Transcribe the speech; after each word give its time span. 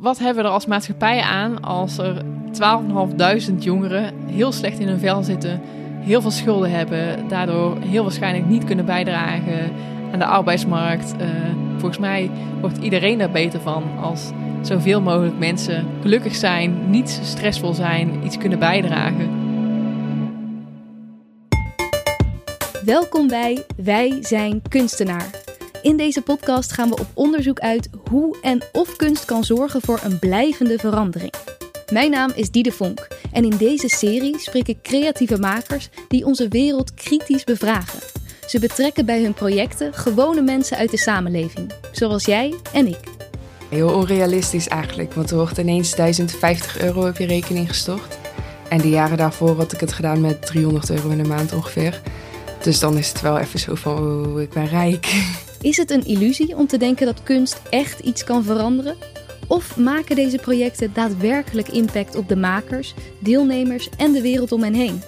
Wat 0.00 0.18
hebben 0.18 0.42
we 0.42 0.48
er 0.48 0.54
als 0.54 0.66
maatschappij 0.66 1.20
aan 1.20 1.62
als 1.62 1.98
er 1.98 2.22
12.500 3.50 3.54
jongeren 3.58 4.14
heel 4.26 4.52
slecht 4.52 4.78
in 4.78 4.88
hun 4.88 4.98
vel 4.98 5.22
zitten, 5.22 5.60
heel 6.00 6.20
veel 6.20 6.30
schulden 6.30 6.70
hebben, 6.70 7.28
daardoor 7.28 7.76
heel 7.80 8.02
waarschijnlijk 8.02 8.46
niet 8.46 8.64
kunnen 8.64 8.84
bijdragen 8.84 9.72
aan 10.12 10.18
de 10.18 10.24
arbeidsmarkt? 10.24 11.14
Uh, 11.20 11.26
volgens 11.76 11.98
mij 11.98 12.30
wordt 12.60 12.78
iedereen 12.78 13.18
daar 13.18 13.30
beter 13.30 13.60
van 13.60 13.84
als 14.02 14.30
zoveel 14.62 15.00
mogelijk 15.00 15.38
mensen 15.38 15.86
gelukkig 16.00 16.34
zijn, 16.34 16.90
niet 16.90 17.20
stressvol 17.22 17.74
zijn, 17.74 18.24
iets 18.24 18.38
kunnen 18.38 18.58
bijdragen. 18.58 19.30
Welkom 22.84 23.28
bij 23.28 23.64
Wij 23.76 24.18
zijn 24.20 24.62
kunstenaar. 24.68 25.57
In 25.88 25.96
deze 25.96 26.22
podcast 26.22 26.72
gaan 26.72 26.88
we 26.88 26.98
op 26.98 27.06
onderzoek 27.14 27.58
uit 27.58 27.88
hoe 28.10 28.36
en 28.42 28.62
of 28.72 28.96
kunst 28.96 29.24
kan 29.24 29.44
zorgen 29.44 29.80
voor 29.80 30.00
een 30.02 30.18
blijvende 30.18 30.78
verandering. 30.78 31.32
Mijn 31.92 32.10
naam 32.10 32.30
is 32.34 32.50
Diede 32.50 32.72
Vonk 32.72 33.08
en 33.32 33.44
in 33.44 33.56
deze 33.56 33.88
serie 33.88 34.38
spreek 34.38 34.68
ik 34.68 34.82
creatieve 34.82 35.38
makers 35.38 35.88
die 36.08 36.24
onze 36.24 36.48
wereld 36.48 36.94
kritisch 36.94 37.44
bevragen. 37.44 38.00
Ze 38.46 38.58
betrekken 38.58 39.06
bij 39.06 39.22
hun 39.22 39.34
projecten 39.34 39.94
gewone 39.94 40.42
mensen 40.42 40.76
uit 40.76 40.90
de 40.90 40.96
samenleving, 40.96 41.72
zoals 41.92 42.24
jij 42.24 42.54
en 42.72 42.86
ik. 42.86 43.00
Heel 43.68 43.92
onrealistisch 43.92 44.68
eigenlijk, 44.68 45.14
want 45.14 45.30
er 45.30 45.36
wordt 45.36 45.58
ineens 45.58 45.94
1050 45.94 46.80
euro 46.80 47.08
op 47.08 47.16
je 47.16 47.26
rekening 47.26 47.68
gestort. 47.68 48.18
En 48.68 48.78
de 48.78 48.88
jaren 48.88 49.16
daarvoor 49.16 49.56
had 49.56 49.72
ik 49.72 49.80
het 49.80 49.92
gedaan 49.92 50.20
met 50.20 50.46
300 50.46 50.90
euro 50.90 51.08
in 51.08 51.22
de 51.22 51.28
maand 51.28 51.52
ongeveer. 51.52 52.00
Dus 52.62 52.78
dan 52.78 52.96
is 52.96 53.08
het 53.08 53.20
wel 53.20 53.38
even 53.38 53.58
zo 53.58 53.74
van, 53.74 54.40
ik 54.40 54.50
ben 54.50 54.66
rijk. 54.66 55.06
Is 55.60 55.76
het 55.76 55.90
een 55.90 56.06
illusie 56.06 56.56
om 56.56 56.66
te 56.66 56.76
denken 56.76 57.06
dat 57.06 57.22
kunst 57.22 57.60
echt 57.70 58.00
iets 58.00 58.24
kan 58.24 58.44
veranderen? 58.44 58.96
Of 59.46 59.76
maken 59.76 60.16
deze 60.16 60.36
projecten 60.36 60.92
daadwerkelijk 60.92 61.68
impact 61.68 62.16
op 62.16 62.28
de 62.28 62.36
makers, 62.36 62.94
deelnemers 63.18 63.88
en 63.96 64.12
de 64.12 64.20
wereld 64.20 64.52
om 64.52 64.62
hen 64.62 64.74
heen? 64.74 65.02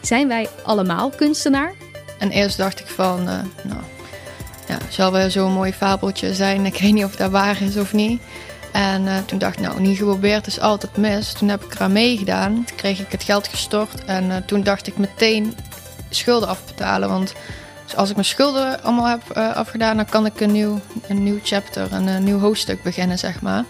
Zijn 0.00 0.28
wij 0.28 0.48
allemaal 0.64 1.10
kunstenaar? 1.10 1.74
En 2.18 2.30
eerst 2.30 2.56
dacht 2.56 2.80
ik 2.80 2.86
van, 2.86 3.20
uh, 3.20 3.26
nou, 3.64 3.82
ja, 4.68 4.78
zal 4.88 5.12
wel 5.12 5.30
zo'n 5.30 5.52
mooi 5.52 5.72
fabeltje 5.72 6.34
zijn. 6.34 6.66
Ik 6.66 6.78
weet 6.78 6.92
niet 6.92 7.04
of 7.04 7.16
dat 7.16 7.30
waar 7.30 7.62
is 7.62 7.76
of 7.76 7.92
niet. 7.92 8.20
En 8.72 9.02
uh, 9.02 9.16
toen 9.26 9.38
dacht 9.38 9.58
ik, 9.58 9.64
nou, 9.64 9.80
niet 9.80 9.96
geprobeerd 9.96 10.46
is 10.46 10.60
altijd 10.60 10.96
mis. 10.96 11.32
Toen 11.32 11.48
heb 11.48 11.64
ik 11.64 11.74
eraan 11.74 11.92
meegedaan. 11.92 12.64
Toen 12.66 12.76
kreeg 12.76 13.00
ik 13.00 13.12
het 13.12 13.22
geld 13.22 13.48
gestort. 13.48 14.04
En 14.04 14.24
uh, 14.24 14.36
toen 14.36 14.62
dacht 14.62 14.86
ik 14.86 14.98
meteen 14.98 15.54
schulden 16.10 16.48
afbetalen. 16.48 17.08
Want 17.08 17.34
dus 17.88 17.96
als 17.96 18.08
ik 18.08 18.14
mijn 18.14 18.26
schulden 18.26 18.82
allemaal 18.82 19.06
heb 19.06 19.22
uh, 19.36 19.56
afgedaan, 19.56 19.96
dan 19.96 20.04
kan 20.04 20.26
ik 20.26 20.40
een 20.40 20.52
nieuw, 20.52 20.80
een 21.08 21.22
nieuw 21.22 21.38
chapter, 21.42 21.92
een, 21.92 22.06
een 22.06 22.24
nieuw 22.24 22.38
hoofdstuk 22.38 22.82
beginnen, 22.82 23.18
zeg 23.18 23.42
maar. 23.42 23.64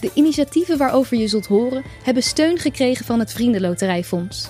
De 0.00 0.10
initiatieven 0.14 0.78
waarover 0.78 1.16
je 1.16 1.28
zult 1.28 1.46
horen, 1.46 1.84
hebben 2.02 2.22
steun 2.22 2.58
gekregen 2.58 3.04
van 3.04 3.18
het 3.18 3.32
Vriendenloterijfonds. 3.32 4.48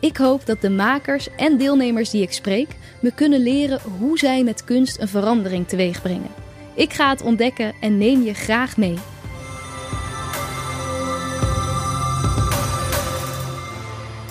Ik 0.00 0.16
hoop 0.16 0.46
dat 0.46 0.60
de 0.60 0.70
makers 0.70 1.28
en 1.36 1.58
deelnemers 1.58 2.10
die 2.10 2.22
ik 2.22 2.32
spreek 2.32 2.68
me 3.00 3.12
kunnen 3.14 3.42
leren 3.42 3.80
hoe 3.98 4.18
zij 4.18 4.44
met 4.44 4.64
kunst 4.64 5.00
een 5.00 5.08
verandering 5.08 5.68
teweeg 5.68 6.02
brengen. 6.02 6.30
Ik 6.74 6.92
ga 6.92 7.10
het 7.10 7.22
ontdekken 7.22 7.72
en 7.80 7.98
neem 7.98 8.22
je 8.22 8.34
graag 8.34 8.76
mee. 8.76 8.98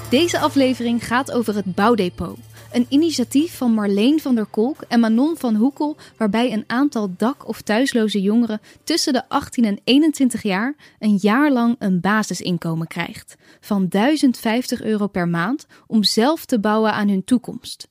Deze 0.09 0.39
aflevering 0.39 1.07
gaat 1.07 1.31
over 1.31 1.55
het 1.55 1.75
bouwdepot. 1.75 2.37
Een 2.78 2.86
initiatief 2.89 3.58
van 3.58 3.73
Marleen 3.73 4.20
van 4.20 4.36
der 4.36 4.45
Kolk 4.45 4.81
en 4.88 5.00
Manon 5.00 5.38
van 5.38 5.56
Hoekel, 5.56 5.97
waarbij 6.17 6.53
een 6.53 6.64
aantal 6.67 7.14
dak- 7.17 7.47
of 7.47 7.61
thuisloze 7.61 8.22
jongeren 8.22 8.61
tussen 8.83 9.14
de 9.14 9.30
18 9.30 9.66
en 9.66 9.80
21 9.83 10.44
jaar 10.44 10.75
een 11.00 11.17
jaar 11.22 11.52
lang 11.52 11.75
een 11.80 12.02
basisinkomen 12.02 12.88
krijgt 12.88 13.36
van 13.59 13.88
1050 13.88 14.81
euro 14.81 15.08
per 15.08 15.28
maand 15.28 15.67
om 15.88 16.03
zelf 16.03 16.45
te 16.45 16.59
bouwen 16.59 16.94
aan 16.94 17.09
hun 17.09 17.23
toekomst. 17.23 17.88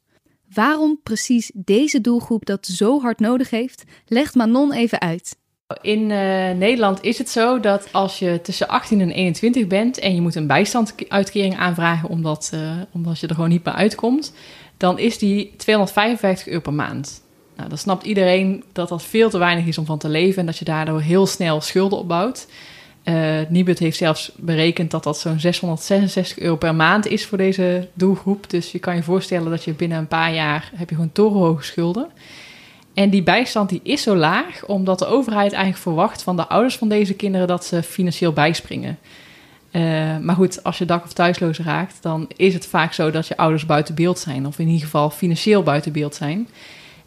Waarom 0.53 1.01
precies 1.03 1.51
deze 1.55 2.01
doelgroep 2.01 2.47
dat 2.47 2.67
zo 2.67 3.01
hard 3.01 3.21
nodig 3.21 3.51
heeft, 3.51 3.85
legt 4.07 4.35
Manon 4.35 4.73
even 4.73 5.01
uit. 5.01 5.37
In 5.81 6.01
uh, 6.01 6.51
Nederland 6.51 7.03
is 7.03 7.19
het 7.19 7.29
zo 7.29 7.61
dat 7.61 7.93
als 7.93 8.19
je 8.19 8.41
tussen 8.43 8.69
18 8.69 9.01
en 9.01 9.11
21 9.11 9.67
bent 9.67 9.99
en 9.99 10.15
je 10.15 10.21
moet 10.21 10.35
een 10.35 10.47
bijstandsuitkering 10.47 11.57
aanvragen 11.57 12.09
omdat, 12.09 12.51
uh, 12.55 12.71
omdat 12.93 13.21
je 13.21 13.27
er 13.27 13.35
gewoon 13.35 13.51
niet 13.51 13.65
meer 13.65 13.75
uitkomt, 13.75 14.33
dan 14.77 14.99
is 14.99 15.19
die 15.19 15.55
255 15.57 16.47
euro 16.47 16.61
per 16.61 16.73
maand. 16.73 17.25
Nou, 17.57 17.69
dan 17.69 17.79
snapt 17.79 18.05
iedereen 18.05 18.65
dat 18.73 18.89
dat 18.89 19.03
veel 19.03 19.31
te 19.31 19.39
weinig 19.39 19.67
is 19.67 19.79
om 19.79 19.87
van 19.87 19.99
te 19.99 20.09
leven 20.09 20.41
en 20.41 20.47
dat 20.47 20.59
je 20.59 20.65
daardoor 20.65 21.01
heel 21.01 21.27
snel 21.27 21.61
schulden 21.61 21.99
opbouwt. 21.99 22.47
Uh, 23.05 23.41
Nibud 23.49 23.79
heeft 23.79 23.97
zelfs 23.97 24.33
berekend 24.37 24.91
dat 24.91 25.05
dat 25.05 25.19
zo'n 25.19 25.41
666 25.41 26.39
euro 26.39 26.57
per 26.57 26.75
maand 26.75 27.07
is 27.07 27.27
voor 27.27 27.39
deze 27.39 27.89
doelgroep. 27.93 28.51
Dus 28.51 28.73
je 28.73 28.79
kan 28.79 28.97
je 28.97 29.03
voorstellen 29.03 29.51
dat 29.51 29.65
je 29.65 29.73
binnen 29.73 29.99
een 29.99 30.07
paar 30.07 30.35
jaar 30.35 30.71
heb 30.75 30.89
je 30.89 30.95
gewoon 30.95 31.13
torenhoge 31.13 31.65
schulden. 31.65 32.09
En 32.95 33.11
die 33.11 33.23
bijstand 33.23 33.69
die 33.69 33.81
is 33.83 34.03
zo 34.03 34.17
laag 34.17 34.65
omdat 34.67 34.99
de 34.99 35.07
overheid 35.07 35.53
eigenlijk 35.53 35.83
verwacht 35.83 36.23
van 36.23 36.37
de 36.37 36.49
ouders 36.49 36.77
van 36.77 36.89
deze 36.89 37.15
kinderen 37.15 37.47
dat 37.47 37.65
ze 37.65 37.83
financieel 37.83 38.33
bijspringen. 38.33 38.99
Uh, 39.77 40.19
maar 40.19 40.35
goed, 40.35 40.63
als 40.63 40.79
je 40.79 40.85
dak- 40.85 41.05
of 41.05 41.13
thuisloos 41.13 41.59
raakt, 41.59 42.03
dan 42.03 42.29
is 42.37 42.55
het 42.55 42.67
vaak 42.67 42.93
zo 42.93 43.11
dat 43.11 43.27
je 43.27 43.37
ouders 43.37 43.67
buiten 43.67 43.95
beeld 43.95 44.19
zijn. 44.19 44.47
Of 44.47 44.59
in 44.59 44.67
ieder 44.67 44.85
geval 44.85 45.11
financieel 45.11 45.63
buiten 45.63 45.93
beeld 45.93 46.15
zijn. 46.15 46.49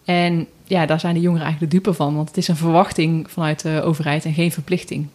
En 0.06 0.48
ja, 0.64 0.86
daar 0.86 1.00
zijn 1.00 1.14
de 1.14 1.20
jongeren 1.20 1.46
eigenlijk 1.46 1.72
de 1.72 1.78
dupe 1.82 1.96
van. 1.96 2.16
Want 2.16 2.28
het 2.28 2.38
is 2.38 2.48
een 2.48 2.56
verwachting 2.56 3.32
vanuit 3.32 3.62
de 3.62 3.82
overheid 3.82 4.26
en 4.26 4.34
geen 4.34 4.52
verplichting. 4.52 5.08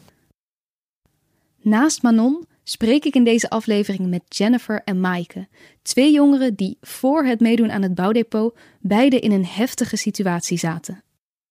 Naast 1.62 2.02
Manon 2.02 2.46
spreek 2.64 3.04
ik 3.04 3.14
in 3.14 3.24
deze 3.24 3.50
aflevering 3.50 4.08
met 4.08 4.22
Jennifer 4.28 4.82
en 4.84 5.00
Maaike. 5.00 5.48
Twee 5.82 6.12
jongeren 6.12 6.54
die 6.54 6.76
voor 6.80 7.24
het 7.24 7.40
meedoen 7.40 7.72
aan 7.72 7.82
het 7.82 7.94
bouwdepot 7.94 8.56
beide 8.80 9.20
in 9.20 9.32
een 9.32 9.46
heftige 9.46 9.96
situatie 9.96 10.58
zaten. 10.58 11.02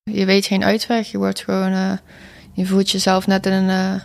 Je 0.03 0.25
weet 0.25 0.45
geen 0.45 0.63
uitweg. 0.63 1.11
Je 1.11 1.17
wordt 1.17 1.43
gewoon. 1.43 1.71
Uh, 1.71 1.97
je 2.53 2.65
voelt 2.65 2.91
jezelf 2.91 3.27
net 3.27 3.45
in 3.45 3.51
een. 3.51 3.69
Uh 3.69 4.01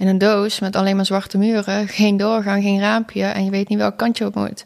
in 0.00 0.06
een 0.06 0.18
doos 0.18 0.60
met 0.60 0.76
alleen 0.76 0.96
maar 0.96 1.06
zwarte 1.06 1.38
muren, 1.38 1.88
geen 1.88 2.16
doorgang, 2.16 2.62
geen 2.62 2.80
raampje 2.80 3.24
en 3.24 3.44
je 3.44 3.50
weet 3.50 3.68
niet 3.68 3.78
welk 3.78 3.96
kant 3.96 4.18
je 4.18 4.26
op 4.26 4.34
moet. 4.34 4.64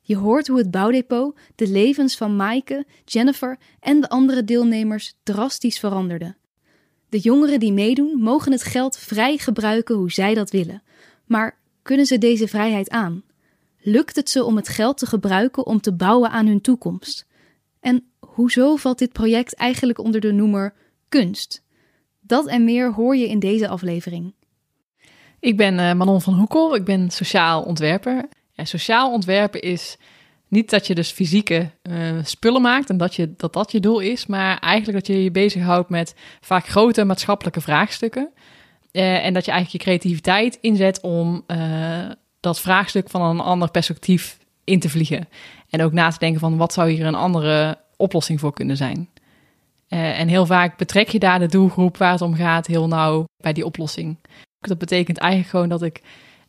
Je 0.00 0.16
hoort 0.16 0.46
hoe 0.46 0.58
het 0.58 0.70
bouwdepot 0.70 1.36
de 1.54 1.68
levens 1.68 2.16
van 2.16 2.36
Maaike, 2.36 2.86
Jennifer 3.04 3.58
en 3.80 4.00
de 4.00 4.08
andere 4.08 4.44
deelnemers 4.44 5.14
drastisch 5.22 5.78
veranderde. 5.78 6.34
De 7.08 7.18
jongeren 7.18 7.60
die 7.60 7.72
meedoen 7.72 8.18
mogen 8.18 8.52
het 8.52 8.62
geld 8.62 8.98
vrij 8.98 9.36
gebruiken 9.36 9.94
hoe 9.94 10.12
zij 10.12 10.34
dat 10.34 10.50
willen. 10.50 10.82
Maar 11.24 11.58
kunnen 11.82 12.06
ze 12.06 12.18
deze 12.18 12.48
vrijheid 12.48 12.90
aan? 12.90 13.22
Lukt 13.80 14.16
het 14.16 14.30
ze 14.30 14.44
om 14.44 14.56
het 14.56 14.68
geld 14.68 14.98
te 14.98 15.06
gebruiken 15.06 15.66
om 15.66 15.80
te 15.80 15.92
bouwen 15.92 16.30
aan 16.30 16.46
hun 16.46 16.60
toekomst? 16.60 17.26
En 17.80 18.04
hoezo 18.18 18.76
valt 18.76 18.98
dit 18.98 19.12
project 19.12 19.54
eigenlijk 19.54 19.98
onder 19.98 20.20
de 20.20 20.32
noemer 20.32 20.74
kunst? 21.08 21.64
Dat 22.26 22.46
en 22.46 22.64
meer 22.64 22.92
hoor 22.92 23.16
je 23.16 23.28
in 23.28 23.38
deze 23.38 23.68
aflevering. 23.68 24.34
Ik 25.40 25.56
ben 25.56 25.74
uh, 25.74 25.92
Manon 25.92 26.20
van 26.20 26.34
Hoekel, 26.34 26.74
ik 26.74 26.84
ben 26.84 27.10
sociaal 27.10 27.62
ontwerper. 27.62 28.28
En 28.54 28.66
sociaal 28.66 29.12
ontwerpen 29.12 29.60
is 29.60 29.96
niet 30.48 30.70
dat 30.70 30.86
je 30.86 30.94
dus 30.94 31.10
fysieke 31.10 31.70
uh, 31.82 32.18
spullen 32.22 32.62
maakt 32.62 32.90
en 32.90 32.96
dat, 32.96 33.14
je, 33.14 33.34
dat 33.36 33.52
dat 33.52 33.72
je 33.72 33.80
doel 33.80 33.98
is, 33.98 34.26
maar 34.26 34.58
eigenlijk 34.58 34.98
dat 34.98 35.16
je 35.16 35.22
je 35.22 35.30
bezighoudt 35.30 35.88
met 35.88 36.14
vaak 36.40 36.66
grote 36.66 37.04
maatschappelijke 37.04 37.60
vraagstukken. 37.60 38.30
Uh, 38.92 39.24
en 39.24 39.34
dat 39.34 39.44
je 39.44 39.50
eigenlijk 39.50 39.84
je 39.84 39.90
creativiteit 39.90 40.58
inzet 40.60 41.00
om 41.00 41.44
dat 42.40 42.60
vraagstuk 42.60 43.10
van 43.10 43.22
een 43.22 43.40
ander 43.40 43.70
perspectief 43.70 44.38
in 44.64 44.80
te 44.80 44.88
vliegen. 44.88 45.28
En 45.70 45.82
ook 45.82 45.92
na 45.92 46.10
te 46.10 46.18
denken 46.18 46.40
van 46.40 46.56
wat 46.56 46.72
zou 46.72 46.90
hier 46.90 47.06
een 47.06 47.14
andere 47.14 47.78
oplossing 47.96 48.40
voor 48.40 48.52
kunnen 48.52 48.76
zijn. 48.76 49.08
Uh, 49.88 50.20
en 50.20 50.28
heel 50.28 50.46
vaak 50.46 50.76
betrek 50.78 51.08
je 51.08 51.18
daar 51.18 51.38
de 51.38 51.46
doelgroep 51.46 51.96
waar 51.96 52.12
het 52.12 52.20
om 52.20 52.34
gaat 52.34 52.66
heel 52.66 52.88
nauw 52.88 53.24
bij 53.42 53.52
die 53.52 53.64
oplossing. 53.64 54.16
Dat 54.58 54.78
betekent 54.78 55.18
eigenlijk 55.18 55.50
gewoon 55.50 55.68
dat 55.68 55.82
ik 55.82 56.02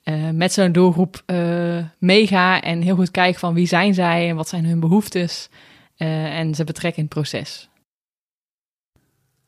uh, 0.04 0.30
met 0.30 0.54
zo'n 0.54 0.72
doelgroep 0.72 1.24
uh, 1.26 1.86
meega 2.00 2.62
en 2.62 2.82
heel 2.82 2.96
goed 2.96 3.12
kijk 3.12 3.38
van 3.38 3.54
wie 3.54 3.68
zijn 3.68 3.94
zij 3.94 4.30
en 4.30 4.36
wat 4.36 4.48
zijn 4.50 4.66
hun 4.66 4.80
behoeftes 4.80 5.50
en 5.98 6.56
ze 6.56 6.64
betrekken 6.64 6.98
in 7.00 7.06
het 7.06 7.14
proces. 7.14 7.70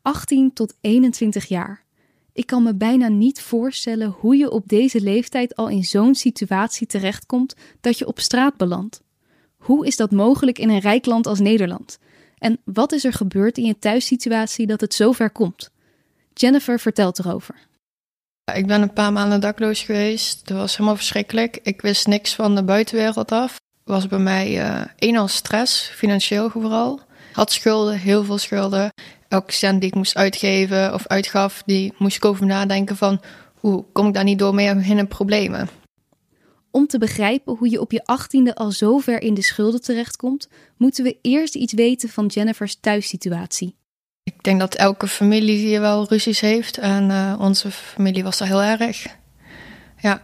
18 0.02 0.54
tot 0.54 0.78
21 0.82 1.46
jaar. 1.46 1.84
Ik 2.34 2.46
kan 2.46 2.64
me 2.64 2.76
bijna 2.76 3.08
niet 3.08 3.42
voorstellen 3.42 4.10
hoe 4.20 4.36
je 4.36 4.52
op 4.52 4.68
deze 4.68 5.02
leeftijd 5.02 5.56
al 5.56 5.70
in 5.70 5.84
zo'n 5.84 6.16
situatie 6.16 6.88
terechtkomt 6.88 7.56
dat 7.82 7.98
je 7.98 8.08
op 8.08 8.20
straat 8.20 8.58
belandt. 8.58 9.02
Hoe 9.58 9.88
is 9.88 9.96
dat 9.96 10.12
mogelijk 10.12 10.60
in 10.60 10.70
een 10.70 10.80
rijk 10.80 11.06
land 11.06 11.28
als 11.28 11.40
Nederland? 11.40 12.00
En 12.40 12.60
wat 12.64 12.92
is 12.92 13.04
er 13.04 13.14
gebeurd 13.14 13.58
in 13.58 13.66
je 13.66 13.80
thuissituatie 13.80 14.68
dat 14.68 14.82
het 14.82 14.94
zover 14.94 15.30
komt? 15.30 15.70
Jennifer 16.34 16.80
vertelt 16.80 17.20
erover. 17.20 17.56
Ik 18.54 18.68
ben 18.68 18.82
een 18.82 18.94
paar 18.94 19.14
maanden 19.14 19.42
dakloos 19.42 19.82
geweest. 19.82 20.48
Dat 20.48 20.58
was 20.58 20.72
helemaal 20.72 20.96
verschrikkelijk. 20.96 21.60
Ik 21.64 21.82
wist 21.82 22.08
niks 22.08 22.36
van 22.36 22.56
de 22.56 22.64
buitenwereld 22.64 23.32
af. 23.32 23.58
Was 23.84 24.08
bij 24.08 24.20
mij 24.20 24.58
uh, 24.58 24.82
eenmaal 24.96 25.28
stress, 25.28 25.92
financieel 25.96 26.50
vooral. 26.50 27.00
Had 27.34 27.52
schulden, 27.52 27.98
heel 27.98 28.24
veel 28.24 28.38
schulden. 28.38 28.92
elke 29.28 29.52
cent 29.52 29.82
die 29.82 29.90
ik 29.90 29.96
moest 29.96 30.16
uitgeven 30.16 30.94
of 30.94 31.08
uitgaf, 31.08 31.64
die 31.66 31.94
moest 31.98 32.16
ik 32.16 32.26
over 32.26 32.46
nadenken 32.46 32.98
van 32.98 33.22
hoe 33.54 33.86
kom 33.92 34.08
ik 34.08 34.14
daar 34.14 34.24
niet 34.24 34.40
door 34.40 34.54
mee 34.54 34.68
in 34.68 34.98
een 34.98 35.08
problemen. 35.08 35.70
Om 36.72 36.88
te 36.88 36.98
begrijpen 36.98 37.56
hoe 37.56 37.70
je 37.70 37.82
op 37.82 37.92
je 37.92 38.06
achttiende 38.06 38.56
al 38.56 38.72
zo 38.72 38.98
ver 38.98 39.22
in 39.22 39.34
de 39.34 39.42
schulden 39.42 39.82
terechtkomt, 39.82 40.50
moeten 40.78 41.04
we 41.04 41.18
eerst 41.22 41.56
iets 41.56 41.74
weten 41.74 42.10
van 42.10 42.26
Jennifer's 42.26 42.80
thuissituatie. 42.80 43.76
Ik 44.24 44.44
denk 44.44 44.60
dat 44.60 44.76
elke 44.76 45.08
familie 45.08 45.58
hier 45.58 45.82
wel 45.82 46.08
ruzies 46.10 46.40
heeft 46.40 46.78
en 46.78 47.10
uh, 47.10 47.36
onze 47.40 47.72
familie 47.72 48.24
was 48.24 48.38
daar 48.38 48.48
heel 48.48 48.62
erg. 48.62 49.06
Ja. 50.02 50.22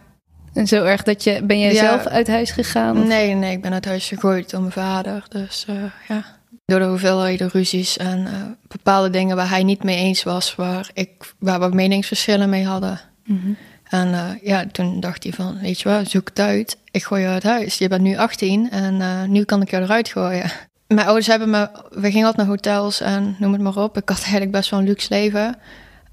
En 0.52 0.66
zo 0.66 0.84
erg 0.84 1.02
dat 1.02 1.24
je, 1.24 1.42
ben 1.42 1.58
jij 1.58 1.74
zelf 1.74 2.06
uit 2.06 2.26
huis 2.26 2.50
gegaan? 2.50 2.98
Of? 2.98 3.06
Nee, 3.06 3.34
nee, 3.34 3.52
ik 3.52 3.62
ben 3.62 3.72
uit 3.72 3.84
huis 3.84 4.08
gegooid 4.08 4.50
door 4.50 4.60
mijn 4.60 4.72
vader. 4.72 5.24
Dus 5.28 5.66
uh, 5.70 5.84
ja, 6.08 6.24
door 6.64 6.78
de 6.78 6.86
hoeveelheden 6.86 7.48
ruzies 7.48 7.96
en 7.96 8.18
uh, 8.18 8.42
bepaalde 8.68 9.10
dingen 9.10 9.36
waar 9.36 9.48
hij 9.48 9.62
niet 9.62 9.82
mee 9.82 9.96
eens 9.96 10.22
was, 10.22 10.54
waar, 10.54 10.90
ik, 10.92 11.34
waar 11.38 11.60
we 11.60 11.74
meningsverschillen 11.74 12.48
mee 12.48 12.64
hadden. 12.64 13.00
Mm 13.24 13.40
-hmm. 13.42 13.56
En 13.88 14.08
uh, 14.08 14.30
ja, 14.42 14.66
toen 14.72 15.00
dacht 15.00 15.22
hij 15.22 15.32
van, 15.32 15.58
weet 15.60 15.80
je 15.80 15.88
wat, 15.88 16.08
zoek 16.08 16.28
het 16.28 16.38
uit. 16.38 16.78
Ik 16.90 17.04
gooi 17.04 17.22
je 17.22 17.28
uit 17.28 17.42
huis. 17.42 17.78
Je 17.78 17.88
bent 17.88 18.02
nu 18.02 18.16
18 18.16 18.70
en 18.70 18.94
uh, 18.94 19.22
nu 19.22 19.44
kan 19.44 19.62
ik 19.62 19.70
je 19.70 19.76
eruit 19.76 20.08
gooien. 20.08 20.50
Mijn 20.86 21.06
ouders 21.06 21.26
hebben 21.26 21.50
me, 21.50 21.68
we 21.90 22.10
gingen 22.10 22.26
altijd 22.26 22.36
naar 22.36 22.56
hotels 22.56 23.00
en 23.00 23.36
noem 23.38 23.52
het 23.52 23.62
maar 23.62 23.76
op. 23.76 23.96
Ik 23.96 24.08
had 24.08 24.20
eigenlijk 24.20 24.50
best 24.50 24.70
wel 24.70 24.78
een 24.78 24.86
luxe 24.86 25.06
leven. 25.08 25.58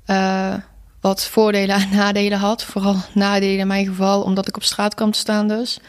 Uh, 0.07 0.53
wat 1.01 1.25
voordelen 1.25 1.75
en 1.75 1.89
nadelen 1.95 2.37
had. 2.37 2.63
Vooral 2.63 2.95
nadelen 3.13 3.57
in 3.57 3.67
mijn 3.67 3.85
geval, 3.85 4.21
omdat 4.23 4.47
ik 4.47 4.55
op 4.55 4.63
straat 4.63 4.95
kwam 4.95 5.11
te 5.11 5.19
staan 5.19 5.47
dus. 5.47 5.79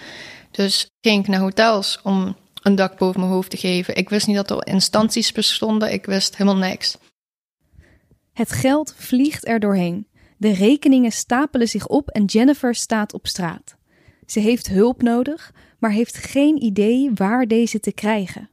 Dus 0.51 0.91
ging 1.01 1.23
ik 1.23 1.29
naar 1.29 1.41
hotels 1.41 2.01
om 2.03 2.37
een 2.63 2.75
dak 2.75 2.99
boven 2.99 3.21
mijn 3.21 3.33
hoofd 3.33 3.51
te 3.51 3.57
geven. 3.57 3.97
Ik 3.97 4.09
wist 4.09 4.27
niet 4.27 4.37
dat 4.37 4.51
er 4.51 4.67
instanties 4.67 5.33
bestonden. 5.33 5.93
Ik 5.93 6.07
wist 6.07 6.37
helemaal 6.37 6.69
niks. 6.69 6.97
Het 8.33 8.53
geld 8.53 8.95
vliegt 8.97 9.49
er 9.49 9.61
doorheen. 9.61 10.07
De 10.45 10.53
rekeningen 10.53 11.13
stapelen 11.13 11.69
zich 11.69 11.87
op 11.87 12.09
en 12.09 12.25
Jennifer 12.25 12.75
staat 12.75 13.13
op 13.13 13.27
straat. 13.27 13.77
Ze 14.27 14.41
heeft 14.41 14.69
hulp 14.69 15.03
nodig, 15.03 15.53
maar 15.79 15.91
heeft 15.91 16.17
geen 16.17 16.63
idee 16.63 17.11
waar 17.15 17.47
deze 17.47 17.81
te 17.81 17.93
krijgen. 17.93 18.51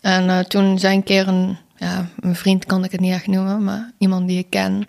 En 0.00 0.24
uh, 0.24 0.38
toen 0.38 0.78
zei 0.78 0.96
een 0.96 1.02
keer 1.02 1.28
een, 1.28 1.56
ja, 1.76 2.08
een 2.20 2.34
vriend 2.34 2.64
kan 2.64 2.84
ik 2.84 2.92
het 2.92 3.00
niet 3.00 3.12
echt 3.12 3.26
noemen, 3.26 3.64
maar 3.64 3.92
iemand 3.98 4.28
die 4.28 4.38
ik 4.38 4.50
ken. 4.50 4.86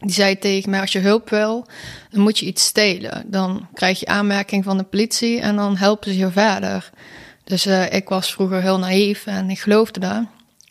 Die 0.00 0.12
zei 0.12 0.38
tegen 0.38 0.70
mij, 0.70 0.80
als 0.80 0.92
je 0.92 0.98
hulp 0.98 1.30
wil, 1.30 1.66
dan 2.10 2.20
moet 2.20 2.38
je 2.38 2.46
iets 2.46 2.64
stelen. 2.64 3.24
Dan 3.26 3.68
krijg 3.74 4.00
je 4.00 4.06
aanmerking 4.06 4.64
van 4.64 4.76
de 4.76 4.84
politie 4.84 5.40
en 5.40 5.56
dan 5.56 5.76
helpen 5.76 6.12
ze 6.12 6.18
je 6.18 6.30
verder. 6.30 6.90
Dus 7.44 7.66
uh, 7.66 7.92
ik 7.92 8.08
was 8.08 8.32
vroeger 8.32 8.62
heel 8.62 8.78
naïef 8.78 9.26
en 9.26 9.50
ik 9.50 9.58
geloofde 9.58 10.00
dat. 10.00 10.24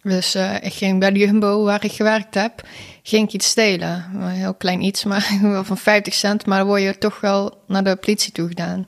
Dus 0.08 0.36
uh, 0.36 0.56
ik 0.56 0.74
ging 0.74 1.00
bij 1.00 1.12
de 1.12 1.20
Jumbo, 1.20 1.64
waar 1.64 1.84
ik 1.84 1.92
gewerkt 1.92 2.36
heb, 2.36 2.68
ging 3.04 3.28
ik 3.28 3.34
iets 3.34 3.48
stelen. 3.48 4.06
Een 4.14 4.28
heel 4.28 4.54
klein 4.54 4.82
iets, 4.82 5.04
maar 5.04 5.22
van 5.66 5.78
50 5.78 6.14
cent. 6.14 6.46
Maar 6.46 6.58
dan 6.58 6.68
word 6.68 6.82
je 6.82 6.98
toch 6.98 7.20
wel 7.20 7.64
naar 7.68 7.84
de 7.84 7.96
politie 7.96 8.32
toe 8.32 8.48
gedaan. 8.48 8.86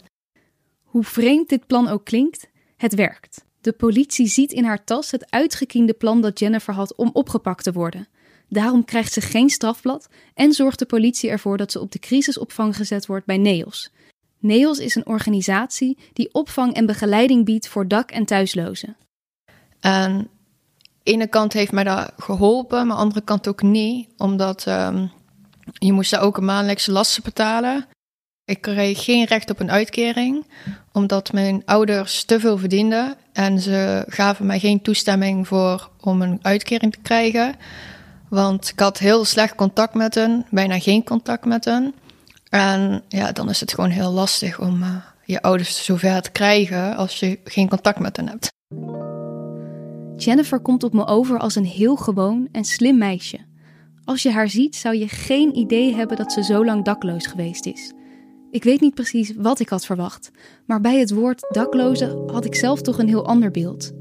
Hoe 0.84 1.04
vreemd 1.04 1.50
dit 1.50 1.68
plan 1.68 1.88
ook 1.88 2.06
klinkt, 2.06 2.48
het 2.78 2.96
werkt. 2.96 3.46
De 3.62 3.72
politie 3.72 4.28
ziet 4.28 4.52
in 4.52 4.64
haar 4.64 4.84
tas 4.84 5.12
het 5.12 5.32
uitgekiende 5.32 5.94
plan 5.94 6.22
dat 6.22 6.40
Jennifer 6.40 6.74
had 6.74 6.96
om 6.96 7.10
opgepakt 7.14 7.64
te 7.64 7.72
worden. 7.72 8.08
Daarom 8.50 8.86
krijgt 8.86 9.14
ze 9.14 9.22
geen 9.22 9.50
strafblad 9.50 10.08
en 10.34 10.54
zorgt 10.54 10.80
de 10.80 10.86
politie 10.86 11.30
ervoor 11.30 11.58
dat 11.58 11.72
ze 11.72 11.80
op 11.80 11.92
de 11.92 12.00
crisisopvang 12.00 12.76
gezet 12.76 13.06
wordt 13.06 13.26
bij 13.26 13.38
NEOS. 13.38 13.92
NEOS 14.40 14.80
is 14.80 14.96
een 14.96 15.08
organisatie 15.08 15.98
die 16.14 16.34
opvang 16.34 16.74
en 16.74 16.86
begeleiding 16.86 17.46
biedt 17.46 17.68
voor 17.68 17.88
dak- 17.88 18.12
en 18.12 18.26
thuislozen. 18.26 18.98
En 19.80 20.30
ene 21.10 21.28
kant 21.28 21.54
heeft 21.54 21.72
mij 21.72 21.84
dat 21.84 22.12
geholpen, 22.18 22.88
maar 22.88 22.98
andere 22.98 23.22
kant 23.22 23.48
ook 23.48 23.62
niet. 23.62 24.10
Omdat 24.18 24.66
um, 24.68 25.12
je 25.74 25.94
moest 25.94 26.12
daar 26.12 26.22
ook 26.22 26.38
een 26.38 26.46
maandelijkse 26.46 26.92
lasten 26.92 27.24
betalen. 27.24 27.86
Ik 28.46 28.62
kreeg 28.62 29.04
geen 29.04 29.26
recht 29.26 29.50
op 29.50 29.60
een 29.60 29.72
uitkering, 29.72 30.46
omdat 30.92 31.34
mijn 31.34 31.62
ouders 31.66 32.24
te 32.24 32.40
veel 32.40 32.58
verdienden. 32.58 33.16
En 33.34 33.60
ze 33.60 34.04
gaven 34.08 34.46
mij 34.46 34.60
geen 34.60 34.82
toestemming 34.82 35.48
voor 35.48 35.90
om 36.00 36.22
een 36.22 36.40
uitkering 36.42 36.92
te 36.92 37.00
krijgen. 37.02 37.56
Want 38.30 38.70
ik 38.70 38.80
had 38.80 38.98
heel 38.98 39.26
slecht 39.26 39.56
contact 39.56 39.94
met 39.94 40.16
hen, 40.16 40.46
bijna 40.50 40.80
geen 40.80 41.04
contact 41.04 41.46
met 41.46 41.66
hen. 41.66 41.94
En 42.50 43.04
ja, 43.08 43.32
dan 43.32 43.50
is 43.50 43.60
het 43.60 43.74
gewoon 43.74 43.90
heel 43.90 44.12
lastig 44.12 44.60
om 44.60 44.84
uh, 44.84 44.96
je 45.26 45.42
ouders 45.42 45.86
zover 45.86 46.22
te 46.22 46.32
krijgen 46.32 46.96
als 46.96 47.20
je 47.20 47.40
geen 47.44 47.70
contact 47.70 48.00
met 48.00 48.18
hen 48.18 48.28
hebt. 48.28 48.50
Jennifer 50.20 50.60
komt 50.60 50.84
op 50.84 50.94
me 50.94 51.06
over 51.06 51.40
als 51.40 51.56
een 51.56 51.66
heel 51.66 51.96
gewoon 51.96 52.48
en 52.52 52.64
slim 52.64 52.98
meisje. 52.98 53.38
Als 54.04 54.24
je 54.24 54.32
haar 54.32 54.50
ziet, 54.50 54.76
zou 54.76 54.96
je 54.96 55.08
geen 55.08 55.58
idee 55.58 55.94
hebben 55.94 56.18
dat 56.18 56.32
ze 56.32 56.44
zo 56.44 56.66
lang 56.66 56.86
dakloos 56.86 57.28
geweest 57.28 57.66
is. 57.66 57.94
Ik 58.52 58.64
weet 58.64 58.82
niet 58.82 58.94
precies 58.94 59.34
wat 59.38 59.60
ik 59.60 59.70
had 59.70 59.86
verwacht, 59.86 60.32
maar 60.66 60.82
bij 60.82 61.00
het 61.00 61.12
woord 61.12 61.46
dakloze 61.50 62.24
had 62.28 62.46
ik 62.46 62.56
zelf 62.56 62.82
toch 62.82 63.00
een 63.00 63.08
heel 63.08 63.26
ander 63.26 63.52
beeld. 63.52 63.92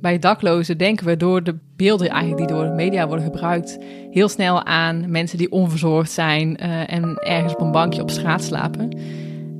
Bij 0.00 0.18
daklozen 0.18 0.78
denken 0.78 1.06
we 1.06 1.16
door 1.16 1.42
de 1.42 1.56
beelden 1.76 2.08
eigenlijk 2.08 2.48
die 2.48 2.56
door 2.56 2.66
de 2.66 2.74
media 2.74 3.06
worden 3.06 3.24
gebruikt, 3.24 3.78
heel 4.10 4.28
snel 4.28 4.64
aan 4.64 5.10
mensen 5.10 5.38
die 5.38 5.50
onverzorgd 5.50 6.10
zijn 6.10 6.58
uh, 6.62 6.92
en 6.92 7.16
ergens 7.16 7.54
op 7.54 7.60
een 7.60 7.72
bankje 7.72 8.02
op 8.02 8.10
straat 8.10 8.44
slapen. 8.44 8.98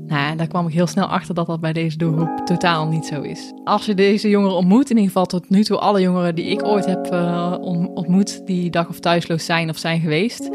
Nou, 0.06 0.37
daar 0.37 0.47
kwam 0.47 0.67
ik 0.67 0.75
heel 0.75 0.87
snel 0.87 1.06
achter 1.06 1.35
dat 1.35 1.47
dat 1.47 1.61
bij 1.61 1.73
deze 1.73 1.99
doelgroep 1.99 2.41
totaal 2.44 2.87
niet 2.87 3.06
zo 3.06 3.20
is. 3.20 3.53
Als 3.64 3.87
je 3.87 3.94
deze 3.94 4.29
jongeren 4.29 4.56
ontmoet, 4.56 4.91
in 4.91 4.97
ieder 4.97 5.12
geval 5.12 5.26
tot 5.26 5.50
nu 5.50 5.64
toe 5.64 5.79
alle 5.79 6.00
jongeren 6.00 6.35
die 6.35 6.44
ik 6.44 6.64
ooit 6.64 6.87
heb 6.87 7.12
uh, 7.12 7.55
ontmoet, 7.94 8.47
die 8.47 8.70
dag- 8.70 8.88
of 8.88 9.00
thuisloos 9.00 9.44
zijn 9.44 9.70
of 9.70 9.76
zijn 9.76 10.00
geweest, 10.00 10.50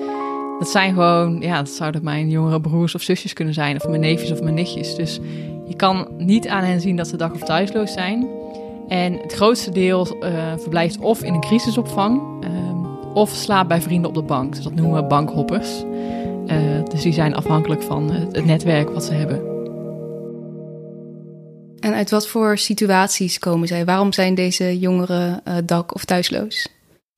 dat 0.60 0.70
zijn 0.70 0.94
gewoon, 0.94 1.42
ja, 1.42 1.58
dat 1.58 1.70
zouden 1.70 2.04
mijn 2.04 2.30
jongere 2.30 2.62
broers 2.62 2.96
of 2.96 3.02
zusjes 3.02 3.34
kunnen 3.34 3.54
zijn, 3.54 3.76
of 3.76 3.88
mijn 3.88 4.02
neefjes 4.02 4.32
of 4.32 4.42
mijn 4.42 4.56
nichtjes. 4.56 4.96
Dus 4.96 5.20
je 5.68 5.76
kan 5.76 6.08
niet 6.18 6.48
aan 6.48 6.64
hen 6.64 6.82
zien 6.82 6.96
dat 6.96 7.08
ze 7.08 7.18
dag- 7.18 7.34
of 7.34 7.44
thuisloos 7.44 7.94
zijn. 7.94 8.28
En 8.88 9.14
het 9.14 9.34
grootste 9.34 9.72
deel 9.72 10.08
uh, 10.24 10.30
verblijft 10.58 11.00
of 11.00 11.24
in 11.24 11.34
een 11.34 11.40
crisisopvang, 11.40 12.22
um, 12.44 12.86
of 13.14 13.30
slaapt 13.30 13.68
bij 13.68 13.82
vrienden 13.82 14.10
op 14.10 14.16
de 14.16 14.24
bank. 14.24 14.56
Dus 14.56 14.64
dat 14.64 14.74
noemen 14.74 15.02
we 15.02 15.08
bankhoppers. 15.08 15.84
Uh, 16.52 16.84
dus 16.86 17.02
die 17.02 17.14
zijn 17.14 17.36
afhankelijk 17.36 17.82
van 17.82 18.12
het, 18.12 18.46
netwerk 18.46 18.90
wat 18.90 19.04
ze 19.04 19.14
hebben. 19.14 19.50
En 21.80 21.94
uit 21.94 22.10
wat 22.10 22.28
voor 22.28 22.58
situaties 22.58 23.40
komen 23.40 23.68
zij? 23.68 23.86
Waarom 23.86 24.14
zijn 24.14 24.36
deze 24.36 24.80
jongeren 24.80 25.42
uh, 25.48 25.56
dak- 25.66 25.96
of 25.96 26.06
thuisloos? 26.06 26.68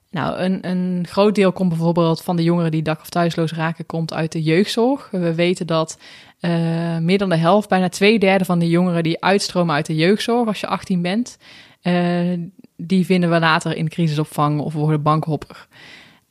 Nou, 0.09 0.37
een, 0.37 0.69
een 0.69 1.05
groot 1.07 1.35
deel 1.35 1.51
komt 1.51 1.69
bijvoorbeeld 1.69 2.21
van 2.21 2.35
de 2.35 2.43
jongeren 2.43 2.71
die 2.71 2.81
dak- 2.81 3.01
of 3.01 3.09
thuisloos 3.09 3.53
raken, 3.53 3.85
komt 3.85 4.13
uit 4.13 4.31
de 4.31 4.41
jeugdzorg. 4.41 5.09
We 5.11 5.35
weten 5.35 5.67
dat 5.67 5.97
uh, 6.41 6.97
meer 6.97 7.17
dan 7.17 7.29
de 7.29 7.35
helft, 7.35 7.69
bijna 7.69 7.89
twee 7.89 8.19
derde 8.19 8.45
van 8.45 8.59
de 8.59 8.69
jongeren 8.69 9.03
die 9.03 9.23
uitstromen 9.23 9.75
uit 9.75 9.85
de 9.85 9.95
jeugdzorg 9.95 10.47
als 10.47 10.59
je 10.59 10.67
18 10.67 11.01
bent, 11.01 11.37
uh, 11.83 12.39
die 12.77 13.05
vinden 13.05 13.29
we 13.29 13.39
later 13.39 13.75
in 13.75 13.89
crisisopvang 13.89 14.59
of 14.59 14.73
worden 14.73 15.01
bankhopper. 15.01 15.67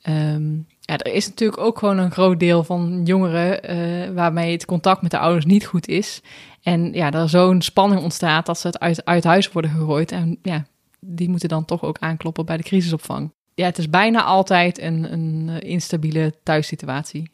Um, 0.09 0.67
ja, 0.85 0.97
er 0.97 1.13
is 1.13 1.27
natuurlijk 1.27 1.61
ook 1.61 1.79
gewoon 1.79 1.97
een 1.97 2.11
groot 2.11 2.39
deel 2.39 2.63
van 2.63 3.01
jongeren 3.03 3.75
uh, 3.75 4.15
waarmee 4.15 4.51
het 4.51 4.65
contact 4.65 5.01
met 5.01 5.11
de 5.11 5.19
ouders 5.19 5.45
niet 5.45 5.65
goed 5.65 5.87
is. 5.87 6.21
En 6.61 6.93
ja, 6.93 7.11
er 7.11 7.29
zo'n 7.29 7.61
spanning 7.61 8.01
ontstaat 8.01 8.45
dat 8.45 8.59
ze 8.59 8.67
het 8.67 8.79
uit, 8.79 9.05
uit 9.05 9.23
huis 9.23 9.51
worden 9.51 9.71
gegooid. 9.71 10.11
En 10.11 10.39
ja, 10.41 10.65
die 10.99 11.29
moeten 11.29 11.49
dan 11.49 11.65
toch 11.65 11.83
ook 11.83 11.97
aankloppen 11.99 12.45
bij 12.45 12.57
de 12.57 12.63
crisisopvang. 12.63 13.31
Ja, 13.55 13.65
het 13.65 13.77
is 13.77 13.89
bijna 13.89 14.23
altijd 14.23 14.81
een, 14.81 15.13
een 15.13 15.61
instabiele 15.61 16.33
thuissituatie. 16.43 17.31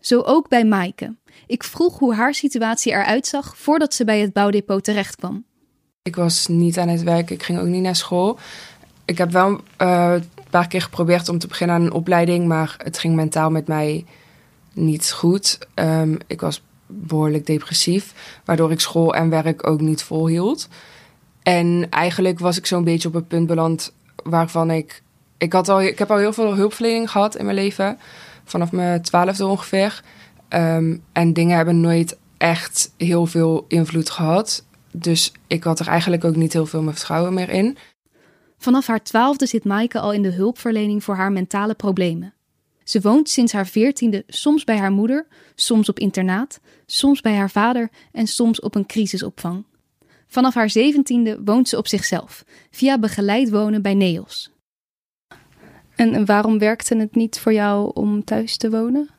Zo 0.00 0.20
ook 0.20 0.48
bij 0.48 0.64
Maaike. 0.64 1.14
Ik 1.46 1.64
vroeg 1.64 1.98
hoe 1.98 2.14
haar 2.14 2.34
situatie 2.34 2.92
eruit 2.92 3.26
zag 3.26 3.56
voordat 3.56 3.94
ze 3.94 4.04
bij 4.04 4.20
het 4.20 4.32
bouwdepot 4.32 4.84
terecht 4.84 5.16
kwam. 5.16 5.44
Ik 6.02 6.16
was 6.16 6.46
niet 6.46 6.78
aan 6.78 6.88
het 6.88 7.02
werk, 7.02 7.30
ik 7.30 7.42
ging 7.42 7.58
ook 7.58 7.66
niet 7.66 7.82
naar 7.82 7.96
school. 7.96 8.38
Ik 9.12 9.18
heb 9.18 9.30
wel 9.30 9.60
uh, 9.78 10.12
een 10.12 10.50
paar 10.50 10.68
keer 10.68 10.82
geprobeerd 10.82 11.28
om 11.28 11.38
te 11.38 11.46
beginnen 11.46 11.76
aan 11.76 11.82
een 11.82 11.92
opleiding, 11.92 12.46
maar 12.46 12.74
het 12.78 12.98
ging 12.98 13.14
mentaal 13.14 13.50
met 13.50 13.66
mij 13.66 14.04
niet 14.72 15.10
goed. 15.10 15.58
Um, 15.74 16.18
ik 16.26 16.40
was 16.40 16.62
behoorlijk 16.86 17.46
depressief, 17.46 18.14
waardoor 18.44 18.70
ik 18.70 18.80
school 18.80 19.14
en 19.14 19.28
werk 19.28 19.66
ook 19.66 19.80
niet 19.80 20.02
volhield. 20.02 20.68
En 21.42 21.86
eigenlijk 21.90 22.38
was 22.38 22.58
ik 22.58 22.66
zo'n 22.66 22.84
beetje 22.84 23.08
op 23.08 23.14
een 23.14 23.26
punt 23.26 23.46
beland 23.46 23.92
waarvan 24.22 24.70
ik. 24.70 25.02
Ik, 25.38 25.52
had 25.52 25.68
al, 25.68 25.82
ik 25.82 25.98
heb 25.98 26.10
al 26.10 26.16
heel 26.16 26.32
veel 26.32 26.54
hulpverlening 26.54 27.10
gehad 27.10 27.36
in 27.36 27.44
mijn 27.44 27.56
leven, 27.56 27.98
vanaf 28.44 28.72
mijn 28.72 29.02
twaalfde 29.02 29.46
ongeveer. 29.46 30.02
Um, 30.48 31.02
en 31.12 31.32
dingen 31.32 31.56
hebben 31.56 31.80
nooit 31.80 32.16
echt 32.36 32.90
heel 32.96 33.26
veel 33.26 33.64
invloed 33.68 34.10
gehad. 34.10 34.64
Dus 34.92 35.32
ik 35.46 35.64
had 35.64 35.80
er 35.80 35.88
eigenlijk 35.88 36.24
ook 36.24 36.36
niet 36.36 36.52
heel 36.52 36.66
veel 36.66 36.82
meer 36.82 36.94
vertrouwen 36.94 37.34
meer 37.34 37.50
in. 37.50 37.78
Vanaf 38.62 38.86
haar 38.86 39.02
twaalfde 39.02 39.46
zit 39.46 39.64
Maaike 39.64 39.98
al 39.98 40.12
in 40.12 40.22
de 40.22 40.32
hulpverlening 40.32 41.04
voor 41.04 41.14
haar 41.14 41.32
mentale 41.32 41.74
problemen. 41.74 42.34
Ze 42.84 43.00
woont 43.00 43.28
sinds 43.28 43.52
haar 43.52 43.66
veertiende 43.66 44.24
soms 44.26 44.64
bij 44.64 44.78
haar 44.78 44.90
moeder, 44.92 45.26
soms 45.54 45.88
op 45.88 45.98
internaat, 45.98 46.60
soms 46.86 47.20
bij 47.20 47.34
haar 47.34 47.50
vader 47.50 47.90
en 48.12 48.26
soms 48.26 48.60
op 48.60 48.74
een 48.74 48.86
crisisopvang. 48.86 49.64
Vanaf 50.26 50.54
haar 50.54 50.70
zeventiende 50.70 51.40
woont 51.44 51.68
ze 51.68 51.76
op 51.76 51.88
zichzelf, 51.88 52.44
via 52.70 52.98
begeleid 52.98 53.50
wonen 53.50 53.82
bij 53.82 53.94
NEOS. 53.94 54.50
En 55.96 56.26
waarom 56.26 56.58
werkte 56.58 56.96
het 56.96 57.14
niet 57.14 57.38
voor 57.38 57.52
jou 57.52 57.90
om 57.94 58.24
thuis 58.24 58.56
te 58.56 58.70
wonen? 58.70 59.10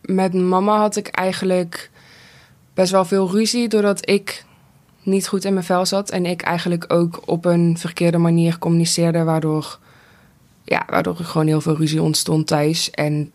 Met 0.00 0.32
mama 0.32 0.78
had 0.78 0.96
ik 0.96 1.08
eigenlijk 1.08 1.90
best 2.74 2.92
wel 2.92 3.04
veel 3.04 3.30
ruzie 3.30 3.68
doordat 3.68 4.08
ik 4.08 4.44
niet 5.02 5.28
goed 5.28 5.44
in 5.44 5.52
mijn 5.52 5.64
vel 5.64 5.86
zat 5.86 6.10
en 6.10 6.26
ik 6.26 6.42
eigenlijk 6.42 6.84
ook 6.92 7.22
op 7.24 7.44
een 7.44 7.78
verkeerde 7.78 8.18
manier 8.18 8.58
communiceerde, 8.58 9.24
waardoor, 9.24 9.78
ja, 10.64 10.82
waardoor 10.86 11.18
er 11.18 11.24
gewoon 11.24 11.46
heel 11.46 11.60
veel 11.60 11.76
ruzie 11.76 12.02
ontstond 12.02 12.46
thuis. 12.46 12.90
En 12.90 13.32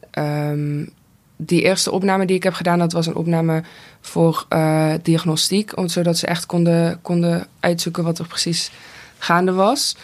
um, 0.52 0.90
die 1.36 1.62
eerste 1.62 1.92
opname 1.92 2.26
die 2.26 2.36
ik 2.36 2.44
heb 2.44 2.54
gedaan, 2.54 2.80
dat 2.80 2.92
was 2.92 3.08
een 3.08 3.16
opname 3.16 3.64
voor 4.02 4.46
uh, 4.50 4.94
diagnostiek, 5.02 5.72
zodat 5.86 6.18
ze 6.18 6.28
echt 6.28 6.46
konden, 6.46 7.00
konden 7.02 7.48
uitzoeken 7.60 8.04
wat 8.04 8.20
er 8.20 8.28
precies 8.28 8.72
gaande 9.18 9.52
was. 9.52 9.96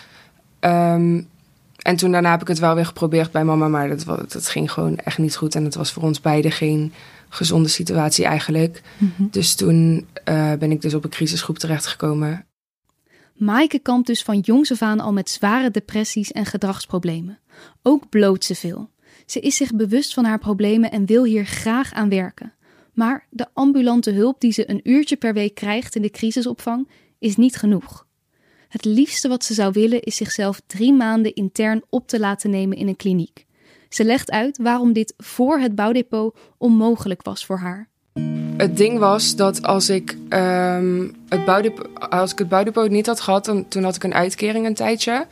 Um, 0.60 1.27
en 1.82 1.96
toen 1.96 2.12
daarna 2.12 2.32
heb 2.32 2.41
ik 2.41 2.48
het 2.48 2.60
wel 2.60 2.75
weer 2.75 2.86
geprobeerd 2.86 3.32
bij 3.32 3.44
mama, 3.44 3.68
maar 3.68 3.89
dat, 3.89 4.32
dat 4.32 4.48
ging 4.48 4.72
gewoon 4.72 4.98
echt 4.98 5.18
niet 5.18 5.36
goed. 5.36 5.56
En 5.56 5.63
het 5.63 5.75
was 5.75 5.91
voor 5.91 6.03
ons 6.03 6.22
beiden 6.22 6.51
geen 6.51 6.94
gezonde 7.33 7.69
situatie 7.69 8.25
eigenlijk. 8.25 8.81
Mm 8.97 9.11
-hmm. 9.15 9.27
Dus 9.31 9.55
toen 9.55 10.07
uh, 10.29 10.53
ben 10.53 10.71
ik 10.71 10.81
dus 10.81 10.93
op 10.93 11.03
een 11.03 11.09
crisisgroep 11.09 11.57
terechtgekomen. 11.57 12.45
Maaike 13.35 13.79
kampt 13.79 14.07
dus 14.07 14.23
van 14.23 14.39
jongs 14.39 14.71
af 14.71 14.81
aan 14.81 15.00
al 15.00 15.13
met 15.13 15.29
zware 15.29 15.71
depressies 15.71 16.31
en 16.31 16.45
gedragsproblemen. 16.45 17.39
Ook 17.81 18.09
bloot 18.09 18.43
ze 18.43 18.55
veel. 18.55 18.89
Ze 19.25 19.39
is 19.39 19.55
zich 19.55 19.75
bewust 19.75 20.13
van 20.13 20.25
haar 20.25 20.39
problemen 20.39 20.91
en 20.91 21.05
wil 21.05 21.23
hier 21.23 21.45
graag 21.45 21.93
aan 21.93 22.09
werken. 22.09 22.53
Maar 22.93 23.27
de 23.29 23.47
ambulante 23.53 24.11
hulp 24.11 24.39
die 24.39 24.51
ze 24.51 24.69
een 24.69 24.79
uurtje 24.83 25.15
per 25.15 25.33
week 25.33 25.55
krijgt 25.55 25.95
in 25.95 26.01
de 26.01 26.09
crisisopvang 26.09 26.89
is 27.19 27.35
niet 27.35 27.55
genoeg. 27.55 28.07
Het 28.67 28.85
liefste 28.85 29.27
wat 29.27 29.43
ze 29.43 29.53
zou 29.53 29.71
willen 29.73 30.01
is 30.01 30.15
zichzelf 30.15 30.61
drie 30.67 30.93
maanden 30.93 31.33
intern 31.33 31.81
op 31.89 32.07
te 32.07 32.19
laten 32.19 32.50
nemen 32.50 32.77
in 32.77 32.88
een 32.88 32.95
kliniek. 32.95 33.45
Ze 33.93 34.03
legt 34.03 34.31
uit 34.31 34.57
waarom 34.57 34.93
dit 34.93 35.13
voor 35.17 35.60
het 35.60 35.75
bouwdepot 35.75 36.38
onmogelijk 36.57 37.21
was 37.24 37.45
voor 37.45 37.57
haar. 37.57 37.88
Het 38.57 38.77
ding 38.77 39.00
was 39.00 39.36
dat 39.36 39.63
als 39.63 39.89
ik, 39.89 40.17
um, 40.29 41.15
het, 41.29 41.45
bouwdepot, 41.45 41.88
als 42.10 42.31
ik 42.31 42.38
het 42.38 42.50
bouwdepot 42.50 42.89
niet 42.89 43.05
had 43.05 43.21
gehad, 43.21 43.45
dan, 43.45 43.67
toen 43.67 43.83
had 43.83 43.95
ik 43.95 44.03
een 44.03 44.13
uitkering 44.13 44.65
een 44.65 44.74
tijdje. 44.74 45.25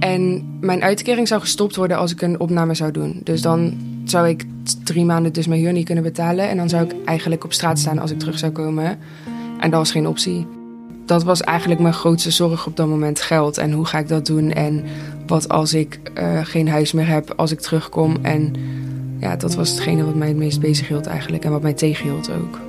En 0.00 0.46
mijn 0.60 0.82
uitkering 0.82 1.28
zou 1.28 1.40
gestopt 1.40 1.76
worden 1.76 1.96
als 1.96 2.12
ik 2.12 2.22
een 2.22 2.40
opname 2.40 2.74
zou 2.74 2.90
doen. 2.90 3.20
Dus 3.24 3.42
dan 3.42 3.76
zou 4.04 4.28
ik 4.28 4.44
drie 4.84 5.04
maanden 5.04 5.32
dus 5.32 5.46
mijn 5.46 5.60
huur 5.60 5.72
niet 5.72 5.84
kunnen 5.84 6.04
betalen. 6.04 6.48
En 6.48 6.56
dan 6.56 6.68
zou 6.68 6.84
ik 6.84 6.94
eigenlijk 7.04 7.44
op 7.44 7.52
straat 7.52 7.78
staan 7.78 7.98
als 7.98 8.10
ik 8.10 8.18
terug 8.18 8.38
zou 8.38 8.52
komen. 8.52 8.98
En 9.60 9.70
dat 9.70 9.78
was 9.78 9.90
geen 9.90 10.08
optie. 10.08 10.55
Dat 11.06 11.24
was 11.24 11.40
eigenlijk 11.40 11.80
mijn 11.80 11.94
grootste 11.94 12.30
zorg 12.30 12.66
op 12.66 12.76
dat 12.76 12.86
moment, 12.86 13.20
geld. 13.20 13.58
En 13.58 13.72
hoe 13.72 13.84
ga 13.84 13.98
ik 13.98 14.08
dat 14.08 14.26
doen? 14.26 14.52
En 14.52 14.84
wat 15.26 15.48
als 15.48 15.74
ik 15.74 16.00
uh, 16.18 16.44
geen 16.44 16.68
huis 16.68 16.92
meer 16.92 17.08
heb 17.08 17.32
als 17.36 17.50
ik 17.52 17.60
terugkom? 17.60 18.16
En 18.22 18.52
ja, 19.20 19.36
dat 19.36 19.54
was 19.54 19.70
hetgene 19.70 20.04
wat 20.04 20.14
mij 20.14 20.28
het 20.28 20.36
meest 20.36 20.60
bezig 20.60 20.88
hield 20.88 21.06
eigenlijk. 21.06 21.44
En 21.44 21.50
wat 21.50 21.62
mij 21.62 21.72
tegenhield 21.72 22.30
ook. 22.30 22.60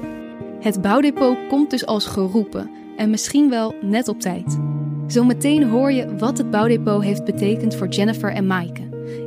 Het 0.60 0.82
bouwdepot 0.82 1.38
komt 1.50 1.70
dus 1.70 1.86
als 1.86 2.06
geroepen. 2.06 2.70
En 2.98 3.10
misschien 3.10 3.50
wel 3.50 3.76
net 3.82 4.08
op 4.08 4.20
tijd. 4.20 4.58
Zometeen 5.08 5.70
hoor 5.70 5.92
je 5.92 6.16
wat 6.18 6.38
het 6.38 6.52
bouwdepot 6.52 7.04
heeft 7.04 7.24
betekend 7.24 7.76
voor 7.76 7.88
Jennifer 7.88 8.32
en 8.32 8.48
Maaike. 8.48 8.82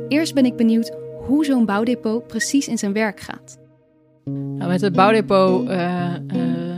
Eerst 0.07 0.33
ben 0.33 0.45
ik 0.45 0.55
benieuwd 0.55 0.91
hoe 1.25 1.45
zo'n 1.45 1.65
bouwdepot 1.65 2.27
precies 2.27 2.67
in 2.67 2.77
zijn 2.77 2.93
werk 2.93 3.19
gaat. 3.19 3.57
Nou, 4.25 4.69
met 4.69 4.81
het 4.81 4.93
bouwdepot 4.93 5.69
uh, 5.69 6.13
uh, 6.33 6.70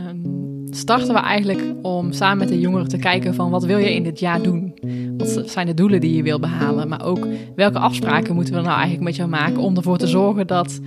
starten 0.76 1.14
we 1.14 1.20
eigenlijk 1.20 1.62
om 1.82 2.12
samen 2.12 2.38
met 2.38 2.48
de 2.48 2.60
jongeren 2.60 2.88
te 2.88 2.98
kijken 2.98 3.34
van 3.34 3.50
wat 3.50 3.64
wil 3.64 3.78
je 3.78 3.94
in 3.94 4.02
dit 4.02 4.18
jaar 4.18 4.42
doen? 4.42 4.74
Wat 5.16 5.42
zijn 5.46 5.66
de 5.66 5.74
doelen 5.74 6.00
die 6.00 6.16
je 6.16 6.22
wil 6.22 6.40
behalen? 6.40 6.88
Maar 6.88 7.04
ook 7.04 7.26
welke 7.56 7.78
afspraken 7.78 8.34
moeten 8.34 8.54
we 8.54 8.60
nou 8.60 8.72
eigenlijk 8.72 9.04
met 9.04 9.16
jou 9.16 9.28
maken 9.28 9.58
om 9.58 9.76
ervoor 9.76 9.98
te 9.98 10.06
zorgen 10.06 10.46
dat 10.46 10.80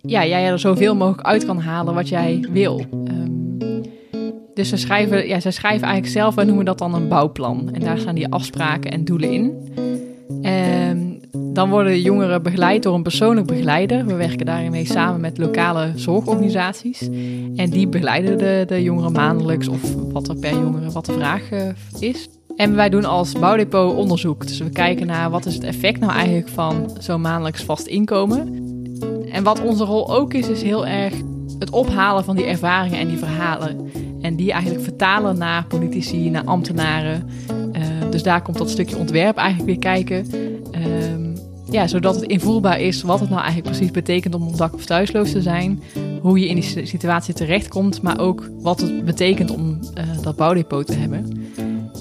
ja, 0.00 0.26
jij 0.26 0.46
er 0.46 0.58
zoveel 0.58 0.96
mogelijk 0.96 1.26
uit 1.26 1.44
kan 1.44 1.58
halen 1.58 1.94
wat 1.94 2.08
jij 2.08 2.46
wil. 2.52 2.84
Dus 4.54 4.68
ze 4.68 4.76
schrijven, 4.76 5.28
ja, 5.28 5.40
ze 5.40 5.50
schrijven 5.50 5.86
eigenlijk 5.86 6.16
zelf, 6.16 6.34
wij 6.34 6.44
noemen 6.44 6.64
dat 6.64 6.78
dan 6.78 6.94
een 6.94 7.08
bouwplan. 7.08 7.70
En 7.72 7.80
daar 7.80 7.98
staan 7.98 8.14
die 8.14 8.28
afspraken 8.28 8.90
en 8.90 9.04
doelen 9.04 9.32
in. 9.32 9.52
En 10.42 11.03
dan 11.36 11.70
worden 11.70 11.92
de 11.92 12.02
jongeren 12.02 12.42
begeleid 12.42 12.82
door 12.82 12.94
een 12.94 13.02
persoonlijk 13.02 13.46
begeleider. 13.46 14.06
We 14.06 14.14
werken 14.14 14.46
daarin 14.46 14.70
mee 14.70 14.86
samen 14.86 15.20
met 15.20 15.38
lokale 15.38 15.92
zorgorganisaties. 15.94 17.08
En 17.56 17.70
die 17.70 17.88
begeleiden 17.88 18.38
de, 18.38 18.64
de 18.66 18.82
jongeren 18.82 19.12
maandelijks 19.12 19.68
of 19.68 19.94
wat 20.12 20.28
er 20.28 20.36
per 20.36 20.52
jongere, 20.52 20.90
wat 20.90 21.06
de 21.06 21.12
vraag 21.12 21.52
uh, 21.52 21.62
is. 21.98 22.28
En 22.56 22.74
wij 22.74 22.88
doen 22.88 23.04
als 23.04 23.32
bouwdepot 23.32 23.94
onderzoek. 23.94 24.46
Dus 24.46 24.58
we 24.58 24.70
kijken 24.70 25.06
naar 25.06 25.30
wat 25.30 25.46
is 25.46 25.54
het 25.54 25.64
effect 25.64 26.00
nou 26.00 26.12
eigenlijk 26.12 26.48
van 26.48 26.90
zo'n 26.98 27.20
maandelijks 27.20 27.62
vast 27.62 27.86
inkomen. 27.86 28.62
En 29.32 29.42
wat 29.42 29.62
onze 29.62 29.84
rol 29.84 30.14
ook 30.14 30.34
is, 30.34 30.48
is 30.48 30.62
heel 30.62 30.86
erg 30.86 31.14
het 31.58 31.70
ophalen 31.70 32.24
van 32.24 32.36
die 32.36 32.44
ervaringen 32.44 32.98
en 32.98 33.08
die 33.08 33.18
verhalen. 33.18 33.90
En 34.20 34.36
die 34.36 34.52
eigenlijk 34.52 34.84
vertalen 34.84 35.38
naar 35.38 35.66
politici, 35.66 36.30
naar 36.30 36.44
ambtenaren. 36.44 37.28
Uh, 37.76 37.82
dus 38.10 38.22
daar 38.22 38.42
komt 38.42 38.58
dat 38.58 38.70
stukje 38.70 38.96
ontwerp 38.96 39.36
eigenlijk 39.36 39.68
weer 39.68 39.92
kijken. 39.92 40.26
Ja, 41.74 41.86
zodat 41.86 42.14
het 42.14 42.24
invoelbaar 42.24 42.80
is 42.80 43.02
wat 43.02 43.20
het 43.20 43.28
nou 43.28 43.42
eigenlijk 43.42 43.76
precies 43.76 43.92
betekent 43.92 44.34
om 44.34 44.46
op 44.46 44.56
dak 44.56 44.74
of 44.74 44.84
thuisloos 44.84 45.32
te 45.32 45.42
zijn. 45.42 45.82
Hoe 46.20 46.38
je 46.38 46.48
in 46.48 46.54
die 46.54 46.86
situatie 46.86 47.34
terechtkomt, 47.34 48.02
maar 48.02 48.20
ook 48.20 48.50
wat 48.60 48.80
het 48.80 49.04
betekent 49.04 49.50
om 49.50 49.80
uh, 49.98 50.22
dat 50.22 50.36
bouwdepot 50.36 50.86
te 50.86 50.92
hebben. 50.92 51.48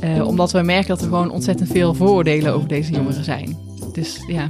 Uh, 0.04 0.28
omdat 0.28 0.52
we 0.52 0.62
merken 0.62 0.88
dat 0.88 1.02
er 1.02 1.08
gewoon 1.08 1.32
ontzettend 1.32 1.70
veel 1.70 1.94
vooroordelen 1.94 2.54
over 2.54 2.68
deze 2.68 2.92
jongeren 2.92 3.24
zijn. 3.24 3.58
Dus 3.92 4.24
ja, 4.28 4.50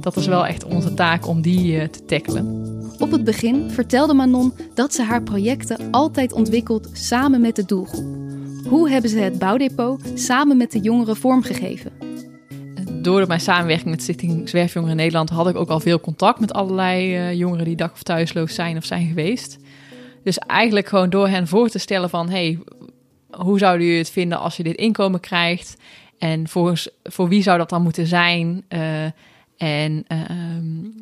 dat 0.00 0.16
is 0.16 0.26
wel 0.26 0.46
echt 0.46 0.64
onze 0.64 0.94
taak 0.94 1.26
om 1.26 1.40
die 1.40 1.72
uh, 1.72 1.84
te 1.84 2.04
tackelen. 2.04 2.74
Op 2.98 3.10
het 3.10 3.24
begin 3.24 3.70
vertelde 3.70 4.14
Manon 4.14 4.52
dat 4.74 4.94
ze 4.94 5.02
haar 5.02 5.22
projecten 5.22 5.90
altijd 5.90 6.32
ontwikkelt 6.32 6.88
samen 6.92 7.40
met 7.40 7.56
de 7.56 7.64
doelgroep. 7.64 8.04
Hoe 8.68 8.90
hebben 8.90 9.10
ze 9.10 9.18
het 9.18 9.38
bouwdepot 9.38 10.02
samen 10.14 10.56
met 10.56 10.72
de 10.72 10.80
jongeren 10.80 11.16
vormgegeven? 11.16 12.15
Door 13.06 13.26
mijn 13.26 13.40
samenwerking 13.40 13.90
met 13.90 14.02
Stichting 14.02 14.48
Zwerfjongeren 14.48 14.96
Nederland 14.96 15.30
had 15.30 15.48
ik 15.48 15.56
ook 15.56 15.68
al 15.68 15.80
veel 15.80 16.00
contact 16.00 16.40
met 16.40 16.52
allerlei 16.52 17.16
uh, 17.16 17.34
jongeren 17.34 17.64
die 17.64 17.76
dak- 17.76 17.92
of 17.92 18.02
thuisloos 18.02 18.54
zijn 18.54 18.76
of 18.76 18.84
zijn 18.84 19.06
geweest. 19.06 19.58
Dus 20.24 20.38
eigenlijk 20.38 20.88
gewoon 20.88 21.10
door 21.10 21.28
hen 21.28 21.48
voor 21.48 21.68
te 21.68 21.78
stellen 21.78 22.10
van... 22.10 22.28
hey, 22.28 22.58
hoe 23.30 23.58
zouden 23.58 23.86
jullie 23.86 24.00
het 24.00 24.10
vinden 24.10 24.38
als 24.38 24.56
je 24.56 24.62
dit 24.62 24.76
inkomen 24.76 25.20
krijgt? 25.20 25.76
En 26.18 26.48
voor, 26.48 26.82
voor 27.02 27.28
wie 27.28 27.42
zou 27.42 27.58
dat 27.58 27.68
dan 27.68 27.82
moeten 27.82 28.06
zijn? 28.06 28.64
Uh, 28.68 29.04
en 29.56 30.04
uh, 30.08 30.18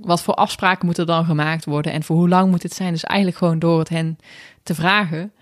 wat 0.00 0.22
voor 0.22 0.34
afspraken 0.34 0.86
moeten 0.86 1.06
dan 1.06 1.24
gemaakt 1.24 1.64
worden 1.64 1.92
en 1.92 2.02
voor 2.02 2.16
hoe 2.16 2.28
lang 2.28 2.50
moet 2.50 2.62
het 2.62 2.74
zijn? 2.74 2.92
Dus 2.92 3.04
eigenlijk 3.04 3.38
gewoon 3.38 3.58
door 3.58 3.78
het 3.78 3.88
hen 3.88 4.18
te 4.62 4.74
vragen. 4.74 5.32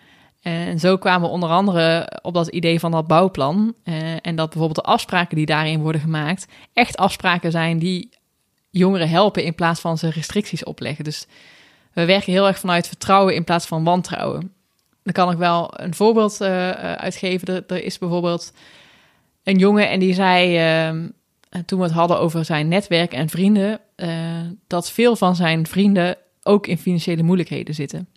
En 0.43 0.79
zo 0.81 0.97
kwamen 0.97 1.29
we 1.29 1.35
onder 1.35 1.49
andere 1.49 2.19
op 2.23 2.35
dat 2.35 2.49
idee 2.49 2.81
van 2.81 2.91
dat 2.91 3.07
bouwplan. 3.07 3.75
Uh, 3.85 3.95
en 4.23 4.37
dat 4.37 4.49
bijvoorbeeld 4.49 4.87
de 4.87 4.93
afspraken 4.93 5.37
die 5.37 5.47
daarin 5.47 5.81
worden 5.81 6.01
gemaakt, 6.01 6.47
echt 6.73 6.97
afspraken 6.97 7.51
zijn 7.51 7.79
die 7.79 8.11
jongeren 8.71 9.09
helpen 9.09 9.45
in 9.45 9.55
plaats 9.55 9.81
van 9.81 9.99
ze 9.99 10.11
restricties 10.11 10.65
opleggen. 10.65 11.05
Dus 11.05 11.27
we 11.93 12.05
werken 12.05 12.33
heel 12.33 12.47
erg 12.47 12.59
vanuit 12.59 12.89
vertrouwen 12.89 13.35
in 13.35 13.45
plaats 13.45 13.67
van 13.67 13.85
wantrouwen. 13.85 14.53
Dan 15.03 15.13
kan 15.13 15.31
ik 15.31 15.39
wel 15.39 15.81
een 15.81 15.95
voorbeeld 15.95 16.41
uh, 16.41 16.71
uitgeven. 16.71 17.65
Er, 17.67 17.85
is 17.85 17.99
bijvoorbeeld 17.99 18.53
een 19.43 19.59
jongen 19.59 19.89
en 19.89 20.01
die 20.01 20.15
zei. 20.15 20.59
Uh, 20.91 21.03
toen 21.67 21.79
we 21.79 21.85
het 21.85 21.95
hadden 21.95 22.19
over 22.19 22.45
zijn 22.45 22.69
netwerk 22.69 23.13
en 23.13 23.29
vrienden, 23.29 23.81
dat 24.67 24.91
veel 24.91 25.17
van 25.17 25.37
zijn 25.37 25.67
vrienden 25.67 26.17
ook 26.43 26.67
in 26.67 26.79
financiële 26.79 27.23
moeilijkheden 27.23 27.75
zitten. 27.75 28.09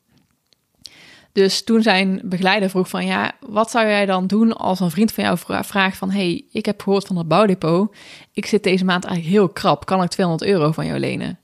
Dus 1.36 1.64
toen 1.64 1.82
zijn 1.82 2.22
begeleider 2.24 2.70
vroeg 2.70 2.90
van 2.90 3.06
ja, 3.06 3.32
wat 3.40 3.72
zou 3.72 3.88
jij 3.88 4.06
dan 4.06 4.28
doen 4.28 4.54
als 4.54 4.80
een 4.80 4.92
vriend 4.92 5.12
van 5.12 5.24
jou 5.24 5.38
vraagt 5.64 5.98
van 5.98 6.12
hey, 6.12 6.46
ik 6.52 6.66
heb 6.66 6.82
gehoord 6.82 7.08
van 7.08 7.18
het 7.18 7.28
bouwdepot, 7.28 7.96
ik 8.32 8.46
zit 8.46 8.64
deze 8.64 8.86
maand 8.86 9.06
eigenlijk 9.06 9.36
heel 9.36 9.50
krap, 9.50 9.86
kan 9.86 10.04
ik 10.04 10.10
200 10.10 10.50
euro 10.50 10.72
van 10.72 10.86
jou 10.86 11.00
lenen? 11.00 11.40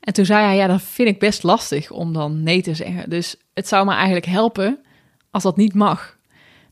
En 0.00 0.12
toen 0.12 0.24
zei 0.24 0.44
hij 0.44 0.56
ja, 0.56 0.66
dat 0.66 0.82
vind 0.82 1.08
ik 1.08 1.18
best 1.18 1.42
lastig 1.42 1.90
om 1.90 2.12
dan 2.12 2.42
nee 2.42 2.62
te 2.62 2.74
zeggen. 2.74 3.10
Dus 3.10 3.36
het 3.54 3.68
zou 3.68 3.86
me 3.86 3.92
eigenlijk 3.92 4.26
helpen 4.26 4.78
als 5.30 5.42
dat 5.42 5.56
niet 5.56 5.74
mag. 5.74 6.16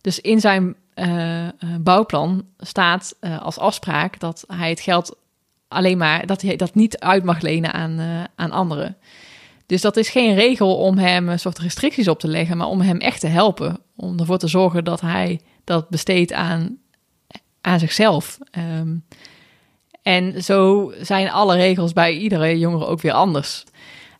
Dus 0.00 0.20
in 0.20 0.40
zijn 0.40 0.76
uh, 0.94 1.48
bouwplan 1.80 2.44
staat 2.58 3.16
uh, 3.20 3.42
als 3.42 3.58
afspraak 3.58 4.20
dat 4.20 4.44
hij 4.46 4.68
het 4.68 4.80
geld 4.80 5.16
alleen 5.68 5.98
maar 5.98 6.26
dat 6.26 6.42
hij 6.42 6.56
dat 6.56 6.74
niet 6.74 6.98
uit 6.98 7.24
mag 7.24 7.40
lenen 7.40 7.72
aan, 7.72 8.26
aan 8.34 8.50
anderen. 8.50 8.96
Dus 9.70 9.80
dat 9.80 9.96
is 9.96 10.08
geen 10.08 10.34
regel 10.34 10.76
om 10.76 10.98
hem 10.98 11.28
een 11.28 11.38
soort 11.38 11.58
restricties 11.58 12.08
op 12.08 12.18
te 12.18 12.28
leggen, 12.28 12.56
maar 12.56 12.66
om 12.66 12.80
hem 12.80 12.98
echt 12.98 13.20
te 13.20 13.26
helpen. 13.26 13.78
Om 13.96 14.18
ervoor 14.18 14.38
te 14.38 14.48
zorgen 14.48 14.84
dat 14.84 15.00
hij 15.00 15.40
dat 15.64 15.88
besteedt 15.88 16.32
aan, 16.32 16.78
aan 17.60 17.78
zichzelf. 17.78 18.38
Um, 18.58 19.04
en 20.02 20.42
zo 20.42 20.92
zijn 21.00 21.30
alle 21.30 21.56
regels 21.56 21.92
bij 21.92 22.16
iedere 22.16 22.58
jongere 22.58 22.86
ook 22.86 23.00
weer 23.00 23.12
anders. 23.12 23.64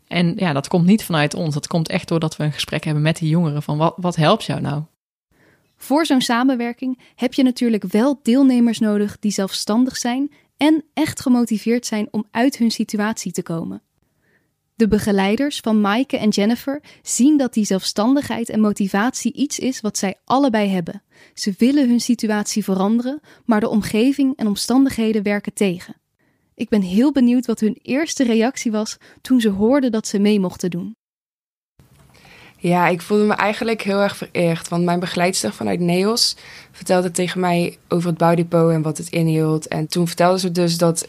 En 0.07 0.33
ja, 0.37 0.52
dat 0.52 0.69
komt 0.69 0.87
niet 0.87 1.04
vanuit 1.04 1.35
ons. 1.35 1.54
Dat 1.54 1.66
komt 1.66 1.88
echt 1.88 2.09
doordat 2.09 2.37
we 2.37 2.45
een 2.45 2.52
gesprek 2.52 2.85
hebben 2.85 3.02
met 3.02 3.16
die 3.16 3.28
jongeren 3.28 3.62
van 3.62 3.78
wat, 3.78 3.95
wat 3.97 4.16
helpt 4.16 4.45
jou 4.45 4.61
nou? 4.61 4.83
Voor 5.76 6.07
zo'n 6.07 6.21
samenwerking 6.21 6.99
heb 7.14 7.35
je 7.35 7.42
natuurlijk 7.42 7.85
wel 7.85 8.21
deelnemers 8.23 8.78
nodig 8.78 9.19
die 9.19 9.33
zelfstandig 9.33 9.97
zijn 9.97 10.33
en 10.57 10.85
echt 10.95 11.21
gemotiveerd 11.21 11.87
zijn 11.87 12.09
om 12.11 12.25
uit 12.30 12.57
hun 12.57 12.71
situatie 12.71 13.33
te 13.33 13.42
komen. 13.42 13.83
De 14.81 14.89
begeleiders 14.89 15.61
van 15.61 15.81
Maaike 15.81 16.17
en 16.17 16.29
Jennifer 16.29 16.83
zien 17.03 17.37
dat 17.37 17.55
die 17.55 17.65
zelfstandigheid 17.65 18.49
en 18.49 18.61
motivatie 18.61 19.33
iets 19.33 19.59
is 19.59 19.81
wat 19.81 19.99
zij 19.99 20.17
allebei 20.25 20.69
hebben. 20.69 21.03
Ze 21.35 21.55
willen 21.59 21.89
hun 21.89 22.01
situatie 22.01 22.65
veranderen, 22.65 23.21
maar 23.45 23.61
de 23.61 23.69
omgeving 23.69 24.37
en 24.37 24.47
omstandigheden 24.47 25.23
werken 25.23 25.53
tegen. 25.53 25.97
Ik 26.55 26.69
ben 26.69 26.83
heel 26.83 27.13
benieuwd 27.13 27.47
wat 27.47 27.61
hun 27.61 27.79
eerste 27.83 28.25
reactie 28.25 28.71
was 28.71 28.97
toen 29.21 29.41
ze 29.41 29.49
hoorden 29.49 29.93
dat 29.93 30.07
ze 30.07 30.19
mee 30.19 30.41
mochten 30.41 30.71
doen. 30.71 30.97
Ja, 32.59 32.89
ik 32.89 33.01
voelde 33.01 33.25
me 33.25 33.35
eigenlijk 33.35 33.83
heel 33.83 34.01
erg 34.01 34.17
vereerd. 34.17 34.69
Want 34.69 34.85
mijn 34.85 35.01
begeleidster 35.01 35.53
vanuit 35.53 35.81
NEOS 35.81 36.37
vertelde 36.71 37.11
tegen 37.11 37.41
mij 37.41 37.79
over 37.89 38.09
het 38.09 38.19
bouwdepot 38.19 38.71
en 38.71 38.83
wat 38.83 38.99
het 38.99 39.11
inhield. 39.11 39.69
En 39.69 39.87
toen 39.87 40.07
vertelde 40.07 40.39
ze 40.39 40.53
dus 40.53 40.79
dat 40.79 41.09